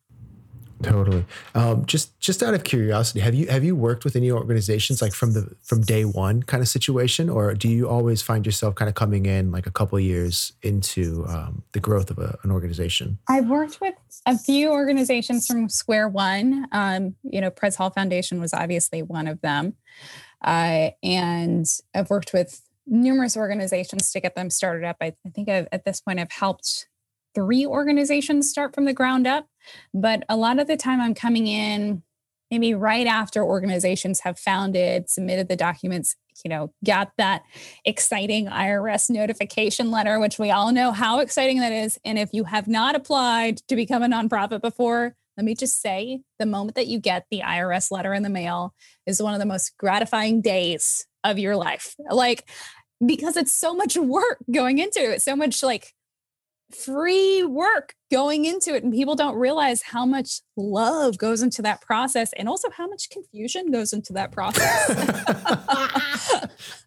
Totally. 0.82 1.24
Um, 1.54 1.84
just 1.86 2.18
just 2.20 2.42
out 2.42 2.54
of 2.54 2.64
curiosity, 2.64 3.20
have 3.20 3.34
you 3.34 3.46
have 3.48 3.64
you 3.64 3.74
worked 3.74 4.04
with 4.04 4.14
any 4.14 4.30
organizations 4.30 5.02
like 5.02 5.12
from 5.12 5.32
the 5.32 5.54
from 5.62 5.80
day 5.80 6.04
one 6.04 6.42
kind 6.42 6.62
of 6.62 6.68
situation, 6.68 7.28
or 7.28 7.54
do 7.54 7.68
you 7.68 7.88
always 7.88 8.22
find 8.22 8.46
yourself 8.46 8.74
kind 8.76 8.88
of 8.88 8.94
coming 8.94 9.26
in 9.26 9.50
like 9.50 9.66
a 9.66 9.70
couple 9.70 9.98
years 9.98 10.52
into 10.62 11.24
um, 11.28 11.62
the 11.72 11.80
growth 11.80 12.10
of 12.10 12.18
a, 12.18 12.38
an 12.44 12.50
organization? 12.50 13.18
I've 13.28 13.48
worked 13.48 13.80
with 13.80 13.94
a 14.26 14.38
few 14.38 14.70
organizations 14.70 15.46
from 15.46 15.68
square 15.68 16.08
one. 16.08 16.66
Um, 16.70 17.16
you 17.24 17.40
know, 17.40 17.50
Pres 17.50 17.76
Hall 17.76 17.90
Foundation 17.90 18.40
was 18.40 18.54
obviously 18.54 19.02
one 19.02 19.26
of 19.26 19.40
them, 19.40 19.74
uh, 20.44 20.90
and 21.02 21.66
I've 21.94 22.10
worked 22.10 22.32
with 22.32 22.62
numerous 22.86 23.36
organizations 23.36 24.10
to 24.12 24.20
get 24.20 24.34
them 24.34 24.50
started 24.50 24.84
up. 24.84 24.96
I, 25.00 25.12
I 25.26 25.30
think 25.30 25.48
I've, 25.48 25.68
at 25.72 25.84
this 25.84 26.00
point 26.00 26.18
I've 26.18 26.32
helped 26.32 26.87
three 27.38 27.64
organizations 27.64 28.50
start 28.50 28.74
from 28.74 28.84
the 28.84 28.92
ground 28.92 29.26
up, 29.26 29.46
but 29.94 30.24
a 30.28 30.36
lot 30.36 30.58
of 30.58 30.66
the 30.66 30.76
time 30.76 31.00
I'm 31.00 31.14
coming 31.14 31.46
in 31.46 32.02
maybe 32.50 32.74
right 32.74 33.06
after 33.06 33.44
organizations 33.44 34.20
have 34.20 34.38
founded, 34.38 35.08
submitted 35.08 35.48
the 35.48 35.54
documents, 35.54 36.16
you 36.44 36.48
know, 36.48 36.72
got 36.84 37.12
that 37.18 37.42
exciting 37.84 38.46
IRS 38.46 39.10
notification 39.10 39.90
letter, 39.90 40.18
which 40.18 40.38
we 40.38 40.50
all 40.50 40.72
know 40.72 40.90
how 40.90 41.20
exciting 41.20 41.60
that 41.60 41.72
is. 41.72 41.98
And 42.04 42.18
if 42.18 42.30
you 42.32 42.44
have 42.44 42.66
not 42.66 42.96
applied 42.96 43.58
to 43.68 43.76
become 43.76 44.02
a 44.02 44.08
nonprofit 44.08 44.62
before, 44.62 45.14
let 45.36 45.44
me 45.44 45.54
just 45.54 45.80
say 45.80 46.22
the 46.38 46.46
moment 46.46 46.74
that 46.74 46.88
you 46.88 46.98
get 46.98 47.26
the 47.30 47.42
IRS 47.44 47.92
letter 47.92 48.14
in 48.14 48.22
the 48.22 48.30
mail 48.30 48.74
is 49.06 49.22
one 49.22 49.34
of 49.34 49.40
the 49.40 49.46
most 49.46 49.76
gratifying 49.76 50.40
days 50.40 51.06
of 51.22 51.38
your 51.38 51.54
life. 51.54 51.94
Like, 52.10 52.48
because 53.04 53.36
it's 53.36 53.52
so 53.52 53.74
much 53.74 53.96
work 53.96 54.38
going 54.50 54.78
into 54.78 55.00
it, 55.00 55.22
so 55.22 55.36
much 55.36 55.62
like 55.62 55.92
free 56.70 57.42
work 57.44 57.94
going 58.10 58.44
into 58.44 58.74
it. 58.74 58.84
And 58.84 58.92
people 58.92 59.14
don't 59.14 59.36
realize 59.36 59.82
how 59.82 60.04
much 60.04 60.40
love 60.56 61.18
goes 61.18 61.42
into 61.42 61.62
that 61.62 61.80
process 61.80 62.32
and 62.34 62.48
also 62.48 62.70
how 62.70 62.86
much 62.86 63.10
confusion 63.10 63.70
goes 63.70 63.92
into 63.92 64.12
that 64.14 64.32
process. 64.32 64.88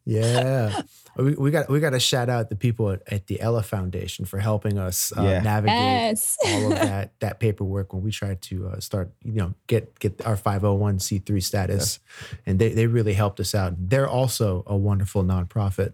yeah. 0.05 0.81
We, 1.17 1.33
we 1.33 1.51
got 1.51 1.69
we 1.69 1.81
got 1.81 1.89
to 1.89 1.99
shout 1.99 2.29
out 2.29 2.49
the 2.49 2.55
people 2.55 2.89
at, 2.89 3.01
at 3.11 3.27
the 3.27 3.41
Ella 3.41 3.63
Foundation 3.63 4.23
for 4.23 4.39
helping 4.39 4.77
us 4.79 5.11
uh, 5.17 5.23
yeah. 5.23 5.41
navigate 5.41 5.75
yes. 5.75 6.37
all 6.45 6.71
of 6.71 6.79
that 6.79 7.19
that 7.19 7.39
paperwork 7.41 7.93
when 7.93 8.01
we 8.01 8.11
tried 8.11 8.41
to 8.43 8.69
uh, 8.69 8.79
start 8.79 9.11
you 9.21 9.33
know 9.33 9.53
get 9.67 9.99
get 9.99 10.25
our 10.25 10.37
501c3 10.37 11.43
status 11.43 11.99
yeah. 11.99 12.37
and 12.45 12.59
they, 12.59 12.69
they 12.69 12.87
really 12.87 13.13
helped 13.13 13.41
us 13.41 13.53
out. 13.53 13.73
They're 13.77 14.07
also 14.07 14.63
a 14.65 14.77
wonderful 14.77 15.23
nonprofit. 15.23 15.93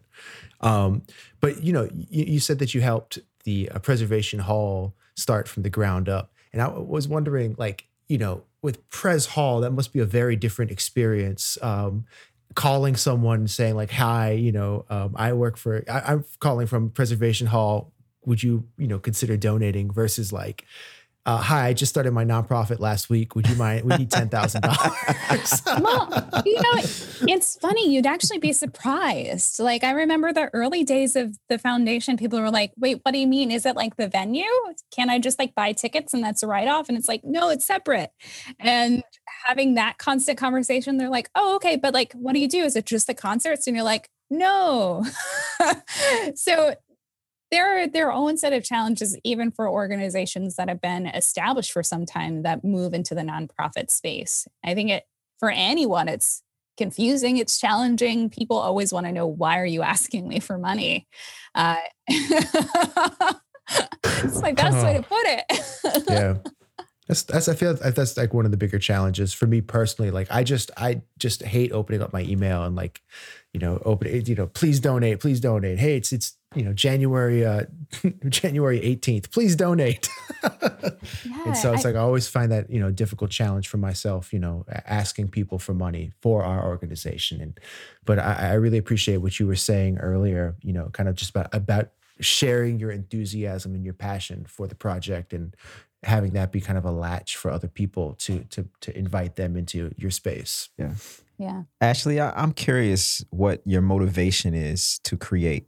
Um, 0.62 1.02
but 1.42 1.64
you 1.64 1.74
know 1.74 1.90
you, 1.92 2.26
you 2.26 2.40
said 2.40 2.60
that 2.60 2.76
you 2.76 2.82
helped 2.82 3.18
the 3.48 3.70
uh, 3.70 3.80
Preservation 3.80 4.40
Hall 4.40 4.94
start 5.16 5.48
from 5.48 5.64
the 5.64 5.70
ground 5.70 6.10
up. 6.10 6.34
And 6.52 6.62
I 6.62 6.68
was 6.68 7.08
wondering, 7.08 7.56
like, 7.58 7.88
you 8.10 8.18
know, 8.18 8.44
with 8.62 8.88
Pres 8.90 9.26
Hall, 9.28 9.62
that 9.62 9.72
must 9.72 9.94
be 9.94 10.00
a 10.00 10.06
very 10.06 10.36
different 10.36 10.70
experience. 10.70 11.58
Um, 11.62 12.06
calling 12.56 12.98
someone 12.98 13.48
saying 13.48 13.76
like, 13.76 13.92
"Hi, 13.92 14.32
you 14.32 14.52
know, 14.52 14.86
um, 14.90 15.16
I 15.16 15.32
work 15.32 15.56
for. 15.56 15.82
I, 15.90 16.12
I'm 16.12 16.26
calling 16.40 16.68
from 16.68 16.90
Preservation 16.90 17.48
Hall. 17.48 17.94
Would 18.26 18.44
you, 18.44 18.68
you 18.78 18.88
know, 18.88 19.00
consider 19.00 19.38
donating?" 19.38 19.94
Versus 19.94 20.34
like, 20.34 20.66
uh, 21.28 21.36
hi, 21.36 21.68
I 21.68 21.74
just 21.74 21.90
started 21.90 22.14
my 22.14 22.24
nonprofit 22.24 22.80
last 22.80 23.10
week. 23.10 23.36
Would 23.36 23.50
you 23.50 23.56
mind? 23.56 23.84
We 23.84 23.98
need 23.98 24.10
ten 24.10 24.30
thousand 24.30 24.62
dollars. 24.62 25.62
well, 25.82 26.30
you 26.46 26.56
know, 26.56 26.82
it's 27.28 27.58
funny. 27.58 27.94
You'd 27.94 28.06
actually 28.06 28.38
be 28.38 28.54
surprised. 28.54 29.60
Like 29.60 29.84
I 29.84 29.92
remember 29.92 30.32
the 30.32 30.50
early 30.54 30.86
days 30.86 31.18
of 31.18 31.38
the 31.50 31.60
foundation. 31.60 32.16
People 32.16 32.40
were 32.40 32.50
like, 32.50 32.72
"Wait, 32.78 33.02
what 33.04 33.12
do 33.12 33.20
you 33.20 33.28
mean? 33.28 33.52
Is 33.52 33.66
it 33.66 33.76
like 33.76 33.98
the 33.98 34.08
venue? 34.08 34.46
Can 34.96 35.10
I 35.10 35.20
just 35.20 35.38
like 35.38 35.54
buy 35.54 35.74
tickets 35.74 36.14
and 36.14 36.24
that's 36.24 36.44
a 36.44 36.48
write 36.48 36.70
off?" 36.70 36.88
And 36.88 36.98
it's 36.98 37.10
like, 37.10 37.26
no, 37.26 37.50
it's 37.50 37.68
separate. 37.68 38.12
And 38.58 39.04
having 39.46 39.74
that 39.74 39.98
constant 39.98 40.38
conversation, 40.38 40.96
they're 40.96 41.10
like, 41.10 41.30
"Oh, 41.36 41.58
okay, 41.58 41.76
but 41.76 41.94
like, 41.94 42.14
what 42.14 42.36
do 42.36 42.40
you 42.40 42.48
do? 42.48 42.64
Is 42.64 42.78
it 42.78 42.86
just 42.86 43.06
the 43.06 43.14
concerts?" 43.14 43.68
And 43.68 43.76
you're 43.76 43.84
like, 43.84 44.10
no. 44.30 45.06
so 46.36 46.76
there 47.52 47.78
are 47.82 47.88
their 47.88 48.12
own 48.12 48.38
set 48.38 48.54
of 48.54 48.64
challenges 48.64 49.18
even 49.24 49.52
for 49.52 49.70
organizations 49.70 50.56
that 50.56 50.70
have 50.70 50.82
been 50.82 51.06
established 51.08 51.72
for 51.72 51.84
some 51.84 52.06
time 52.06 52.44
that 52.44 52.64
move 52.64 52.94
into 52.94 53.16
the 53.16 53.22
nonprofit 53.22 53.90
space. 53.90 54.48
I 54.64 54.74
think 54.74 54.90
it 54.90 55.04
for 55.40 55.50
anyone 55.50 56.08
it's 56.08 56.44
confusing 56.78 57.38
it's 57.38 57.60
challenging. 57.60 58.30
People 58.30 58.58
always 58.58 58.94
want 58.94 59.06
to 59.06 59.12
know 59.12 59.28
why 59.28 59.60
are 59.60 59.66
you 59.66 59.82
asking 59.82 60.28
me 60.28 60.40
for 60.40 60.58
money? 60.58 61.08
Uh, 61.56 61.78
it's 62.08 63.42
my 64.42 64.52
best 64.52 64.86
way 64.86 64.94
to 64.98 65.04
put 65.04 65.26
it. 65.26 65.46
Yeah 66.10 66.36
that's 67.08 67.24
that's 67.24 67.48
I 67.48 67.56
feel 67.56 67.78
like 67.82 67.96
that's 67.96 68.18
like 68.18 68.34
one 68.34 68.46
of 68.46 68.52
the 68.52 68.58
bigger 68.58 68.80
challenges 68.80 69.34
for 69.34 69.48
me 69.48 69.62
personally. 69.62 70.12
Like 70.12 70.28
I 70.30 70.44
just 70.44 70.72
I 70.78 71.02
just 71.18 71.42
hate 71.42 71.72
opening 71.72 72.02
up 72.02 72.12
my 72.12 72.22
email 72.22 72.64
and 72.64 72.76
like, 72.76 73.02
you 73.54 73.60
know, 73.60 73.82
open 73.86 74.10
it, 74.10 74.28
you 74.28 74.36
know, 74.36 74.48
please 74.48 74.80
donate, 74.80 75.22
please 75.22 75.40
donate. 75.40 75.80
Hey, 75.80 75.96
it's 75.96 76.12
it's 76.12 76.34
you 76.54 76.64
know 76.64 76.74
January 76.74 77.46
uh 77.46 77.64
January 78.30 78.82
18th. 78.82 79.32
Please 79.32 79.56
donate. 79.56 80.10
yeah, 80.44 80.90
and 81.46 81.58
so 81.58 81.72
it's 81.72 81.86
I, 81.86 81.90
like 81.90 81.96
I 81.96 82.00
always 82.00 82.28
find 82.28 82.52
that, 82.52 82.70
you 82.70 82.80
know, 82.80 82.92
difficult 82.92 83.32
challenge 83.32 83.70
for 83.70 83.78
myself, 83.78 84.34
you 84.34 84.40
know, 84.40 84.66
asking 84.86 85.30
people 85.30 85.60
for 85.60 85.74
money 85.74 86.12
for 86.22 86.44
our 86.44 86.68
organization. 86.68 87.40
And 87.40 87.58
but 88.04 88.20
I, 88.20 88.50
I 88.50 88.54
really 88.54 88.78
appreciate 88.78 89.18
what 89.18 89.40
you 89.40 89.48
were 89.48 89.56
saying 89.56 90.00
earlier, 90.00 90.58
you 90.62 90.74
know, 90.74 90.90
kind 90.92 91.08
of 91.08 91.16
just 91.16 91.30
about 91.30 91.54
about 91.56 91.90
sharing 92.20 92.80
your 92.80 92.92
enthusiasm 92.92 93.76
and 93.76 93.84
your 93.84 93.94
passion 93.94 94.46
for 94.48 94.68
the 94.68 94.76
project 94.76 95.34
and 95.34 95.56
having 96.08 96.32
that 96.32 96.52
be 96.52 96.62
kind 96.62 96.78
of 96.78 96.86
a 96.86 96.92
latch 96.92 97.36
for 97.36 97.52
other 97.52 97.68
people 97.68 98.16
to 98.16 98.40
to 98.46 98.68
to 98.82 98.98
invite 98.98 99.36
them 99.36 99.56
into 99.56 99.92
your 99.98 100.12
space. 100.12 100.70
Yeah. 100.78 100.94
Yeah. 101.38 101.64
Ashley, 101.82 102.20
I, 102.20 102.42
am 102.42 102.52
curious 102.52 103.24
what 103.30 103.62
your 103.64 103.82
motivation 103.82 104.56
is 104.56 105.00
to 105.04 105.18
create. 105.18 105.68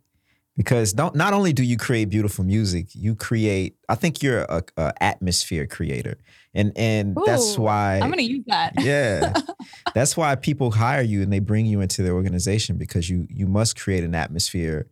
Because 0.57 0.95
not, 0.95 1.16
not 1.16 1.32
only 1.32 1.53
do 1.53 1.64
you 1.64 1.78
create 1.78 2.09
beautiful 2.09 2.43
music, 2.43 2.88
you 2.93 3.16
create. 3.16 3.76
I 3.88 3.95
think 3.95 4.22
you're 4.22 4.41
a, 4.41 4.64
a 4.76 4.93
atmosphere 5.01 5.66
creator, 5.66 6.18
and 6.53 6.74
and 6.76 7.18
Ooh, 7.18 7.24
that's 7.26 7.57
why 7.57 7.99
I'm 8.01 8.11
going 8.11 8.18
to 8.18 8.24
use 8.24 8.43
that. 8.47 8.74
yeah, 8.80 9.32
that's 9.93 10.18
why 10.18 10.36
people 10.36 10.72
hire 10.72 11.01
you 11.01 11.22
and 11.22 11.32
they 11.32 11.39
bring 11.39 11.66
you 11.66 11.80
into 11.80 12.03
their 12.03 12.14
organization 12.14 12.78
because 12.78 13.09
you 13.09 13.26
you 13.30 13.47
must 13.47 13.80
create 13.80 14.03
an 14.03 14.14
atmosphere 14.16 14.88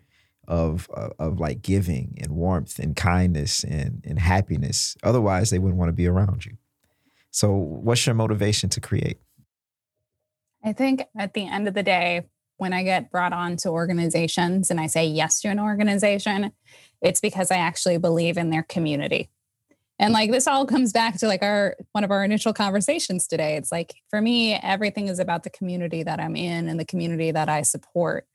of, 0.48 0.90
of, 1.20 1.40
like 1.40 1.62
giving 1.62 2.18
and 2.22 2.32
warmth 2.32 2.80
and 2.80 2.96
kindness 2.96 3.64
and 3.64 4.02
and 4.06 4.20
happiness. 4.20 4.96
Otherwise, 5.04 5.50
they 5.50 5.60
wouldn't 5.60 5.78
want 5.78 5.90
to 5.90 5.94
be 5.94 6.08
around 6.08 6.46
you. 6.46 6.58
So, 7.32 7.52
what's 7.52 8.06
your 8.06 8.16
motivation 8.16 8.70
to 8.70 8.82
create? 8.82 9.18
I 10.64 10.74
think 10.74 11.04
at 11.18 11.34
the 11.34 11.48
end 11.48 11.68
of 11.68 11.74
the 11.74 11.84
day, 11.84 12.28
when 12.58 12.74
I 12.74 12.84
get 12.84 13.12
brought 13.12 13.34
on 13.34 13.58
to 13.58 13.70
organizations 13.70 14.72
and 14.72 14.80
I 14.80 14.88
say 14.88 15.06
yes 15.06 15.42
to 15.42 15.50
an 15.50 15.60
organization, 15.60 16.52
it's 17.02 17.22
because 17.22 17.52
I 17.52 17.58
actually 17.58 17.98
believe 17.98 18.38
in 18.38 18.50
their 18.50 18.64
community. 18.64 19.30
and 20.00 20.14
like 20.14 20.32
this 20.32 20.48
all 20.48 20.66
comes 20.66 20.94
back 20.94 21.18
to 21.18 21.28
like 21.28 21.44
our 21.44 21.76
one 21.92 22.04
of 22.04 22.12
our 22.12 22.24
initial 22.24 22.54
conversations 22.54 23.28
today 23.28 23.56
it's 23.56 23.72
like 23.72 23.96
for 24.10 24.22
me 24.22 24.54
everything 24.54 25.08
is 25.08 25.20
about 25.20 25.44
the 25.44 25.50
community 25.50 26.04
that 26.04 26.20
i'm 26.20 26.36
in 26.36 26.68
and 26.68 26.80
the 26.80 26.86
community 26.86 27.32
that 27.32 27.50
i 27.50 27.62
support 27.62 28.26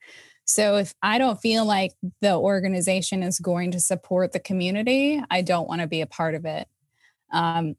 so 0.45 0.76
if 0.76 0.95
i 1.03 1.18
don't 1.18 1.40
feel 1.40 1.64
like 1.64 1.93
the 2.20 2.34
organization 2.34 3.22
is 3.22 3.38
going 3.38 3.70
to 3.70 3.80
support 3.80 4.32
the 4.32 4.40
community 4.40 5.22
i 5.30 5.43
don't 5.43 5.68
want 5.68 5.80
to 5.80 5.86
be 5.86 6.01
a 6.01 6.07
part 6.07 6.34
of 6.34 6.45
it 6.45 6.68
um, 7.32 7.74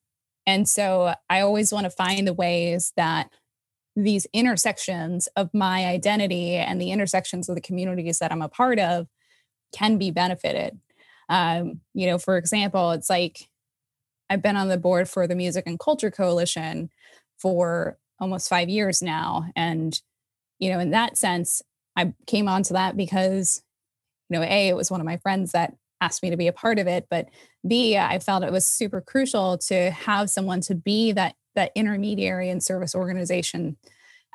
and 0.46 0.68
so 0.68 1.14
i 1.30 1.42
always 1.42 1.72
want 1.72 1.86
to 1.86 1.90
find 1.90 2.28
the 2.28 2.34
ways 2.34 2.94
that 2.96 3.30
these 3.96 4.26
intersections 4.34 5.28
of 5.36 5.54
my 5.54 5.86
identity 5.86 6.56
and 6.56 6.82
the 6.82 6.92
intersections 6.92 7.48
of 7.48 7.56
the 7.56 7.62
communities 7.62 8.20
that 8.20 8.32
i'm 8.32 8.42
a 8.42 8.50
part 8.50 8.80
of 8.80 9.08
can 9.72 9.98
be 9.98 10.12
benefited 10.12 10.80
um, 11.30 11.80
you 11.94 12.08
know 12.08 12.18
for 12.18 12.38
example 12.38 12.92
it's 12.92 13.10
like 13.10 13.48
I've 14.30 14.42
been 14.42 14.58
on 14.58 14.68
the 14.68 14.78
board 14.78 15.08
for 15.08 15.28
the 15.28 15.36
Music 15.36 15.66
and 15.68 15.80
Culture 15.80 16.10
Coalition 16.10 16.90
for 17.38 17.98
almost 18.20 18.50
five 18.50 18.68
years 18.68 19.02
now. 19.02 19.46
And, 19.56 20.00
you 20.58 20.72
know, 20.72 20.80
in 20.80 20.90
that 20.90 21.18
sense, 21.18 21.62
I 21.96 22.14
came 22.28 22.48
onto 22.48 22.74
that 22.74 22.98
because, 22.98 23.62
you 24.30 24.40
know, 24.40 24.46
A, 24.46 24.68
it 24.70 24.76
was 24.76 24.92
one 24.92 25.00
of 25.00 25.06
my 25.06 25.18
friends 25.18 25.52
that 25.52 25.76
asked 26.02 26.24
me 26.24 26.30
to 26.30 26.38
be 26.38 26.48
a 26.48 26.54
part 26.54 26.80
of 26.80 26.88
it. 26.88 27.08
But 27.10 27.30
B, 27.66 27.98
I 27.98 28.20
felt 28.20 28.44
it 28.44 28.52
was 28.52 28.68
super 28.68 29.02
crucial 29.02 29.58
to 29.60 29.92
have 29.92 30.30
someone 30.30 30.62
to 30.62 30.76
be 30.76 31.12
that 31.14 31.36
that 31.56 31.72
intermediary 31.76 32.50
and 32.50 32.64
service 32.64 32.96
organization 32.96 33.78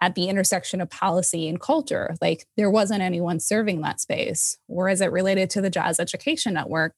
at 0.00 0.14
the 0.14 0.28
intersection 0.28 0.80
of 0.80 0.88
policy 0.90 1.48
and 1.48 1.60
culture. 1.60 2.14
Like 2.20 2.46
there 2.56 2.70
wasn't 2.70 3.02
anyone 3.02 3.40
serving 3.40 3.80
that 3.80 4.00
space. 4.00 4.56
Whereas 4.66 5.00
it 5.00 5.10
related 5.10 5.50
to 5.50 5.60
the 5.60 5.70
Jazz 5.70 5.98
Education 5.98 6.54
Network, 6.54 6.94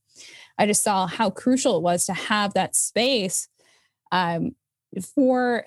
I 0.58 0.66
just 0.66 0.82
saw 0.82 1.06
how 1.06 1.30
crucial 1.30 1.78
it 1.78 1.82
was 1.82 2.04
to 2.06 2.12
have 2.12 2.52
that 2.54 2.76
space 2.76 3.48
um, 4.12 4.54
for 5.14 5.64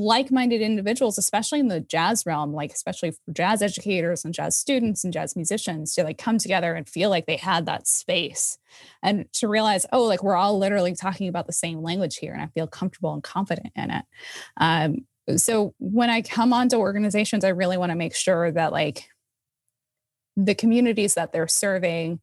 like-minded 0.00 0.60
individuals 0.60 1.18
especially 1.18 1.60
in 1.60 1.68
the 1.68 1.80
jazz 1.80 2.24
realm 2.26 2.52
like 2.52 2.72
especially 2.72 3.10
for 3.10 3.32
jazz 3.32 3.62
educators 3.62 4.24
and 4.24 4.34
jazz 4.34 4.56
students 4.56 5.04
and 5.04 5.12
jazz 5.12 5.36
musicians 5.36 5.94
to 5.94 6.02
like 6.02 6.18
come 6.18 6.38
together 6.38 6.74
and 6.74 6.88
feel 6.88 7.10
like 7.10 7.26
they 7.26 7.36
had 7.36 7.66
that 7.66 7.86
space 7.86 8.58
and 9.02 9.30
to 9.32 9.48
realize 9.48 9.86
oh 9.92 10.04
like 10.04 10.22
we're 10.22 10.36
all 10.36 10.58
literally 10.58 10.94
talking 10.94 11.28
about 11.28 11.46
the 11.46 11.52
same 11.52 11.82
language 11.82 12.16
here 12.16 12.32
and 12.32 12.42
i 12.42 12.46
feel 12.48 12.66
comfortable 12.66 13.12
and 13.12 13.22
confident 13.22 13.72
in 13.76 13.90
it 13.90 14.04
um, 14.56 15.06
so 15.36 15.74
when 15.78 16.10
i 16.10 16.22
come 16.22 16.52
onto 16.52 16.76
organizations 16.76 17.44
i 17.44 17.48
really 17.48 17.76
want 17.76 17.90
to 17.90 17.96
make 17.96 18.14
sure 18.14 18.50
that 18.50 18.72
like 18.72 19.08
the 20.36 20.54
communities 20.54 21.14
that 21.14 21.32
they're 21.32 21.48
serving 21.48 22.20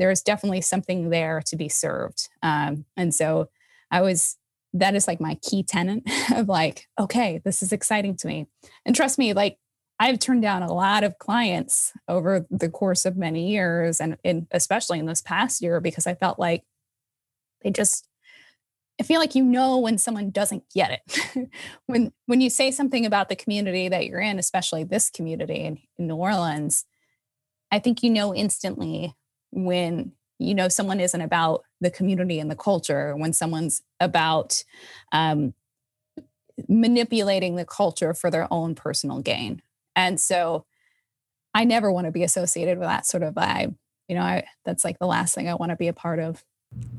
there 0.00 0.10
is 0.10 0.22
definitely 0.22 0.62
something 0.62 1.10
there 1.10 1.42
to 1.44 1.56
be 1.56 1.68
served. 1.68 2.30
Um, 2.42 2.86
and 2.96 3.14
so 3.14 3.50
I 3.90 4.00
was, 4.00 4.38
that 4.72 4.94
is 4.94 5.06
like 5.08 5.20
my 5.20 5.36
key 5.36 5.62
tenant 5.62 6.08
of 6.34 6.48
like, 6.48 6.86
okay, 6.98 7.40
this 7.44 7.62
is 7.62 7.72
exciting 7.72 8.16
to 8.16 8.26
me. 8.26 8.46
And 8.84 8.94
trust 8.94 9.18
me, 9.18 9.32
like 9.32 9.58
I've 9.98 10.18
turned 10.18 10.42
down 10.42 10.62
a 10.62 10.72
lot 10.72 11.04
of 11.04 11.18
clients 11.18 11.92
over 12.08 12.46
the 12.50 12.70
course 12.70 13.04
of 13.04 13.16
many 13.16 13.50
years 13.50 14.00
and 14.00 14.16
in, 14.24 14.46
especially 14.50 14.98
in 14.98 15.06
this 15.06 15.20
past 15.20 15.60
year 15.60 15.80
because 15.80 16.06
I 16.06 16.14
felt 16.14 16.38
like 16.38 16.64
they 17.62 17.70
just 17.70 18.06
I 19.00 19.02
feel 19.02 19.18
like 19.18 19.34
you 19.34 19.42
know 19.42 19.78
when 19.78 19.96
someone 19.96 20.30
doesn't 20.30 20.64
get 20.74 20.90
it. 20.90 21.48
when 21.86 22.12
when 22.26 22.42
you 22.42 22.50
say 22.50 22.70
something 22.70 23.06
about 23.06 23.30
the 23.30 23.36
community 23.36 23.88
that 23.88 24.04
you're 24.04 24.20
in, 24.20 24.38
especially 24.38 24.84
this 24.84 25.08
community 25.08 25.60
in, 25.60 25.78
in 25.98 26.06
New 26.06 26.16
Orleans, 26.16 26.84
I 27.70 27.78
think 27.78 28.02
you 28.02 28.10
know 28.10 28.34
instantly 28.34 29.14
when 29.52 30.12
you 30.38 30.54
know 30.54 30.68
someone 30.68 31.00
isn't 31.00 31.20
about 31.20 31.64
the 31.80 31.90
community 31.90 32.38
and 32.38 32.50
the 32.50 32.56
culture 32.56 33.16
when 33.16 33.32
someone's 33.32 33.82
about 33.98 34.64
um, 35.12 35.54
manipulating 36.68 37.56
the 37.56 37.64
culture 37.64 38.14
for 38.14 38.30
their 38.30 38.46
own 38.52 38.74
personal 38.74 39.20
gain. 39.20 39.62
And 39.96 40.20
so 40.20 40.64
i 41.52 41.64
never 41.64 41.90
want 41.90 42.04
to 42.04 42.12
be 42.12 42.22
associated 42.22 42.78
with 42.78 42.86
that 42.86 43.06
sort 43.06 43.22
of 43.22 43.34
vibe. 43.34 43.74
You 44.08 44.16
know 44.16 44.22
I, 44.22 44.44
that's 44.64 44.84
like 44.84 44.98
the 44.98 45.06
last 45.06 45.34
thing 45.34 45.48
i 45.48 45.54
want 45.54 45.70
to 45.70 45.76
be 45.76 45.88
a 45.88 45.92
part 45.92 46.18
of. 46.18 46.44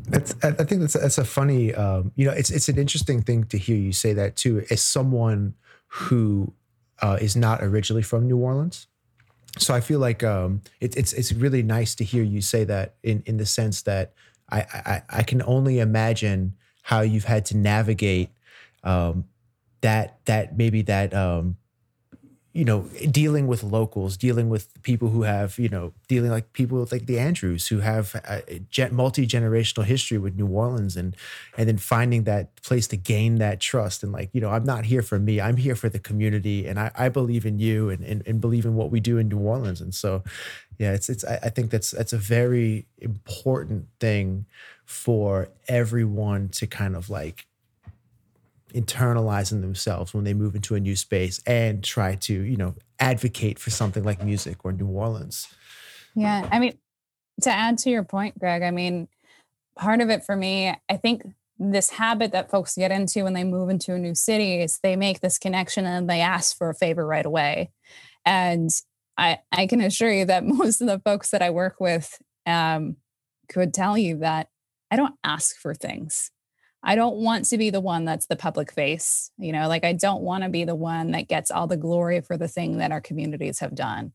That's 0.10 0.36
i 0.44 0.52
think 0.52 0.82
that's 0.82 0.94
that's 0.94 1.18
a 1.18 1.26
funny 1.26 1.74
um, 1.74 2.12
you 2.16 2.26
know 2.26 2.34
it's 2.34 2.50
it's 2.50 2.70
an 2.70 2.78
interesting 2.78 3.22
thing 3.22 3.46
to 3.46 3.58
hear 3.58 3.78
you 3.78 3.94
say 3.94 4.14
that 4.14 4.36
too 4.36 4.66
as 4.70 4.82
someone 4.82 5.56
who 5.88 6.54
uh, 7.02 7.18
is 7.20 7.36
not 7.36 7.64
originally 7.64 8.04
from 8.04 8.28
new 8.28 8.38
orleans. 8.38 8.88
So 9.58 9.74
I 9.74 9.82
feel 9.82 10.00
like 10.00 10.24
um, 10.24 10.62
it, 10.80 10.96
it's 10.96 11.12
it's 11.12 11.34
really 11.34 11.64
nice 11.64 11.96
to 11.96 12.04
hear 12.04 12.24
you 12.24 12.42
say 12.42 12.64
that 12.66 12.96
in 13.04 13.24
in 13.26 13.38
the 13.38 13.46
sense 13.46 13.82
that 13.84 14.14
I 14.52 14.60
I, 14.60 15.04
I 15.10 15.24
can 15.24 15.42
only 15.44 15.80
imagine 15.80 16.56
how 16.84 17.02
you've 17.02 17.26
had 17.26 17.46
to 17.46 17.58
navigate 17.58 18.30
um, 18.84 19.26
that 19.82 20.20
that 20.26 20.58
maybe 20.58 20.82
that 20.84 21.14
um, 21.14 21.58
you 22.54 22.66
know, 22.66 22.82
dealing 23.10 23.48
with 23.48 23.64
locals, 23.64 24.18
dealing 24.18 24.50
with 24.50 24.82
people 24.84 25.08
who 25.08 25.22
have, 25.22 25.58
you 25.58 25.70
know, 25.70 25.94
dealing 26.10 26.32
like 26.32 26.52
people 26.52 26.86
like 26.92 27.06
the 27.06 27.18
Andrews 27.18 27.68
who 27.68 27.80
have 27.80 28.14
a 28.28 28.92
multi 28.92 29.26
generational 29.26 29.86
history 29.86 30.18
with 30.18 30.36
New 30.36 30.48
Orleans, 30.48 30.98
and 30.98 31.16
and 31.58 31.70
then 31.70 31.78
finding 31.78 32.26
that 32.26 32.62
place 32.62 32.88
to 32.88 32.98
gain 32.98 33.36
that 33.36 33.62
trust, 33.62 34.04
and 34.04 34.12
like, 34.12 34.30
you 34.34 34.42
know, 34.42 34.50
I'm 34.50 34.66
not 34.66 34.86
here 34.86 35.02
for 35.02 35.18
me, 35.18 35.40
I'm 35.40 35.56
here 35.56 35.76
for 35.78 35.88
the 35.88 36.00
community, 36.00 36.68
and 36.68 36.78
I, 36.78 36.92
I 36.94 37.08
believe 37.08 37.46
in 37.46 37.58
you, 37.58 37.90
and, 37.90 38.04
and 38.04 38.22
and 38.28 38.42
believe 38.42 38.66
in 38.66 38.76
what 38.76 38.92
we 38.92 39.00
do 39.00 39.18
in 39.18 39.30
New 39.30 39.40
Orleans, 39.40 39.80
and 39.80 39.96
so, 39.96 40.22
yeah, 40.82 40.94
it's 40.94 41.10
it's 41.10 41.24
I 41.24 41.50
think 41.50 41.70
that's 41.70 41.92
that's 41.92 42.12
a 42.12 42.18
very 42.18 42.88
important 42.98 43.86
thing 44.00 44.48
for 44.84 45.50
everyone 45.68 46.50
to 46.50 46.66
kind 46.66 46.96
of 46.96 47.08
like 47.08 47.46
internalizing 48.74 49.62
themselves 49.62 50.12
when 50.12 50.24
they 50.24 50.34
move 50.34 50.56
into 50.56 50.74
a 50.74 50.80
new 50.80 50.96
space 50.96 51.40
and 51.46 51.84
try 51.84 52.16
to, 52.16 52.34
you 52.34 52.58
know, 52.58 52.74
advocate 53.00 53.60
for 53.60 53.70
something 53.70 54.04
like 54.04 54.24
music 54.24 54.66
or 54.66 54.72
New 54.72 54.88
Orleans. 54.88 55.54
Yeah. 56.16 56.50
I 56.52 56.58
mean, 56.58 56.80
to 57.42 57.52
add 57.52 57.78
to 57.80 57.92
your 57.92 58.04
point, 58.04 58.40
Greg, 58.40 58.64
I 58.64 58.72
mean, 58.72 59.08
part 59.78 60.02
of 60.02 60.10
it 60.10 60.24
for 60.24 60.36
me, 60.36 60.74
I 60.90 60.98
think 60.98 61.22
this 61.60 61.92
habit 61.92 62.32
that 62.32 62.50
folks 62.50 62.76
get 62.76 62.92
into 62.92 63.24
when 63.24 63.34
they 63.34 63.44
move 63.44 63.70
into 63.70 63.94
a 63.94 64.00
new 64.00 64.16
city 64.16 64.62
is 64.62 64.80
they 64.82 64.96
make 64.96 65.20
this 65.20 65.38
connection 65.38 65.86
and 65.86 66.10
they 66.10 66.22
ask 66.22 66.58
for 66.58 66.70
a 66.70 66.76
favor 66.76 67.06
right 67.06 67.26
away. 67.26 67.70
And 68.26 68.72
I, 69.22 69.38
I 69.52 69.68
can 69.68 69.82
assure 69.82 70.12
you 70.12 70.26
that 70.26 70.44
most 70.46 70.82
of 70.82 70.88
the 70.88 71.00
folks 71.00 71.30
that 71.30 71.42
I 71.42 71.52
work 71.52 71.80
with 71.80 72.18
um, 72.46 72.98
could 73.50 73.74
tell 73.74 73.98
you 73.98 74.18
that 74.18 74.50
I 74.90 74.96
don't 74.96 75.16
ask 75.24 75.56
for 75.56 75.74
things. 75.74 76.32
I 76.84 76.96
don't 76.96 77.18
want 77.18 77.46
to 77.46 77.60
be 77.60 77.70
the 77.70 77.80
one 77.80 78.06
that's 78.06 78.26
the 78.26 78.36
public 78.36 78.74
face. 78.74 79.30
You 79.38 79.52
know, 79.52 79.68
like 79.68 79.84
I 79.84 79.94
don't 79.94 80.24
want 80.24 80.44
to 80.44 80.50
be 80.50 80.64
the 80.64 80.76
one 80.76 81.12
that 81.12 81.28
gets 81.28 81.52
all 81.52 81.68
the 81.68 81.78
glory 81.78 82.22
for 82.22 82.38
the 82.38 82.48
thing 82.48 82.80
that 82.80 82.92
our 82.92 83.02
communities 83.02 83.60
have 83.60 83.76
done. 83.76 84.14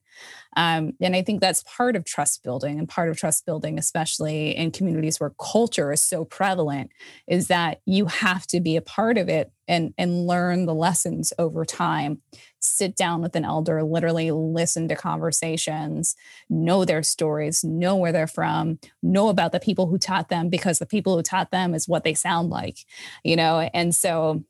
Um, 0.57 0.93
and 1.01 1.15
I 1.15 1.23
think 1.23 1.41
that's 1.41 1.63
part 1.65 1.97
of 1.97 2.05
trust 2.05 2.43
building 2.43 2.79
and 2.79 2.89
part 2.89 3.11
of 3.11 3.19
trust 3.19 3.45
building, 3.45 3.79
especially 3.79 4.57
in 4.57 4.71
communities 4.71 5.21
where 5.21 5.35
culture 5.39 5.93
is 5.93 6.01
so 6.01 6.25
prevalent, 6.25 6.91
is 7.29 7.49
that 7.49 7.81
you 7.85 8.07
have 8.07 8.47
to 8.49 8.61
be 8.61 8.77
a 8.77 8.81
part 8.81 9.19
of 9.19 9.29
it 9.29 9.53
and, 9.69 9.93
and 9.99 10.27
learn 10.27 10.65
the 10.65 10.75
lessons 10.75 11.33
over 11.39 11.65
time. 11.65 12.23
Sit 12.61 12.97
down 12.97 13.21
with 13.21 13.37
an 13.37 13.45
elder, 13.45 13.83
literally 13.83 14.31
listen 14.31 14.89
to 14.89 14.97
conversations, 14.97 16.17
know 16.49 16.85
their 16.85 17.03
stories, 17.03 17.63
know 17.63 17.97
where 17.97 18.13
they're 18.13 18.27
from, 18.27 18.79
know 19.03 19.29
about 19.29 19.53
the 19.53 19.61
people 19.61 19.87
who 19.87 19.99
taught 19.99 20.31
them, 20.31 20.49
because 20.49 20.79
the 20.79 20.87
people 20.87 21.17
who 21.17 21.23
taught 21.23 21.51
them 21.51 21.75
is 21.75 21.87
what 21.87 22.05
they 22.05 22.15
sound 22.15 22.49
like, 22.49 22.79
you 23.25 23.37
know? 23.37 23.69
And 23.75 23.95
so 23.95 24.43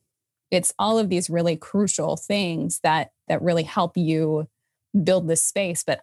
it's 0.49 0.73
all 0.79 0.97
of 0.97 1.09
these 1.09 1.29
really 1.29 1.57
crucial 1.57 2.15
things 2.15 2.79
that 2.79 3.11
that 3.27 3.41
really 3.41 3.63
help 3.63 3.97
you 3.97 4.47
build 5.03 5.27
this 5.27 5.41
space 5.41 5.83
but 5.83 6.01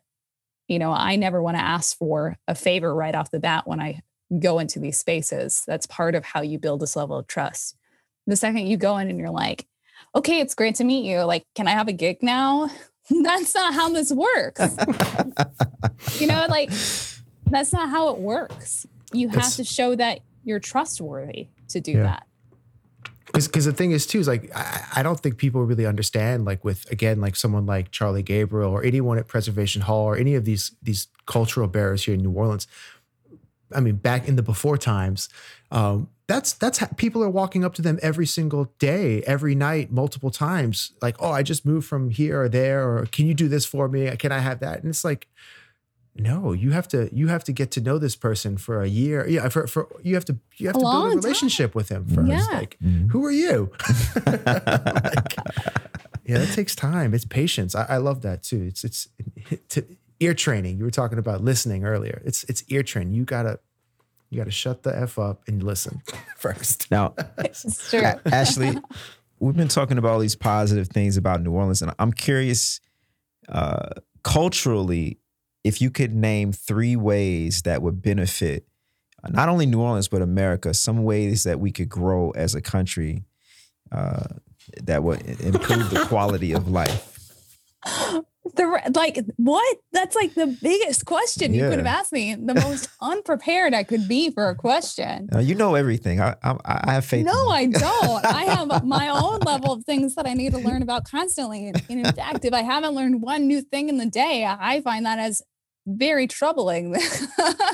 you 0.69 0.79
know 0.79 0.93
i 0.93 1.17
never 1.17 1.43
want 1.43 1.57
to 1.57 1.63
ask 1.63 1.97
for 1.97 2.37
a 2.49 2.55
favor 2.55 2.95
right 2.95 3.15
off 3.15 3.31
the 3.31 3.41
bat 3.41 3.67
when 3.67 3.81
i 3.81 4.01
go 4.39 4.59
into 4.59 4.79
these 4.79 4.99
spaces. 4.99 5.63
That's 5.67 5.87
part 5.87 6.15
of 6.15 6.25
how 6.25 6.43
you 6.43 6.59
build 6.59 6.81
this 6.81 6.97
level 6.97 7.19
of 7.19 7.27
trust. 7.27 7.77
The 8.27 8.37
second 8.37 8.67
you 8.67 8.77
go 8.77 8.97
in 8.99 9.09
and 9.09 9.19
you're 9.19 9.31
like 9.31 9.67
okay 10.15 10.41
it's 10.41 10.55
great 10.55 10.77
to 10.77 10.85
meet 10.85 11.05
you. 11.05 11.23
Like 11.23 11.45
can 11.55 11.69
i 11.69 11.73
have 11.73 11.89
a 11.89 11.93
gig 11.93 12.23
now? 12.23 12.71
That's 13.23 13.55
not 13.55 13.75
how 13.75 13.91
this 13.91 14.11
works. 14.11 14.77
You 16.21 16.27
know 16.27 16.47
like 16.49 16.71
that's 17.47 17.73
not 17.73 17.91
how 17.91 18.09
it 18.09 18.19
works. 18.19 18.87
You 19.13 19.29
have 19.29 19.55
to 19.57 19.65
show 19.65 19.95
that 19.95 20.21
you're 20.43 20.59
trustworthy 20.59 21.49
to 21.69 21.81
do 21.81 21.93
yeah. 21.93 22.03
that 22.05 22.27
because 23.35 23.49
because 23.49 23.65
the 23.65 23.73
thing 23.73 23.91
is 23.91 24.07
too 24.07 24.21
is 24.21 24.29
like 24.29 24.49
I, 24.55 24.85
I, 24.97 25.03
don't 25.03 25.19
think 25.19 25.39
people 25.39 25.65
really 25.65 25.87
understand 25.87 26.45
like 26.45 26.65
with 26.65 26.89
again 26.93 27.21
like 27.21 27.35
someone 27.35 27.67
like 27.67 27.91
Charlie 27.91 28.23
Gabriel 28.23 28.71
or 28.71 28.85
anyone 28.85 29.19
at 29.19 29.27
Preservation 29.27 29.83
Hall 29.83 30.05
or 30.05 30.17
any 30.17 30.37
of 30.37 30.45
these 30.45 30.71
these 30.81 31.09
cultural 31.27 31.67
bearers 31.67 32.05
here 32.05 32.15
in 32.15 32.23
New 32.23 32.31
Orleans. 32.31 32.69
I 33.75 33.81
mean, 33.81 33.97
back 33.97 34.29
in 34.29 34.37
the 34.37 34.43
before 34.43 34.79
times, 34.79 35.29
um, 35.73 36.09
that's 36.29 36.53
that's 36.53 36.79
how 36.79 36.87
people 36.97 37.25
are 37.25 37.31
walking 37.31 37.65
up 37.65 37.75
to 37.75 37.83
them 37.83 37.99
every 38.03 38.27
single 38.27 38.73
day, 38.79 39.23
every 39.23 39.57
night, 39.57 39.91
multiple 39.91 40.31
times. 40.31 40.93
Like, 41.03 41.17
oh, 41.19 41.33
I 41.33 41.43
just 41.43 41.67
moved 41.67 41.89
from 41.89 42.11
here 42.11 42.43
or 42.43 42.49
there, 42.49 42.89
or 42.89 43.07
can 43.07 43.27
you 43.27 43.35
do 43.35 43.49
this 43.49 43.67
for 43.67 43.89
me? 43.89 44.15
Can 44.17 44.31
I 44.31 44.39
have 44.39 44.61
that? 44.61 44.81
And 44.81 44.91
it's 44.91 45.05
like, 45.05 45.27
no, 46.17 46.53
you 46.53 46.71
have 46.71 46.87
to 46.89 47.09
you 47.13 47.27
have 47.29 47.43
to 47.45 47.53
get 47.53 47.71
to 47.73 47.81
know 47.81 47.99
this 47.99 48.15
person 48.17 48.57
for 48.57 48.83
a 48.83 48.87
year. 48.89 49.27
Yeah, 49.29 49.49
for, 49.49 49.67
for 49.67 49.89
you 50.03 50.15
have 50.15 50.25
to 50.27 50.39
you 50.57 50.69
have 50.69 50.77
A 50.77 50.79
to 50.79 50.85
build 50.85 51.13
a 51.13 51.17
relationship 51.17 51.75
with 51.75 51.89
him 51.89 52.07
first. 52.07 52.29
Yeah. 52.29 52.47
Like, 52.53 52.77
Mhm. 52.83 53.11
who 53.11 53.25
are 53.25 53.33
you? 53.33 53.71
Like, 54.27 55.37
yeah, 56.27 56.39
that 56.39 56.53
takes 56.55 56.75
time. 56.75 57.15
It's 57.15 57.25
patience. 57.25 57.75
I, 57.75 57.85
I 57.85 57.97
love 57.99 58.23
that 58.23 58.43
too. 58.43 58.63
It's 58.69 58.85
it's 58.85 59.09
to, 59.71 59.85
ear 60.21 60.35
training. 60.35 60.79
You 60.79 60.85
were 60.85 60.91
talking 60.91 61.19
about 61.19 61.43
listening 61.43 61.85
earlier. 61.85 62.23
It's 62.25 62.45
it's 62.45 62.63
ear 62.69 62.83
training. 62.83 63.15
You 63.15 63.25
gotta 63.25 63.59
you 64.31 64.39
gotta 64.39 64.51
shut 64.51 64.83
the 64.85 64.97
f 64.97 65.19
up 65.19 65.43
and 65.49 65.63
listen 65.63 66.01
first. 66.37 66.91
Now, 66.91 67.15
It's. 67.39 67.93
A- 67.93 68.21
Ashley, 68.33 68.79
we've 69.39 69.57
been 69.57 69.69
talking 69.69 69.99
about 69.99 70.13
all 70.13 70.19
these 70.21 70.37
positive 70.37 70.89
things 70.89 71.17
about 71.17 71.43
New 71.43 71.53
Orleans, 71.53 71.83
and 71.83 71.93
I'm 71.99 72.13
curious, 72.13 72.81
uh, 73.49 73.91
culturally, 74.23 75.19
if 75.65 75.81
you 75.81 75.91
could 75.91 76.15
name 76.15 76.53
three 76.53 76.95
ways 76.95 77.63
that 77.63 77.83
would 77.83 78.03
benefit 78.03 78.67
uh, 79.25 79.29
not 79.31 79.49
only 79.49 79.67
New 79.67 79.81
Orleans 79.81 80.09
but 80.09 80.23
America, 80.23 80.75
some 80.75 81.03
ways 81.03 81.45
that 81.45 81.59
we 81.59 81.73
could 81.73 81.89
grow 81.89 82.31
as 82.33 82.55
a 82.55 82.61
country 82.61 83.25
uh, 83.91 84.25
that 84.83 85.03
would 85.03 85.23
improve 85.41 85.91
the 85.91 86.05
quality 86.07 86.53
of 86.53 86.69
life. 86.69 87.11
The 88.57 88.93
like 88.95 89.19
what? 89.37 89.79
That's 89.93 90.15
like 90.15 90.35
the 90.35 90.47
biggest 90.47 91.07
question 91.07 91.55
you 91.55 91.63
could 91.63 91.79
have 91.79 91.87
asked 91.87 92.13
me. 92.13 92.35
The 92.35 92.55
most 92.55 92.91
unprepared 93.01 93.73
I 93.73 93.85
could 93.85 94.07
be 94.07 94.31
for 94.31 94.51
a 94.51 94.55
question. 94.55 95.29
Uh, 95.35 95.39
you 95.39 95.55
know 95.55 95.75
everything. 95.75 96.21
I, 96.21 96.37
I, 96.43 96.57
I 96.65 96.93
have 96.93 97.07
faith. 97.07 97.25
No. 97.25 97.49
I 97.49 97.67
don't. 97.67 98.25
I 98.25 98.43
have 98.43 98.85
my 98.85 99.09
own 99.09 99.39
level 99.41 99.73
of 99.73 99.85
things 99.85 100.15
that 100.17 100.27
I 100.27 100.35
need 100.35 100.53
to 100.53 100.59
learn 100.59 100.83
about 100.83 101.05
constantly. 101.05 101.69
And, 101.69 101.83
and 101.89 102.07
in 102.07 102.13
fact, 102.13 102.45
if 102.45 102.53
I 102.53 102.63
haven't 102.63 102.95
learned 102.95 103.23
one 103.23 103.47
new 103.47 103.63
thing 103.63 103.89
in 103.89 103.97
the 103.97 104.07
day, 104.07 104.45
I 104.47 104.83
find 104.83 105.07
that 105.07 105.19
as 105.19 105.43
very 105.87 106.27
troubling. 106.27 106.97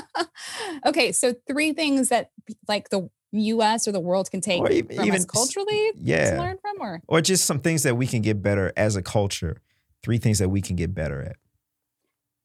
okay, 0.85 1.11
so 1.11 1.33
three 1.47 1.73
things 1.73 2.09
that 2.09 2.29
like 2.67 2.89
the 2.89 3.09
US 3.33 3.87
or 3.87 3.91
the 3.91 3.99
world 3.99 4.29
can 4.29 4.41
take 4.41 4.61
Or 4.61 4.67
from 4.67 4.75
even 5.05 5.13
us 5.13 5.25
culturally 5.25 5.91
yeah. 5.95 6.31
to 6.31 6.37
learn 6.37 6.57
from 6.61 6.75
or 6.81 7.01
or 7.07 7.21
just 7.21 7.45
some 7.45 7.59
things 7.59 7.83
that 7.83 7.95
we 7.95 8.05
can 8.07 8.21
get 8.21 8.41
better 8.41 8.73
as 8.75 8.95
a 8.95 9.01
culture. 9.01 9.61
Three 10.03 10.17
things 10.17 10.39
that 10.39 10.49
we 10.49 10.61
can 10.61 10.75
get 10.75 10.93
better 10.93 11.21
at. 11.21 11.35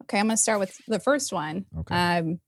okay, 0.03 0.21
I'm 0.21 0.27
gonna 0.27 0.37
start 0.37 0.61
with 0.61 0.77
the 0.87 1.01
first 1.01 1.33
one. 1.33 1.65
Okay. 1.79 1.95
Um 2.19 2.41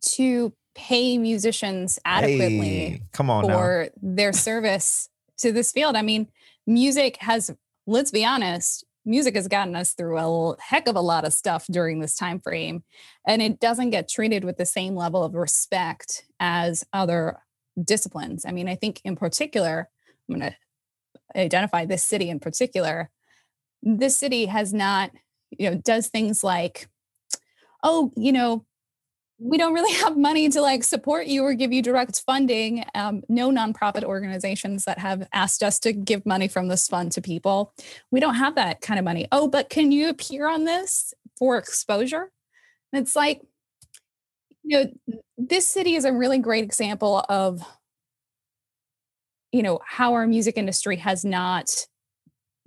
to 0.00 0.52
pay 0.74 1.18
musicians 1.18 1.98
adequately 2.04 2.58
Hey, 2.68 3.02
come 3.12 3.30
on 3.30 3.46
now. 3.46 3.54
for 3.56 3.88
their 4.00 4.32
service 4.32 5.08
to 5.38 5.50
this 5.52 5.72
field. 5.72 5.96
I 5.96 6.02
mean, 6.02 6.28
music 6.66 7.16
has, 7.20 7.50
let's 7.86 8.12
be 8.12 8.24
honest, 8.24 8.84
music 9.08 9.34
has 9.34 9.48
gotten 9.48 9.74
us 9.74 9.94
through 9.94 10.18
a 10.18 10.56
heck 10.60 10.86
of 10.86 10.94
a 10.94 11.00
lot 11.00 11.24
of 11.24 11.32
stuff 11.32 11.66
during 11.70 11.98
this 11.98 12.14
time 12.14 12.38
frame, 12.38 12.84
and 13.26 13.42
it 13.42 13.58
doesn't 13.58 13.90
get 13.90 14.08
treated 14.08 14.44
with 14.44 14.58
the 14.58 14.66
same 14.66 14.94
level 14.94 15.24
of 15.24 15.34
respect 15.34 16.24
as 16.38 16.84
other 16.92 17.38
disciplines. 17.82 18.44
I 18.44 18.52
mean, 18.52 18.68
I 18.68 18.74
think 18.74 19.00
in 19.04 19.16
particular, 19.16 19.88
I'm 20.28 20.38
going 20.38 20.52
to 20.52 21.40
identify 21.40 21.84
this 21.84 22.04
city 22.04 22.28
in 22.28 22.38
particular. 22.38 23.10
This 23.82 24.16
city 24.16 24.46
has 24.46 24.72
not, 24.72 25.10
you 25.50 25.70
know, 25.70 25.76
does 25.76 26.08
things 26.08 26.44
like, 26.44 26.88
oh, 27.82 28.12
you 28.16 28.32
know, 28.32 28.64
we 29.38 29.56
don't 29.56 29.74
really 29.74 29.92
have 30.02 30.16
money 30.16 30.48
to 30.48 30.60
like 30.60 30.84
support 30.84 31.26
you 31.26 31.44
or 31.44 31.54
give 31.54 31.72
you 31.72 31.82
direct 31.82 32.22
funding. 32.26 32.84
Um, 32.94 33.22
no 33.28 33.50
nonprofit 33.50 34.04
organizations 34.04 34.84
that 34.84 34.98
have 34.98 35.26
asked 35.32 35.62
us 35.62 35.78
to 35.80 35.92
give 35.92 36.26
money 36.26 36.48
from 36.48 36.68
this 36.68 36.88
fund 36.88 37.12
to 37.12 37.20
people. 37.20 37.72
We 38.10 38.20
don't 38.20 38.34
have 38.34 38.56
that 38.56 38.80
kind 38.80 38.98
of 38.98 39.04
money. 39.04 39.28
Oh, 39.32 39.48
but 39.48 39.70
can 39.70 39.92
you 39.92 40.08
appear 40.08 40.48
on 40.48 40.64
this 40.64 41.14
for 41.38 41.56
exposure? 41.56 42.30
And 42.92 43.02
it's 43.02 43.14
like, 43.14 43.42
you 44.62 44.84
know, 44.84 45.18
this 45.36 45.66
city 45.66 45.94
is 45.94 46.04
a 46.04 46.12
really 46.12 46.38
great 46.38 46.64
example 46.64 47.24
of, 47.28 47.62
you 49.52 49.62
know, 49.62 49.80
how 49.86 50.14
our 50.14 50.26
music 50.26 50.58
industry 50.58 50.96
has 50.96 51.24
not 51.24 51.86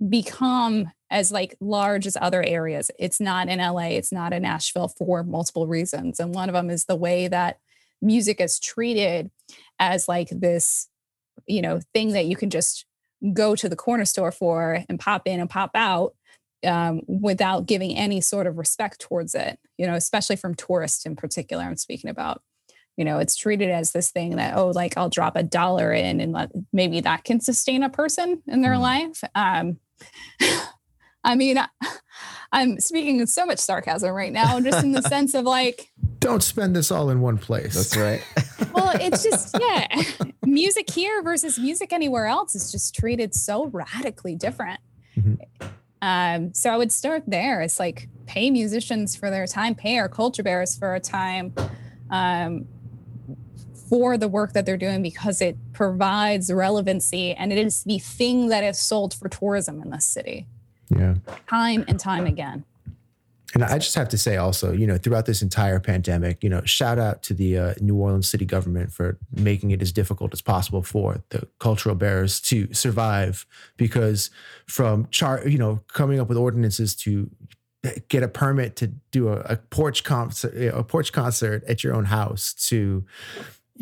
become 0.08 0.90
as 1.10 1.30
like 1.30 1.54
large 1.60 2.06
as 2.06 2.16
other 2.20 2.42
areas. 2.42 2.90
It's 2.98 3.20
not 3.20 3.48
in 3.48 3.58
LA, 3.58 3.88
it's 3.90 4.12
not 4.12 4.32
in 4.32 4.42
Nashville 4.42 4.88
for 4.88 5.22
multiple 5.22 5.66
reasons. 5.66 6.18
And 6.18 6.34
one 6.34 6.48
of 6.48 6.54
them 6.54 6.70
is 6.70 6.86
the 6.86 6.96
way 6.96 7.28
that 7.28 7.58
music 8.00 8.40
is 8.40 8.58
treated 8.58 9.30
as 9.78 10.08
like 10.08 10.28
this, 10.30 10.88
you 11.46 11.62
know, 11.62 11.80
thing 11.94 12.12
that 12.12 12.26
you 12.26 12.36
can 12.36 12.50
just 12.50 12.86
go 13.32 13.54
to 13.54 13.68
the 13.68 13.76
corner 13.76 14.04
store 14.04 14.32
for 14.32 14.84
and 14.88 14.98
pop 14.98 15.22
in 15.26 15.38
and 15.38 15.50
pop 15.50 15.70
out 15.74 16.14
um, 16.66 17.02
without 17.06 17.66
giving 17.66 17.96
any 17.96 18.20
sort 18.20 18.46
of 18.46 18.56
respect 18.58 19.00
towards 19.00 19.34
it, 19.34 19.58
you 19.78 19.86
know, 19.86 19.94
especially 19.94 20.36
from 20.36 20.54
tourists 20.54 21.04
in 21.06 21.14
particular. 21.14 21.64
I'm 21.64 21.76
speaking 21.76 22.10
about, 22.10 22.42
you 22.96 23.04
know, 23.04 23.18
it's 23.18 23.36
treated 23.36 23.70
as 23.70 23.92
this 23.92 24.10
thing 24.10 24.36
that, 24.36 24.56
oh, 24.56 24.68
like 24.68 24.96
I'll 24.96 25.08
drop 25.10 25.36
a 25.36 25.42
dollar 25.42 25.92
in 25.92 26.20
and 26.20 26.32
let, 26.32 26.50
maybe 26.72 27.00
that 27.00 27.24
can 27.24 27.40
sustain 27.40 27.82
a 27.82 27.88
person 27.90 28.42
in 28.46 28.62
their 28.62 28.74
Mm. 28.74 28.80
life. 28.80 29.24
Um, 29.34 29.78
I 31.24 31.34
mean, 31.36 31.58
I- 31.58 31.68
I'm 32.54 32.80
speaking 32.80 33.18
with 33.18 33.30
so 33.30 33.46
much 33.46 33.58
sarcasm 33.58 34.10
right 34.12 34.32
now, 34.32 34.60
just 34.60 34.84
in 34.84 34.92
the 34.92 35.00
sense 35.08 35.34
of 35.34 35.44
like, 35.44 35.90
Don't 36.18 36.42
spend 36.42 36.76
this 36.76 36.90
all 36.90 37.08
in 37.10 37.20
one 37.20 37.38
place. 37.38 37.74
That's 37.74 37.96
right. 37.96 38.22
well, 38.74 38.92
it's 39.00 39.22
just, 39.22 39.56
yeah, 39.58 39.86
music 40.44 40.90
here 40.90 41.22
versus 41.22 41.58
music 41.58 41.92
anywhere 41.92 42.26
else 42.26 42.54
is 42.54 42.70
just 42.70 42.94
treated 42.94 43.34
so 43.34 43.66
radically 43.66 44.34
different. 44.36 44.80
Mhm. 45.16 45.38
Um, 46.02 46.52
so 46.52 46.68
I 46.70 46.76
would 46.76 46.90
start 46.92 47.22
there. 47.26 47.62
It's 47.62 47.78
like 47.78 48.08
pay 48.26 48.50
musicians 48.50 49.14
for 49.16 49.30
their 49.30 49.46
time, 49.46 49.74
pay 49.74 49.98
our 49.98 50.08
culture 50.08 50.42
bearers 50.42 50.76
for 50.76 50.88
our 50.88 50.98
time, 51.00 51.54
um, 52.10 52.66
for 53.92 54.16
the 54.16 54.26
work 54.26 54.54
that 54.54 54.64
they're 54.64 54.78
doing 54.78 55.02
because 55.02 55.42
it 55.42 55.54
provides 55.74 56.50
relevancy 56.50 57.34
and 57.34 57.52
it 57.52 57.58
is 57.58 57.84
the 57.84 57.98
thing 57.98 58.48
that 58.48 58.64
is 58.64 58.80
sold 58.80 59.12
for 59.12 59.28
tourism 59.28 59.82
in 59.82 59.90
this 59.90 60.06
city, 60.06 60.46
Yeah. 60.88 61.16
time 61.46 61.84
and 61.86 62.00
time 62.00 62.24
again. 62.24 62.64
And 63.52 63.62
I 63.62 63.76
just 63.76 63.94
have 63.94 64.08
to 64.08 64.16
say 64.16 64.38
also, 64.38 64.72
you 64.72 64.86
know, 64.86 64.96
throughout 64.96 65.26
this 65.26 65.42
entire 65.42 65.78
pandemic, 65.78 66.42
you 66.42 66.48
know, 66.48 66.62
shout 66.64 66.98
out 66.98 67.22
to 67.24 67.34
the 67.34 67.58
uh, 67.58 67.74
New 67.82 67.94
Orleans 67.96 68.30
city 68.30 68.46
government 68.46 68.90
for 68.90 69.18
making 69.30 69.72
it 69.72 69.82
as 69.82 69.92
difficult 69.92 70.32
as 70.32 70.40
possible 70.40 70.82
for 70.82 71.22
the 71.28 71.46
cultural 71.58 71.94
bearers 71.94 72.40
to 72.40 72.72
survive 72.72 73.44
because 73.76 74.30
from 74.66 75.06
char, 75.10 75.46
you 75.46 75.58
know, 75.58 75.80
coming 75.88 76.18
up 76.18 76.30
with 76.30 76.38
ordinances 76.38 76.96
to 76.96 77.28
get 78.08 78.22
a 78.22 78.28
permit 78.28 78.74
to 78.76 78.86
do 79.10 79.28
a, 79.28 79.40
a 79.40 79.56
porch 79.56 80.02
concert, 80.02 80.54
a 80.74 80.82
porch 80.82 81.12
concert 81.12 81.62
at 81.64 81.84
your 81.84 81.94
own 81.94 82.06
house 82.06 82.54
to, 82.54 83.04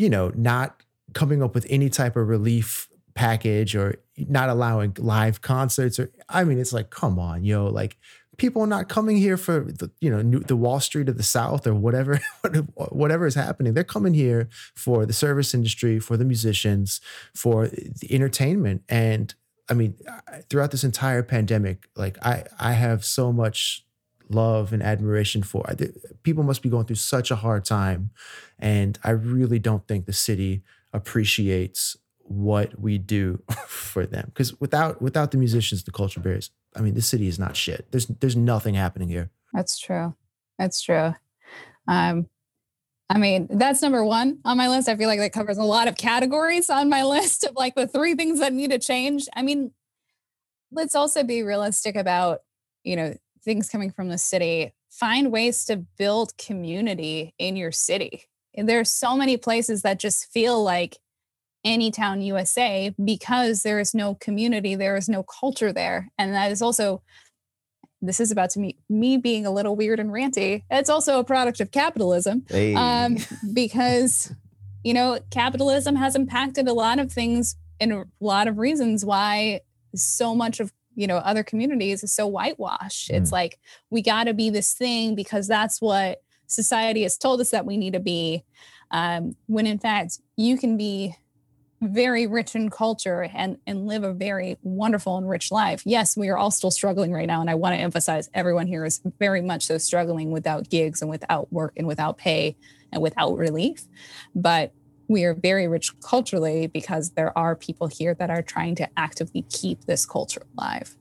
you 0.01 0.09
know, 0.09 0.33
not 0.35 0.83
coming 1.13 1.43
up 1.43 1.55
with 1.55 1.67
any 1.69 1.91
type 1.91 2.17
of 2.17 2.27
relief 2.27 2.89
package 3.15 3.77
or 3.77 3.97
not 4.17 4.49
allowing 4.49 4.97
live 4.99 5.43
concerts 5.43 5.99
or 5.99 6.11
I 6.29 6.45
mean, 6.45 6.59
it's 6.59 6.73
like, 6.73 6.89
come 6.89 7.19
on, 7.19 7.45
yo, 7.45 7.67
like 7.67 7.99
people 8.39 8.63
are 8.63 8.67
not 8.67 8.89
coming 8.89 9.19
here 9.19 9.37
for 9.37 9.61
the 9.61 9.91
you 10.01 10.09
know 10.09 10.23
new, 10.23 10.41
the 10.41 10.57
Wall 10.57 10.81
Street 10.81 11.11
of 11.11 11.19
the 11.19 11.23
South 11.23 11.67
or 11.67 11.75
whatever 11.75 12.19
whatever 12.77 13.27
is 13.27 13.35
happening. 13.35 13.75
They're 13.75 13.85
coming 13.85 14.15
here 14.15 14.49
for 14.75 15.05
the 15.05 15.13
service 15.13 15.53
industry, 15.53 16.01
for 16.01 16.17
the 16.17 16.25
musicians, 16.25 17.03
for 17.35 17.69
the 17.69 18.09
entertainment. 18.11 18.83
And 18.89 19.35
I 19.69 19.75
mean, 19.75 19.97
throughout 20.49 20.71
this 20.71 20.85
entire 20.85 21.23
pandemic, 21.23 21.89
like 21.95 22.17
I 22.25 22.45
I 22.59 22.73
have 22.73 23.05
so 23.05 23.33
much 23.33 23.85
love 24.31 24.73
and 24.73 24.83
admiration 24.83 25.43
for. 25.43 25.65
I 25.69 25.75
thi- 25.75 25.93
People 26.23 26.45
must 26.45 26.63
be 26.63 26.69
going 26.69 26.87
through 26.87 26.97
such 26.97 27.31
a 27.31 27.37
hard 27.37 27.65
time, 27.65 28.11
and 28.59 28.99
I 29.05 29.11
really 29.11 29.59
don't 29.59 29.87
think 29.87 30.07
the 30.07 30.13
city 30.13 30.63
appreciates 30.93 31.97
what 32.19 32.79
we 32.81 32.97
do 32.99 33.43
for 33.67 34.07
them 34.07 34.27
because 34.27 34.59
without 34.61 35.03
without 35.03 35.33
the 35.33 35.39
musicians 35.39 35.83
the 35.83 35.91
culture 35.91 36.21
bears 36.21 36.51
i 36.77 36.81
mean 36.81 36.95
this 36.95 37.09
city 37.09 37.27
is 37.27 37.41
not 37.41 37.57
shit 37.57 37.87
there's 37.91 38.07
there's 38.07 38.37
nothing 38.37 38.75
happening 38.75 39.09
here 39.09 39.31
That's 39.53 39.79
true. 39.79 40.15
That's 40.59 40.81
true. 40.81 41.15
Um, 41.89 42.29
I 43.09 43.19
mean, 43.19 43.49
that's 43.51 43.83
number 43.83 44.05
one 44.05 44.39
on 44.45 44.57
my 44.57 44.69
list. 44.69 44.89
I 44.89 44.97
feel 44.97 45.09
like 45.09 45.19
that 45.19 45.33
covers 45.33 45.59
a 45.59 45.65
lot 45.65 45.89
of 45.89 45.97
categories 45.97 46.71
on 46.71 46.89
my 46.89 47.03
list 47.17 47.43
of 47.45 47.55
like 47.57 47.75
the 47.75 47.89
three 47.89 48.15
things 48.15 48.39
that 48.39 48.53
need 48.53 48.71
to 48.71 48.79
change. 48.79 49.27
I 49.35 49.43
mean, 49.43 49.73
let's 50.71 50.95
also 50.95 51.25
be 51.25 51.43
realistic 51.43 51.97
about, 51.97 52.41
you 52.85 52.95
know, 52.95 53.15
things 53.45 53.69
coming 53.69 53.91
from 53.91 54.09
the 54.09 54.19
city. 54.19 54.73
Find 54.91 55.31
ways 55.33 55.65
to 55.67 55.77
build 55.77 56.37
community 56.37 57.35
in 57.39 57.57
your 57.57 57.73
city. 57.73 58.25
And 58.55 58.69
there's 58.69 58.91
so 58.91 59.17
many 59.17 59.37
places 59.37 59.83
that 59.83 59.99
just 60.01 60.31
feel 60.33 60.63
like 60.63 60.99
any 61.65 61.91
town 61.91 62.23
USA 62.23 62.95
because 63.03 63.63
there 63.63 63.79
is 63.79 63.95
no 63.95 64.15
community, 64.15 64.75
there 64.75 64.97
is 64.97 65.09
no 65.09 65.23
culture 65.23 65.73
there. 65.73 66.09
And 66.19 66.35
that 66.35 66.51
is 66.51 66.63
also 66.63 67.03
this 68.03 68.19
is 68.19 68.31
about 68.31 68.49
to 68.51 68.61
me 68.61 68.79
me 68.89 69.19
being 69.19 69.45
a 69.45 69.51
little 69.51 69.77
weird 69.77 70.01
and 70.01 70.11
ranty. 70.11 70.63
It's 70.71 70.89
also 70.89 71.19
a 71.19 71.25
product 71.25 71.61
of 71.61 71.71
capitalism 71.71 72.45
Hey. 72.49 72.75
um, 72.75 73.19
because 73.53 74.33
you 74.83 74.95
know 74.95 75.19
capitalism 75.31 75.97
has 75.97 76.17
impacted 76.17 76.67
a 76.67 76.73
lot 76.73 76.99
of 76.99 77.13
things 77.13 77.57
and 77.79 77.93
a 77.93 78.05
lot 78.21 78.49
of 78.49 78.59
reasons 78.59 79.05
why 79.05 79.61
so 79.95 80.35
much 80.35 80.61
of 80.61 80.73
you 80.95 81.07
know 81.07 81.19
other 81.19 81.43
communities 81.43 82.03
is 82.03 82.13
so 82.13 82.27
whitewashed. 82.27 83.11
It's 83.11 83.33
like 83.33 83.59
we 83.91 84.03
got 84.03 84.25
to 84.25 84.35
be 84.35 84.51
this 84.51 84.75
thing 84.75 85.15
because 85.15 85.47
that's 85.47 85.81
what 85.81 86.23
society 86.47 87.03
has 87.03 87.17
told 87.17 87.41
us 87.41 87.51
that 87.51 87.67
we 87.67 87.77
need 87.77 87.93
to 87.93 88.01
be 88.01 88.45
um, 88.91 89.37
when 89.47 89.67
in 89.67 89.79
fact 89.79 90.19
you 90.37 90.59
can 90.59 90.77
be 90.77 91.15
very 91.83 92.27
rich 92.27 92.55
in 92.55 92.69
culture 92.69 93.31
and 93.35 93.57
and 93.67 93.87
live 93.87 94.05
a 94.05 94.13
very 94.13 94.59
wonderful 94.63 95.17
and 95.17 95.29
rich 95.29 95.51
life. 95.51 95.83
Yes 95.87 96.17
we 96.17 96.29
are 96.29 96.37
all 96.37 96.51
still 96.51 96.71
struggling 96.71 97.13
right 97.13 97.27
now 97.27 97.41
and 97.41 97.49
i 97.49 97.55
want 97.55 97.75
to 97.75 97.81
emphasize 97.81 98.29
everyone 98.35 98.67
here 98.67 98.85
is 98.85 99.01
very 99.19 99.41
much 99.41 99.65
so 99.65 99.79
struggling 99.79 100.31
without 100.31 100.69
gigs 100.69 101.01
and 101.01 101.11
without 101.11 101.51
work 101.53 101.73
and 101.77 101.87
without 101.87 102.19
pay 102.19 102.57
and 102.93 103.03
without 103.03 103.37
relief. 103.37 103.85
But 104.35 104.73
we 105.11 105.25
are 105.25 105.35
very 105.35 105.67
rich 105.67 105.91
culturally 106.01 106.69
because 106.69 107.11
there 107.11 107.37
are 107.37 107.57
people 107.57 107.89
here 107.89 108.15
that 108.15 108.31
are 108.31 108.43
trying 108.43 108.77
to 108.77 108.89
actively 108.97 109.43
keep 109.51 109.85
this 109.87 110.07
culture 110.07 110.43
alive. 110.57 110.97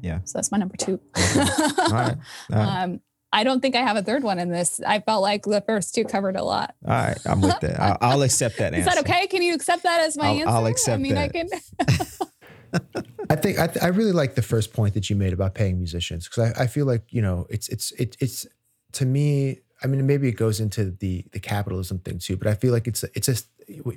Yeah. 0.00 0.20
So 0.24 0.38
that's 0.38 0.52
my 0.52 0.58
number 0.58 0.76
two. 0.76 1.00
All 1.16 1.22
right. 1.26 2.16
All 2.52 2.56
right. 2.56 2.82
um, 2.84 3.00
I 3.32 3.42
don't 3.42 3.60
think 3.60 3.74
I 3.74 3.80
have 3.82 3.96
a 3.96 4.02
third 4.02 4.22
one 4.22 4.38
in 4.38 4.50
this. 4.50 4.80
I 4.86 5.00
felt 5.00 5.22
like 5.22 5.42
the 5.42 5.60
first 5.62 5.96
two 5.96 6.04
covered 6.04 6.36
a 6.36 6.44
lot. 6.44 6.76
All 6.86 6.94
right. 6.94 7.18
I'm 7.26 7.40
with 7.40 7.58
that. 7.60 7.80
I'll, 7.80 7.98
I'll 8.00 8.22
accept 8.22 8.58
that 8.58 8.72
Is 8.72 8.78
answer. 8.86 8.90
Is 8.90 9.04
that 9.04 9.10
okay? 9.10 9.26
Can 9.26 9.42
you 9.42 9.52
accept 9.54 9.82
that 9.82 10.00
as 10.00 10.16
my 10.16 10.26
I'll- 10.28 10.34
answer? 10.36 10.48
I'll 10.48 10.66
accept. 10.66 11.00
I 11.00 11.02
accept 11.02 11.02
mean, 11.02 11.16
I 11.18 11.28
that. 11.28 12.10
can. 12.78 12.80
I 13.30 13.34
think 13.36 13.58
I, 13.58 13.66
th- 13.66 13.82
I 13.82 13.88
really 13.88 14.12
like 14.12 14.36
the 14.36 14.42
first 14.42 14.72
point 14.72 14.94
that 14.94 15.10
you 15.10 15.16
made 15.16 15.32
about 15.32 15.54
paying 15.56 15.76
musicians 15.78 16.28
because 16.28 16.52
I, 16.56 16.62
I 16.62 16.66
feel 16.68 16.86
like 16.86 17.02
you 17.12 17.20
know 17.20 17.46
it's 17.50 17.68
it's 17.68 17.90
it, 17.92 18.16
it's 18.20 18.46
to 18.92 19.04
me. 19.06 19.58
I 19.82 19.86
mean, 19.86 20.06
maybe 20.06 20.28
it 20.28 20.36
goes 20.36 20.60
into 20.60 20.90
the 20.90 21.24
the 21.32 21.40
capitalism 21.40 21.98
thing 21.98 22.18
too, 22.18 22.36
but 22.36 22.46
I 22.46 22.54
feel 22.54 22.72
like 22.72 22.86
it's 22.86 23.02
a, 23.02 23.08
it's 23.14 23.28
a 23.28 23.36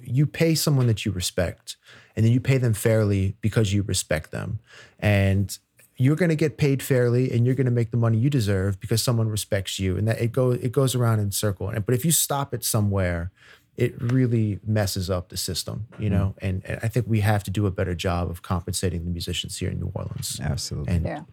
you 0.02 0.26
pay 0.26 0.56
someone 0.56 0.88
that 0.88 1.06
you 1.06 1.12
respect, 1.12 1.78
and 2.16 2.26
then 2.26 2.32
you 2.32 2.40
pay 2.40 2.58
them 2.58 2.74
fairly 2.74 3.36
because 3.42 3.74
you 3.74 3.84
respect 3.84 4.32
them, 4.32 4.60
and 5.00 5.58
you're 5.98 6.16
going 6.16 6.30
to 6.30 6.36
get 6.36 6.58
paid 6.58 6.82
fairly, 6.82 7.32
and 7.32 7.46
you're 7.46 7.56
going 7.56 7.66
to 7.66 7.72
make 7.72 7.92
the 7.92 7.98
money 7.98 8.18
you 8.18 8.30
deserve 8.30 8.80
because 8.80 9.04
someone 9.04 9.30
respects 9.30 9.80
you, 9.80 9.98
and 9.98 10.08
that 10.08 10.22
it 10.22 10.32
goes 10.32 10.58
it 10.62 10.72
goes 10.72 10.96
around 10.96 11.20
in 11.20 11.32
circle. 11.32 11.70
And 11.70 11.86
but 11.86 11.96
if 11.96 12.06
you 12.06 12.12
stop 12.12 12.54
it 12.54 12.64
somewhere, 12.64 13.32
it 13.76 14.00
really 14.02 14.60
messes 14.66 15.10
up 15.10 15.30
the 15.30 15.38
system, 15.38 15.88
you 15.98 16.10
mm-hmm. 16.10 16.16
know. 16.16 16.36
And, 16.42 16.62
and 16.66 16.80
I 16.84 16.88
think 16.88 17.08
we 17.08 17.22
have 17.22 17.44
to 17.46 17.52
do 17.52 17.66
a 17.66 17.72
better 17.72 17.96
job 17.96 18.30
of 18.30 18.42
compensating 18.42 19.04
the 19.04 19.12
musicians 19.12 19.58
here 19.58 19.70
in 19.70 19.80
New 19.80 19.92
Orleans. 19.94 20.40
Absolutely. 20.42 20.94
And, 20.94 21.06
Yeah. 21.06 21.24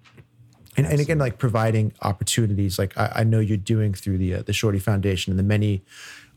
And 0.84 0.92
and 0.92 1.00
again, 1.00 1.18
like 1.18 1.38
providing 1.38 1.92
opportunities, 2.02 2.78
like 2.78 2.96
I, 2.96 3.12
I 3.16 3.24
know 3.24 3.40
you're 3.40 3.56
doing 3.56 3.94
through 3.94 4.18
the 4.18 4.34
uh, 4.34 4.42
the 4.42 4.52
Shorty 4.52 4.78
Foundation 4.78 5.30
and 5.32 5.38
the 5.38 5.44
many 5.44 5.82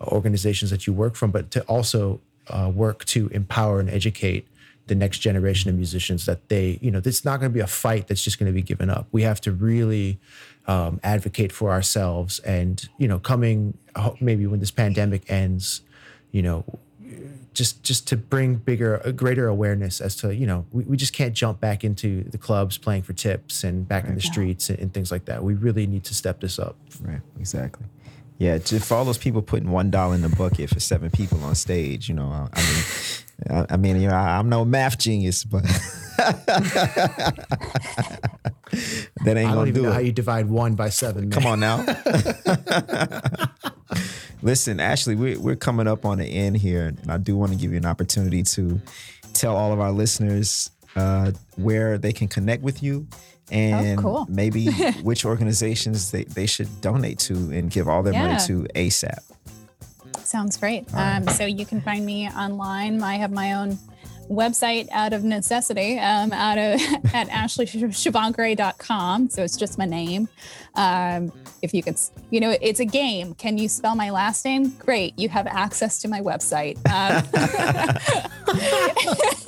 organizations 0.02 0.72
that 0.72 0.86
you 0.86 0.94
work 0.94 1.16
from, 1.16 1.32
but 1.32 1.52
to 1.52 1.62
also 1.64 2.20
uh, 2.48 2.72
work 2.74 3.06
to 3.06 3.28
empower 3.30 3.80
and 3.80 3.90
educate 3.90 4.48
the 4.88 4.96
next 4.96 5.20
generation 5.20 5.70
of 5.70 5.78
musicians 5.78 6.26
that 6.26 6.50
they, 6.50 6.78
you 6.82 6.92
know, 6.92 7.02
it's 7.04 7.24
not 7.24 7.40
going 7.40 7.50
to 7.50 7.54
be 7.54 7.62
a 7.62 7.68
fight 7.68 8.08
that's 8.08 8.22
just 8.22 8.38
going 8.38 8.52
to 8.52 8.54
be 8.54 8.62
given 8.62 8.90
up. 8.90 9.08
We 9.14 9.22
have 9.22 9.40
to 9.42 9.54
really 9.54 10.20
um, 10.68 11.00
advocate 11.04 11.54
for 11.54 11.72
ourselves, 11.72 12.40
and 12.40 12.88
you 12.98 13.08
know, 13.08 13.20
coming 13.20 13.78
maybe 14.20 14.46
when 14.48 14.60
this 14.60 14.72
pandemic 14.72 15.30
ends, 15.32 15.82
you 16.32 16.42
know, 16.42 16.66
just 17.54 17.84
just 17.84 18.08
to 18.08 18.18
bring 18.18 18.56
bigger 18.56 18.98
a 19.06 19.12
greater 19.12 19.48
awareness 19.48 20.02
as 20.02 20.16
to 20.16 20.34
you 20.34 20.48
know 20.48 20.66
we, 20.72 20.84
we 20.86 20.98
just 20.98 21.14
can't 21.14 21.34
jump 21.34 21.60
back 21.60 21.84
into 21.84 22.24
the 22.32 22.38
clubs 22.38 22.78
playing 22.78 23.04
for 23.04 23.14
tips 23.14 23.64
and 23.64 23.88
back 23.88 24.06
in 24.06 24.16
the 24.16 24.22
streets 24.22 24.70
and, 24.70 24.80
and 24.80 24.94
things 24.94 25.12
like 25.12 25.26
that 25.26 25.44
we 25.44 25.54
really 25.54 25.86
need 25.88 26.04
to 26.04 26.14
step 26.16 26.40
this 26.40 26.58
up 26.60 26.76
Right. 27.02 27.22
Exactly. 27.40 27.86
Yeah. 28.38 28.58
Just 28.58 28.88
for 28.88 28.96
all 28.96 29.06
those 29.06 29.18
people 29.18 29.42
putting 29.42 29.72
one 29.72 29.90
dollar 29.92 30.16
in 30.16 30.22
the 30.22 30.30
bucket 30.30 30.70
for 30.70 30.80
seven 30.80 31.10
people 31.10 31.44
on 31.44 31.56
stage, 31.56 32.10
you 32.10 32.16
know, 32.16 32.28
I, 32.30 32.48
I 32.54 32.62
mean, 32.62 32.84
I, 33.50 33.66
I 33.74 33.78
mean, 33.78 34.02
you 34.02 34.08
know, 34.08 34.16
I, 34.16 34.38
I'm 34.38 34.50
no 34.50 34.66
math 34.66 34.98
genius, 34.98 35.44
but 35.44 35.64
that 36.18 37.34
ain't 39.28 39.54
gonna 39.54 39.72
do 39.72 39.84
know 39.84 39.90
it. 39.90 39.94
how 39.94 40.00
you 40.00 40.12
divide 40.12 40.48
one 40.50 40.76
by 40.76 40.90
seven 40.90 41.30
man. 41.30 41.32
Come 41.32 41.46
on 41.46 41.60
now. 41.60 41.86
Listen, 44.42 44.80
Ashley, 44.80 45.16
we're, 45.16 45.40
we're 45.40 45.56
coming 45.56 45.88
up 45.88 46.06
on 46.06 46.18
the 46.18 46.26
end 46.26 46.58
here, 46.58 46.88
and 46.88 47.12
I 47.12 47.18
do 47.18 47.38
want 47.38 47.54
to 47.54 47.58
give 47.58 47.72
you 47.72 47.78
an 47.78 47.86
opportunity 47.86 48.44
to 48.44 48.82
tell 49.34 49.56
all 49.56 49.72
of 49.72 49.80
our 49.80 49.92
listeners 49.92 50.70
uh, 50.96 51.32
where 51.56 51.98
they 51.98 52.12
can 52.12 52.28
connect 52.28 52.62
with 52.62 52.84
you 52.84 53.08
and 53.52 54.00
cool. 54.00 54.26
maybe 54.30 54.72
which 55.02 55.26
organizations 55.26 56.12
they, 56.12 56.24
they 56.24 56.46
should 56.46 56.82
donate 56.82 57.20
to 57.20 57.34
and 57.34 57.70
give 57.70 57.88
all 57.88 58.04
their 58.04 58.14
money 58.14 58.40
to 58.48 58.64
ASAP. 58.76 59.20
Sounds 60.24 60.58
great. 60.58 60.86
Um, 60.94 61.28
so 61.28 61.46
you 61.46 61.66
can 61.66 61.82
find 61.82 62.06
me 62.06 62.30
online. 62.30 63.04
I 63.04 63.16
have 63.16 63.32
my 63.32 63.54
own 63.54 63.78
website 64.30 64.88
out 64.92 65.14
of 65.14 65.24
necessity 65.24 66.00
um, 66.00 66.34
out 66.34 66.58
of 66.58 66.82
at 67.14 67.30
ashleyshabankareh.com. 67.30 69.30
So 69.30 69.44
it's 69.44 69.58
just 69.58 69.78
my 69.78 69.86
name. 69.86 70.28
Um, 70.76 71.32
if 71.62 71.74
you 71.74 71.84
could, 71.84 71.98
you 72.30 72.40
know, 72.40 72.56
it's 72.62 72.80
a 72.80 72.86
game. 72.86 73.34
Can 73.36 73.58
you 73.58 73.70
spell 73.70 73.96
my 73.96 74.10
last 74.10 74.44
name? 74.46 74.70
Great. 74.72 75.18
You 75.18 75.30
have 75.30 75.48
access 75.48 76.02
to 76.02 76.08
my 76.08 76.22
website. 76.22 76.78
Um, 76.90 77.24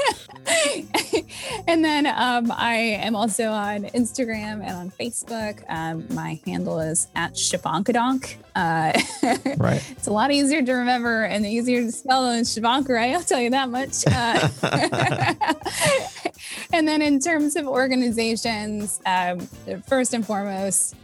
and 1.68 1.84
then 1.84 2.06
um, 2.06 2.52
I 2.52 2.76
am 3.02 3.16
also 3.16 3.50
on 3.50 3.84
Instagram 3.86 4.64
and 4.64 4.72
on 4.72 4.92
Facebook. 4.92 5.64
Um, 5.68 6.06
my 6.14 6.40
handle 6.46 6.80
is 6.80 7.08
at 7.16 7.34
Shabankadonk. 7.34 8.36
Uh, 8.56 8.94
Right. 9.58 9.84
it's 9.92 10.08
a 10.08 10.12
lot 10.12 10.32
easier 10.32 10.62
to 10.62 10.74
remember 10.74 11.24
and 11.24 11.46
easier 11.46 11.82
to 11.82 11.92
spell 11.92 12.26
than 12.30 12.44
Shabankareh, 12.44 13.14
I'll 13.16 13.24
tell 13.24 13.40
you 13.42 13.50
that 13.52 13.70
much. 13.70 14.06
Uh, 14.08 14.50
and 16.74 16.88
then 16.88 17.02
in 17.02 17.20
terms 17.20 17.56
of 17.56 17.68
organizations, 17.68 19.00
um, 19.06 19.40
first 19.88 20.14
and 20.14 20.26
foremost, 20.26 20.96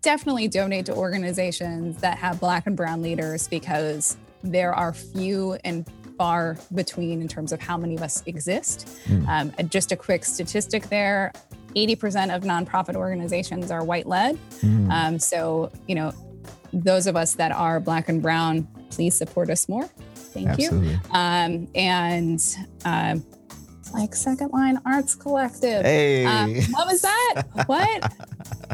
definitely 0.00 0.48
donate 0.48 0.86
to 0.86 0.94
organizations 0.94 1.98
that 1.98 2.18
have 2.18 2.40
Black 2.40 2.66
and 2.66 2.76
Brown 2.76 3.02
leaders 3.02 3.46
because 3.48 4.16
there 4.42 4.74
are 4.74 4.92
few 4.92 5.58
and 5.64 5.84
far 6.22 6.56
between 6.72 7.20
in 7.20 7.26
terms 7.26 7.50
of 7.50 7.60
how 7.60 7.76
many 7.76 7.96
of 7.96 8.02
us 8.02 8.22
exist. 8.26 8.88
Um, 9.26 9.52
and 9.58 9.68
just 9.72 9.90
a 9.90 9.96
quick 9.96 10.24
statistic 10.24 10.84
there 10.88 11.32
80% 11.74 12.32
of 12.36 12.44
nonprofit 12.44 12.94
organizations 12.94 13.72
are 13.72 13.82
white 13.82 14.06
led. 14.06 14.38
Um, 14.92 15.18
so, 15.18 15.72
you 15.88 15.96
know, 15.96 16.12
those 16.72 17.08
of 17.08 17.16
us 17.16 17.34
that 17.34 17.50
are 17.50 17.80
Black 17.80 18.08
and 18.08 18.22
Brown, 18.22 18.68
please 18.90 19.16
support 19.16 19.50
us 19.50 19.68
more. 19.68 19.88
Thank 20.14 20.60
you 20.60 20.70
um, 21.10 21.66
and 21.74 22.40
um, 22.84 23.24
like 23.92 24.14
Second 24.14 24.52
Line 24.52 24.78
Arts 24.86 25.16
Collective. 25.16 25.82
Hey. 25.82 26.24
Um, 26.24 26.54
what 26.70 26.86
was 26.86 27.02
that? 27.02 27.42
what? 27.66 28.12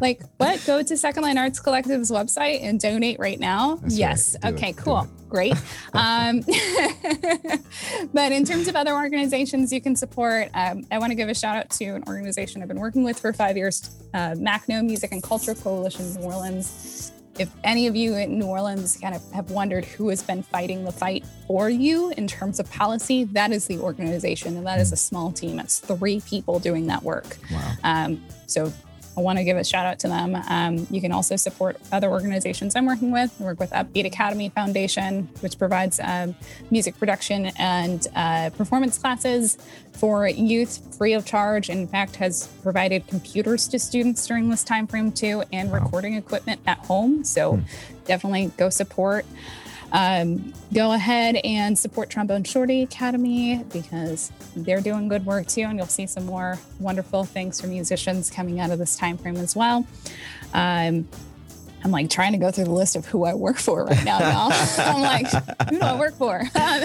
Like 0.01 0.23
what? 0.37 0.63
Go 0.67 0.83
to 0.83 0.97
Second 0.97 1.23
Line 1.23 1.39
Arts 1.39 1.61
Collective's 1.61 2.11
website 2.11 2.63
and 2.63 2.81
donate 2.81 3.19
right 3.19 3.39
now. 3.39 3.77
That's 3.77 3.99
yes. 3.99 4.37
right. 4.43 4.55
Okay. 4.55 4.71
it. 4.71 4.77
Cool. 4.77 5.09
Great. 5.29 5.55
Um, 5.95 6.41
but 8.13 8.31
in 8.31 8.45
terms 8.45 8.69
of 8.69 8.77
other 8.77 8.95
organizations 8.95 9.73
you 9.73 9.81
can 9.81 9.97
support, 9.97 10.49
um, 10.55 10.85
I 10.91 10.99
want 10.99 11.11
to 11.11 11.15
give 11.17 11.29
a 11.29 11.35
shout 11.35 11.57
out 11.57 11.71
to 11.71 11.87
an 11.87 12.05
organization 12.07 12.63
I've 12.63 12.69
been 12.69 12.79
working 12.79 13.05
with 13.05 13.19
for 13.19 13.33
five 13.33 13.57
years, 13.57 13.91
uh, 14.15 14.35
MaCCNO 14.37 14.85
Music 14.85 15.11
and 15.13 15.23
Culture 15.23 15.55
Coalition 15.55 16.15
New 16.15 16.23
Orleans. 16.23 17.13
If 17.39 17.51
any 17.65 17.87
of 17.87 17.97
you 17.97 18.15
in 18.15 18.39
New 18.39 18.47
Orleans 18.47 18.99
kind 19.01 19.15
of 19.15 19.23
have 19.33 19.51
wondered 19.51 19.87
who 19.87 20.09
has 20.11 20.23
been 20.23 20.43
fighting 20.43 20.85
the 20.85 20.93
fight 20.93 21.25
for 21.47 21.71
you 21.71 22.13
in 22.17 22.27
terms 22.27 22.61
of 22.61 22.71
policy, 22.71 23.25
that 23.25 23.51
is 23.51 23.67
the 23.67 23.79
organization, 23.79 24.57
and 24.57 24.67
that 24.67 24.79
is 24.79 24.93
a 24.93 24.97
small 24.97 25.33
team. 25.33 25.59
It's 25.59 25.79
three 25.79 26.21
people 26.21 26.59
doing 26.59 26.87
that 26.89 27.03
work. 27.03 27.39
Wow. 27.51 27.73
Um, 27.83 28.25
so 28.47 28.73
I 29.19 29.21
want 29.21 29.39
to 29.39 29.45
give 29.45 29.57
a 29.57 29.65
shout 29.65 29.85
out 29.85 29.99
to 30.01 30.09
them. 30.09 30.37
Um, 30.49 30.87
you 30.93 31.01
can 31.01 31.11
also 31.11 31.35
support 31.35 31.77
other 31.91 32.09
organizations 32.09 32.77
I'm 32.77 32.87
working 32.87 33.11
with. 33.11 33.35
I 33.41 33.45
work 33.45 33.59
with 33.59 33.71
Upbeat 33.71 34.07
Academy 34.07 34.49
Foundation, 34.51 35.29
which 35.41 35.59
provides 35.59 35.99
um, 36.01 36.37
music 36.71 36.97
production 37.01 37.47
and 37.59 38.07
uh, 38.15 38.51
performance 38.51 38.97
classes 38.97 39.59
for 39.93 40.29
youth 40.29 40.97
free 40.97 41.15
of 41.15 41.27
charge. 41.27 41.69
In 41.69 41.89
fact, 41.89 42.15
has 42.17 42.47
provided 42.63 43.09
computers 43.09 43.67
to 43.69 43.81
students 43.81 44.25
during 44.25 44.51
this 44.51 44.63
time 44.63 44.87
frame 44.87 45.11
too, 45.11 45.43
and 45.53 45.73
recording 45.73 46.15
equipment 46.15 46.61
at 46.69 46.79
home. 46.79 47.25
So 47.25 47.61
definitely 48.05 48.53
go 48.57 48.71
support. 48.71 49.27
Um, 49.93 50.53
go 50.75 50.93
ahead 50.93 51.37
and 51.45 51.79
support 51.79 52.11
Trombone 52.11 52.45
Shorty 52.45 52.83
Academy 52.83 53.65
because 53.73 54.31
they're 54.55 54.81
doing 54.81 55.09
good 55.09 55.25
work 55.25 55.47
too, 55.47 55.63
and 55.63 55.79
you'll 55.79 55.87
see 55.87 56.07
some 56.07 56.27
more 56.27 56.59
wonderful 56.79 57.25
things 57.25 57.61
for 57.61 57.67
musicians 57.67 58.31
coming 58.31 58.61
out 58.61 58.71
of 58.71 58.79
this 58.79 58.97
time 58.97 59.17
frame 59.17 59.37
as 59.37 59.57
well. 59.57 59.87
Um, 60.53 61.09
I'm 61.85 61.91
like 61.91 62.11
trying 62.11 62.33
to 62.33 62.39
go 62.39 62.51
through 62.51 62.65
the 62.65 62.73
list 62.73 62.97
of 62.97 63.07
who 63.07 63.25
I 63.25 63.35
work 63.35 63.59
for 63.59 63.85
right 63.85 64.05
now, 64.05 64.19
y'all. 64.19 64.53
I'm 64.79 65.01
like, 65.01 65.27
who 65.71 65.79
do 65.79 65.85
I 65.85 65.99
work 65.99 66.15
for? 66.17 66.43
Um, 66.55 66.83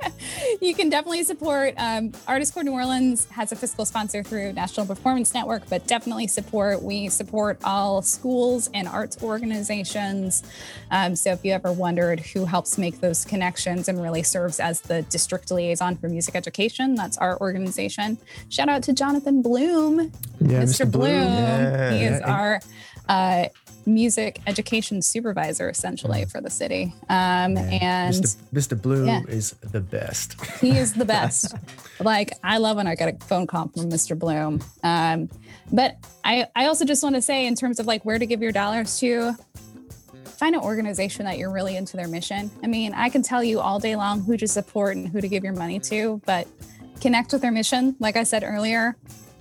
you 0.60 0.74
can 0.74 0.88
definitely 0.88 1.22
support 1.24 1.74
um, 1.76 2.12
Artist 2.26 2.54
Corps 2.54 2.62
New 2.64 2.72
Orleans 2.72 3.26
has 3.26 3.52
a 3.52 3.56
fiscal 3.56 3.84
sponsor 3.84 4.22
through 4.22 4.52
National 4.54 4.86
Performance 4.86 5.34
Network, 5.34 5.68
but 5.68 5.86
definitely 5.86 6.26
support. 6.26 6.82
We 6.82 7.08
support 7.08 7.58
all 7.64 8.00
schools 8.02 8.70
and 8.72 8.88
arts 8.88 9.22
organizations. 9.22 10.42
Um, 10.90 11.14
so 11.14 11.32
if 11.32 11.44
you 11.44 11.52
ever 11.52 11.72
wondered 11.72 12.20
who 12.20 12.44
helps 12.46 12.78
make 12.78 13.00
those 13.00 13.24
connections 13.24 13.88
and 13.88 14.00
really 14.02 14.22
serves 14.22 14.60
as 14.60 14.80
the 14.80 15.02
district 15.02 15.50
liaison 15.50 15.96
for 15.96 16.08
music 16.08 16.34
education, 16.36 16.94
that's 16.94 17.18
our 17.18 17.38
organization. 17.40 18.18
Shout 18.48 18.68
out 18.68 18.82
to 18.84 18.92
Jonathan 18.92 19.42
Bloom, 19.42 20.10
Yeah, 20.40 20.62
Mr. 20.62 20.86
Mr. 20.86 20.90
Bloom. 20.90 21.10
Yeah. 21.10 21.92
He 21.92 22.04
is 22.04 22.20
Yeah. 22.20 22.32
our 22.32 22.60
uh, 23.08 23.48
music 23.86 24.40
education 24.46 25.02
supervisor 25.02 25.68
essentially 25.68 26.24
for 26.24 26.40
the 26.40 26.50
city. 26.50 26.94
Um, 27.08 27.56
and 27.56 28.14
Mr. 28.14 28.36
Mr. 28.52 28.80
Bloom 28.80 29.06
Yeah. 29.06 29.22
is 29.28 29.52
the 29.60 29.80
best. 29.80 30.40
he 30.60 30.76
is 30.76 30.94
the 30.94 31.04
best. 31.16 31.54
like 32.00 32.32
I 32.44 32.58
love 32.58 32.76
when 32.76 32.86
I 32.86 32.94
get 32.94 33.14
a 33.14 33.24
phone 33.26 33.46
call 33.46 33.68
from 33.68 33.90
Mr. 33.90 34.18
Bloom. 34.18 34.62
Um, 34.82 35.28
but 35.72 35.96
I, 36.24 36.46
I 36.54 36.66
also 36.66 36.84
just 36.84 37.02
want 37.02 37.14
to 37.16 37.22
say 37.22 37.46
in 37.46 37.54
terms 37.54 37.80
of 37.80 37.86
like 37.86 38.04
where 38.04 38.18
to 38.18 38.26
give 38.26 38.42
your 38.42 38.52
dollars 38.52 38.98
to, 39.00 39.34
find 40.24 40.54
an 40.56 40.60
organization 40.60 41.24
that 41.24 41.38
you're 41.38 41.52
really 41.52 41.76
into 41.76 41.96
their 41.96 42.08
mission. 42.08 42.50
I 42.64 42.66
mean, 42.66 42.94
I 42.94 43.10
can 43.10 43.22
tell 43.22 43.44
you 43.44 43.60
all 43.60 43.78
day 43.78 43.94
long 43.94 44.22
who 44.22 44.36
to 44.36 44.48
support 44.48 44.96
and 44.96 45.06
who 45.08 45.20
to 45.20 45.28
give 45.28 45.44
your 45.44 45.52
money 45.52 45.78
to, 45.80 46.20
but 46.26 46.48
connect 47.00 47.32
with 47.32 47.42
their 47.42 47.52
mission. 47.52 47.94
Like 48.00 48.16
I 48.16 48.24
said 48.24 48.42
earlier, 48.42 48.96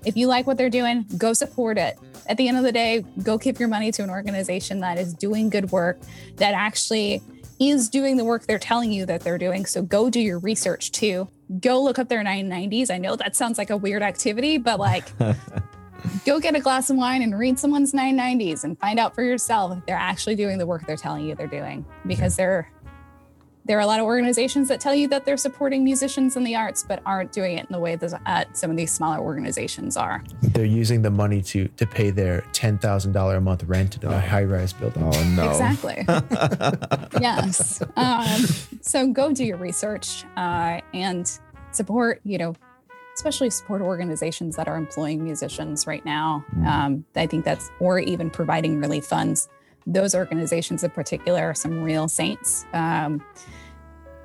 if 0.05 0.17
you 0.17 0.27
like 0.27 0.47
what 0.47 0.57
they're 0.57 0.69
doing, 0.69 1.05
go 1.17 1.33
support 1.33 1.77
it. 1.77 1.97
At 2.27 2.37
the 2.37 2.47
end 2.47 2.57
of 2.57 2.63
the 2.63 2.71
day, 2.71 3.05
go 3.23 3.37
give 3.37 3.59
your 3.59 3.69
money 3.69 3.91
to 3.91 4.03
an 4.03 4.09
organization 4.09 4.79
that 4.79 4.97
is 4.97 5.13
doing 5.13 5.49
good 5.49 5.71
work, 5.71 5.99
that 6.37 6.53
actually 6.53 7.21
is 7.59 7.89
doing 7.89 8.17
the 8.17 8.25
work 8.25 8.47
they're 8.47 8.57
telling 8.59 8.91
you 8.91 9.05
that 9.05 9.21
they're 9.21 9.37
doing. 9.37 9.65
So 9.65 9.83
go 9.83 10.09
do 10.09 10.19
your 10.19 10.39
research 10.39 10.91
too. 10.91 11.29
Go 11.59 11.81
look 11.81 11.99
up 11.99 12.09
their 12.09 12.23
990s. 12.23 12.89
I 12.89 12.97
know 12.97 13.15
that 13.15 13.35
sounds 13.35 13.57
like 13.57 13.69
a 13.69 13.77
weird 13.77 14.01
activity, 14.01 14.57
but 14.57 14.79
like 14.79 15.11
go 16.25 16.39
get 16.39 16.55
a 16.55 16.59
glass 16.59 16.89
of 16.89 16.97
wine 16.97 17.21
and 17.21 17.37
read 17.37 17.59
someone's 17.59 17.91
990s 17.91 18.63
and 18.63 18.79
find 18.79 18.99
out 18.99 19.13
for 19.13 19.23
yourself 19.23 19.77
if 19.77 19.85
they're 19.85 19.95
actually 19.95 20.35
doing 20.35 20.57
the 20.57 20.65
work 20.65 20.85
they're 20.87 20.97
telling 20.97 21.25
you 21.25 21.35
they're 21.35 21.47
doing 21.47 21.85
because 22.07 22.35
there 22.35 22.71
there 23.65 23.77
are 23.77 23.81
a 23.81 23.85
lot 23.85 23.99
of 23.99 24.05
organizations 24.05 24.67
that 24.69 24.79
tell 24.79 24.95
you 24.95 25.07
that 25.09 25.25
they're 25.25 25.37
supporting 25.37 25.83
musicians 25.83 26.35
in 26.35 26.43
the 26.43 26.55
arts 26.55 26.83
but 26.87 27.01
aren't 27.05 27.31
doing 27.31 27.57
it 27.57 27.65
in 27.69 27.73
the 27.73 27.79
way 27.79 27.95
that 27.95 28.21
uh, 28.25 28.43
some 28.53 28.71
of 28.71 28.77
these 28.77 28.91
smaller 28.91 29.19
organizations 29.19 29.97
are. 29.97 30.23
They're 30.41 30.65
using 30.65 31.01
the 31.01 31.11
money 31.11 31.41
to 31.43 31.67
to 31.67 31.85
pay 31.85 32.09
their 32.09 32.41
ten 32.53 32.77
thousand 32.77 33.11
dollar 33.11 33.37
a 33.37 33.41
month 33.41 33.63
rent 33.63 34.03
in 34.03 34.09
a 34.09 34.19
high 34.19 34.43
rise 34.43 34.73
building. 34.73 35.03
Oh 35.03 35.23
no. 35.35 35.49
exactly. 35.49 36.05
Yes. 37.21 37.83
Um, 37.95 38.41
so 38.81 39.07
go 39.07 39.31
do 39.31 39.43
your 39.45 39.57
research 39.57 40.25
uh, 40.37 40.81
and 40.93 41.29
support 41.71 42.21
you 42.23 42.37
know 42.37 42.55
especially 43.15 43.49
support 43.49 43.81
organizations 43.81 44.55
that 44.55 44.67
are 44.67 44.77
employing 44.77 45.23
musicians 45.23 45.85
right 45.85 46.03
now. 46.05 46.43
Um, 46.65 47.05
i 47.15 47.27
think 47.27 47.45
that's 47.45 47.69
or 47.79 47.99
even 47.99 48.29
providing 48.29 48.79
relief 48.79 49.05
funds 49.05 49.49
those 49.87 50.13
organizations 50.15 50.83
in 50.83 50.91
particular 50.91 51.43
are 51.43 51.55
some 51.55 51.83
real 51.83 52.07
saints 52.07 52.65
um, 52.73 53.21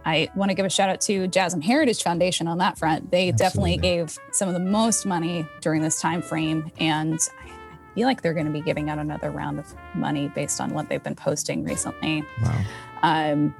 I 0.07 0.31
want 0.37 0.51
to 0.51 0.55
give 0.55 0.65
a 0.65 0.71
shout 0.71 0.89
out 0.89 1.01
to 1.03 1.27
Jazz 1.27 1.53
and 1.53 1.65
Heritage 1.65 2.05
Foundation 2.05 2.47
on 2.47 2.59
that 2.59 2.79
front. 2.79 3.11
They 3.11 3.33
definitely 3.33 3.77
gave 3.77 4.17
some 4.31 4.47
of 4.47 4.55
the 4.55 4.61
most 4.61 5.05
money 5.05 5.45
during 5.61 5.83
this 5.83 6.01
time 6.01 6.23
frame, 6.23 6.71
and 6.79 7.19
I 7.45 7.95
feel 7.97 8.07
like 8.07 8.23
they're 8.23 8.33
going 8.33 8.47
to 8.47 8.53
be 8.53 8.61
giving 8.61 8.89
out 8.89 8.99
another 9.01 9.33
round 9.33 9.59
of 9.59 9.75
money 9.97 10.29
based 10.29 10.61
on 10.61 10.73
what 10.73 10.89
they've 10.89 11.03
been 11.03 11.17
posting 11.17 11.65
recently. 11.65 12.25
Wow. 12.41 12.65
Um, 13.03 13.55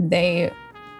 they, 0.00 0.52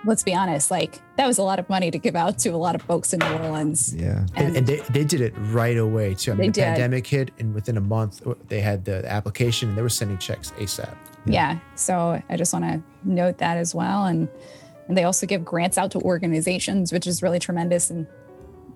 let's 0.05 0.23
be 0.23 0.35
honest, 0.35 0.71
like 0.71 1.01
that 1.17 1.27
was 1.27 1.39
a 1.39 1.43
lot 1.43 1.59
of 1.59 1.69
money 1.69 1.91
to 1.91 1.99
give 1.99 2.17
out 2.17 2.39
to 2.41 2.51
a 2.51 2.57
lot 2.57 2.75
of 2.75 2.83
folks 2.83 3.13
in 3.13 3.21
New 3.21 3.33
Orleans. 3.39 3.95
Yeah. 3.95 4.27
And, 4.35 4.57
and 4.57 4.67
they, 4.67 4.77
they 4.91 5.05
did 5.05 5.21
it 5.21 5.33
right 5.37 5.77
away 5.77 6.15
too. 6.15 6.33
I 6.33 6.35
They 6.35 6.43
mean, 6.43 6.51
the 6.53 6.61
did. 6.61 6.65
pandemic 6.65 7.07
hit, 7.07 7.31
and 7.39 7.55
within 7.55 7.77
a 7.77 7.81
month 7.81 8.23
they 8.49 8.61
had 8.61 8.85
the 8.85 9.05
application, 9.11 9.71
and 9.71 9.79
they 9.79 9.83
were 9.83 9.89
sending 9.89 10.19
checks 10.19 10.51
ASAP. 10.53 10.95
Yeah. 11.27 11.59
So 11.77 12.21
I 12.29 12.37
just 12.37 12.53
want 12.53 12.65
to 12.65 12.83
note 13.05 13.39
that 13.39 13.57
as 13.57 13.75
well. 13.75 14.07
And, 14.07 14.29
and 14.89 14.97
they 14.99 15.05
also 15.05 15.27
give 15.27 15.45
grants 15.45 15.79
out 15.79 15.93
to 15.93 16.01
organizations, 16.01 16.93
which 16.93 17.07
is 17.07 17.23
really 17.23 17.39
tremendous. 17.39 17.91
And 17.91 18.07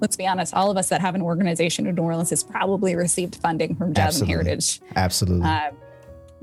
let's 0.01 0.16
be 0.16 0.27
honest, 0.27 0.55
all 0.55 0.70
of 0.70 0.77
us 0.77 0.89
that 0.91 1.01
have 1.01 1.16
an 1.16 1.22
organization 1.22 1.87
in 1.89 1.97
New 1.97 2.03
Orleans 2.03 2.31
has 2.31 2.45
probably 2.45 2.95
received 2.95 3.37
funding 3.37 3.74
from 3.74 3.95
Jazz 3.95 4.20
and 4.20 4.31
Absolutely. 4.31 4.33
Heritage. 4.35 4.81
Absolutely. 4.95 5.49
Uh, 5.49 5.70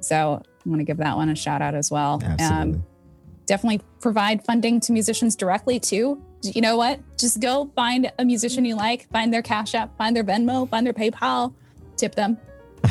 so 0.02 0.42
I 0.44 0.70
want 0.70 0.82
to 0.82 0.84
give 0.86 0.98
that 0.98 1.16
one 1.16 1.30
a 1.30 1.36
shout 1.36 1.62
out 1.62 1.74
as 1.74 1.90
well. 1.90 2.22
Absolutely. 2.22 2.82
Definitely 3.46 3.82
provide 4.00 4.46
funding 4.46 4.80
to 4.82 4.92
musicians 4.92 5.36
directly 5.36 5.80
too. 5.80 6.22
You 6.42 6.62
know 6.62 6.76
what? 6.76 7.00
Just 7.18 7.40
go 7.40 7.72
find 7.76 8.12
a 8.20 8.26
musician 8.26 8.66
you 8.66 8.76
like, 8.76 9.10
find 9.10 9.34
their 9.34 9.42
Cash 9.42 9.76
App, 9.76 9.98
find 9.98 10.16
their 10.16 10.24
Venmo, 10.24 10.70
find 10.70 10.86
their 10.86 10.94
PayPal, 10.94 11.54
tip 11.96 12.16
them. 12.16 12.38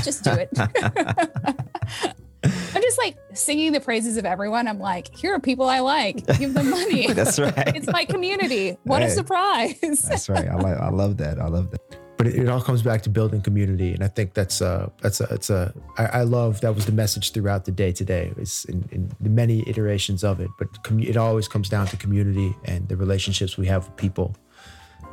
Just 0.02 0.24
do 0.24 0.30
it. 0.30 0.48
I'm 2.44 2.82
just 2.82 2.98
like 2.98 3.16
singing 3.34 3.72
the 3.72 3.80
praises 3.80 4.16
of 4.16 4.24
everyone. 4.24 4.66
I'm 4.66 4.78
like, 4.78 5.14
here 5.14 5.34
are 5.34 5.40
people 5.40 5.68
I 5.68 5.80
like. 5.80 6.26
Give 6.38 6.54
them 6.54 6.70
money. 6.70 7.06
That's 7.12 7.38
right. 7.38 7.76
it's 7.76 7.86
my 7.92 8.04
community. 8.04 8.78
What 8.84 9.02
a 9.02 9.10
surprise. 9.10 9.78
That's 9.80 10.28
right. 10.28 10.48
I 10.48 10.54
like. 10.54 10.78
I 10.78 10.88
love 10.88 11.18
that. 11.18 11.38
I 11.38 11.46
love 11.46 11.70
that. 11.70 11.80
But 12.22 12.32
it, 12.32 12.38
it 12.38 12.48
all 12.48 12.60
comes 12.60 12.82
back 12.82 13.02
to 13.02 13.10
building 13.10 13.40
community, 13.40 13.92
and 13.92 14.04
I 14.04 14.06
think 14.06 14.32
that's 14.32 14.62
uh 14.62 14.90
that's 15.00 15.20
a 15.20 15.24
it's 15.34 15.50
a 15.50 15.74
I, 15.98 16.04
I 16.04 16.22
love 16.22 16.60
that 16.60 16.72
was 16.72 16.86
the 16.86 16.92
message 16.92 17.32
throughout 17.32 17.64
the 17.64 17.72
day 17.72 17.90
today. 17.90 18.32
It's 18.36 18.64
in, 18.66 18.88
in 18.92 19.10
the 19.20 19.28
many 19.28 19.68
iterations 19.68 20.22
of 20.22 20.38
it, 20.38 20.48
but 20.56 20.68
commu- 20.84 21.08
it 21.08 21.16
always 21.16 21.48
comes 21.48 21.68
down 21.68 21.88
to 21.88 21.96
community 21.96 22.54
and 22.64 22.88
the 22.88 22.96
relationships 22.96 23.58
we 23.58 23.66
have 23.66 23.88
with 23.88 23.96
people. 23.96 24.36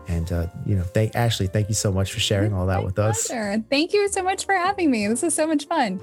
And 0.08 0.32
uh, 0.32 0.50
you 0.68 0.76
know, 0.76 0.84
thank 0.84 1.16
Ashley, 1.16 1.48
thank 1.48 1.68
you 1.68 1.74
so 1.74 1.92
much 1.92 2.14
for 2.14 2.20
sharing 2.20 2.54
all 2.54 2.68
that 2.68 2.84
with 2.84 3.00
us. 3.00 3.26
Pleasure. 3.26 3.64
Thank 3.72 3.92
you 3.92 4.08
so 4.10 4.22
much 4.22 4.46
for 4.46 4.54
having 4.54 4.92
me. 4.92 5.08
This 5.08 5.24
is 5.24 5.34
so 5.34 5.48
much 5.48 5.66
fun. 5.66 6.00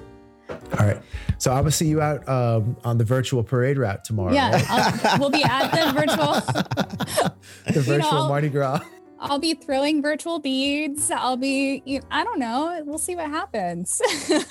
All 0.49 0.85
right, 0.85 1.01
so 1.37 1.51
I'm 1.51 1.59
gonna 1.59 1.71
see 1.71 1.87
you 1.87 2.01
out 2.01 2.27
um, 2.27 2.75
on 2.83 2.97
the 2.97 3.05
virtual 3.05 3.45
parade 3.45 3.77
route 3.77 4.03
tomorrow. 4.03 4.33
Yeah, 4.33 4.51
right? 4.51 5.19
We'll 5.21 5.29
be 5.29 5.43
at 5.45 5.71
the 5.71 5.93
virtual 5.93 6.33
the 7.73 7.81
virtual 7.81 8.11
know, 8.11 8.27
Mardi 8.27 8.49
Gras. 8.49 8.81
I'll 9.19 9.39
be 9.39 9.53
throwing 9.53 10.01
virtual 10.01 10.39
beads. 10.39 11.11
I'll 11.11 11.37
be, 11.37 11.81
you- 11.85 12.01
I 12.11 12.23
don't 12.23 12.39
know. 12.39 12.81
We'll 12.85 12.97
see 12.97 13.15
what 13.15 13.29
happens. 13.29 14.01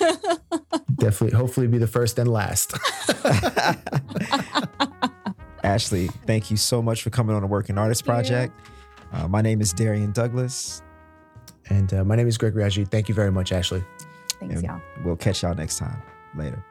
Definitely, 0.95 1.37
hopefully, 1.37 1.67
be 1.67 1.77
the 1.77 1.87
first 1.87 2.17
and 2.19 2.29
last. 2.31 2.73
Ashley, 5.63 6.07
thank 6.25 6.49
you 6.51 6.57
so 6.57 6.81
much 6.81 7.03
for 7.03 7.09
coming 7.09 7.35
on 7.35 7.41
the 7.41 7.47
Working 7.47 7.77
Artist 7.77 8.05
Project. 8.05 8.53
Uh, 9.11 9.27
my 9.27 9.41
name 9.41 9.61
is 9.61 9.73
Darian 9.73 10.11
Douglas, 10.11 10.81
and 11.69 11.93
uh, 11.93 12.03
my 12.03 12.15
name 12.15 12.27
is 12.27 12.37
Gregory 12.37 12.63
Agid. 12.63 12.89
Thank 12.91 13.09
you 13.09 13.15
very 13.15 13.31
much, 13.31 13.51
Ashley. 13.51 13.83
Thanks, 14.39 14.55
and 14.55 14.63
y'all. 14.63 14.81
we'll 15.03 15.15
catch 15.15 15.43
y'all 15.43 15.55
next 15.55 15.77
time. 15.77 16.01
Later. 16.35 16.63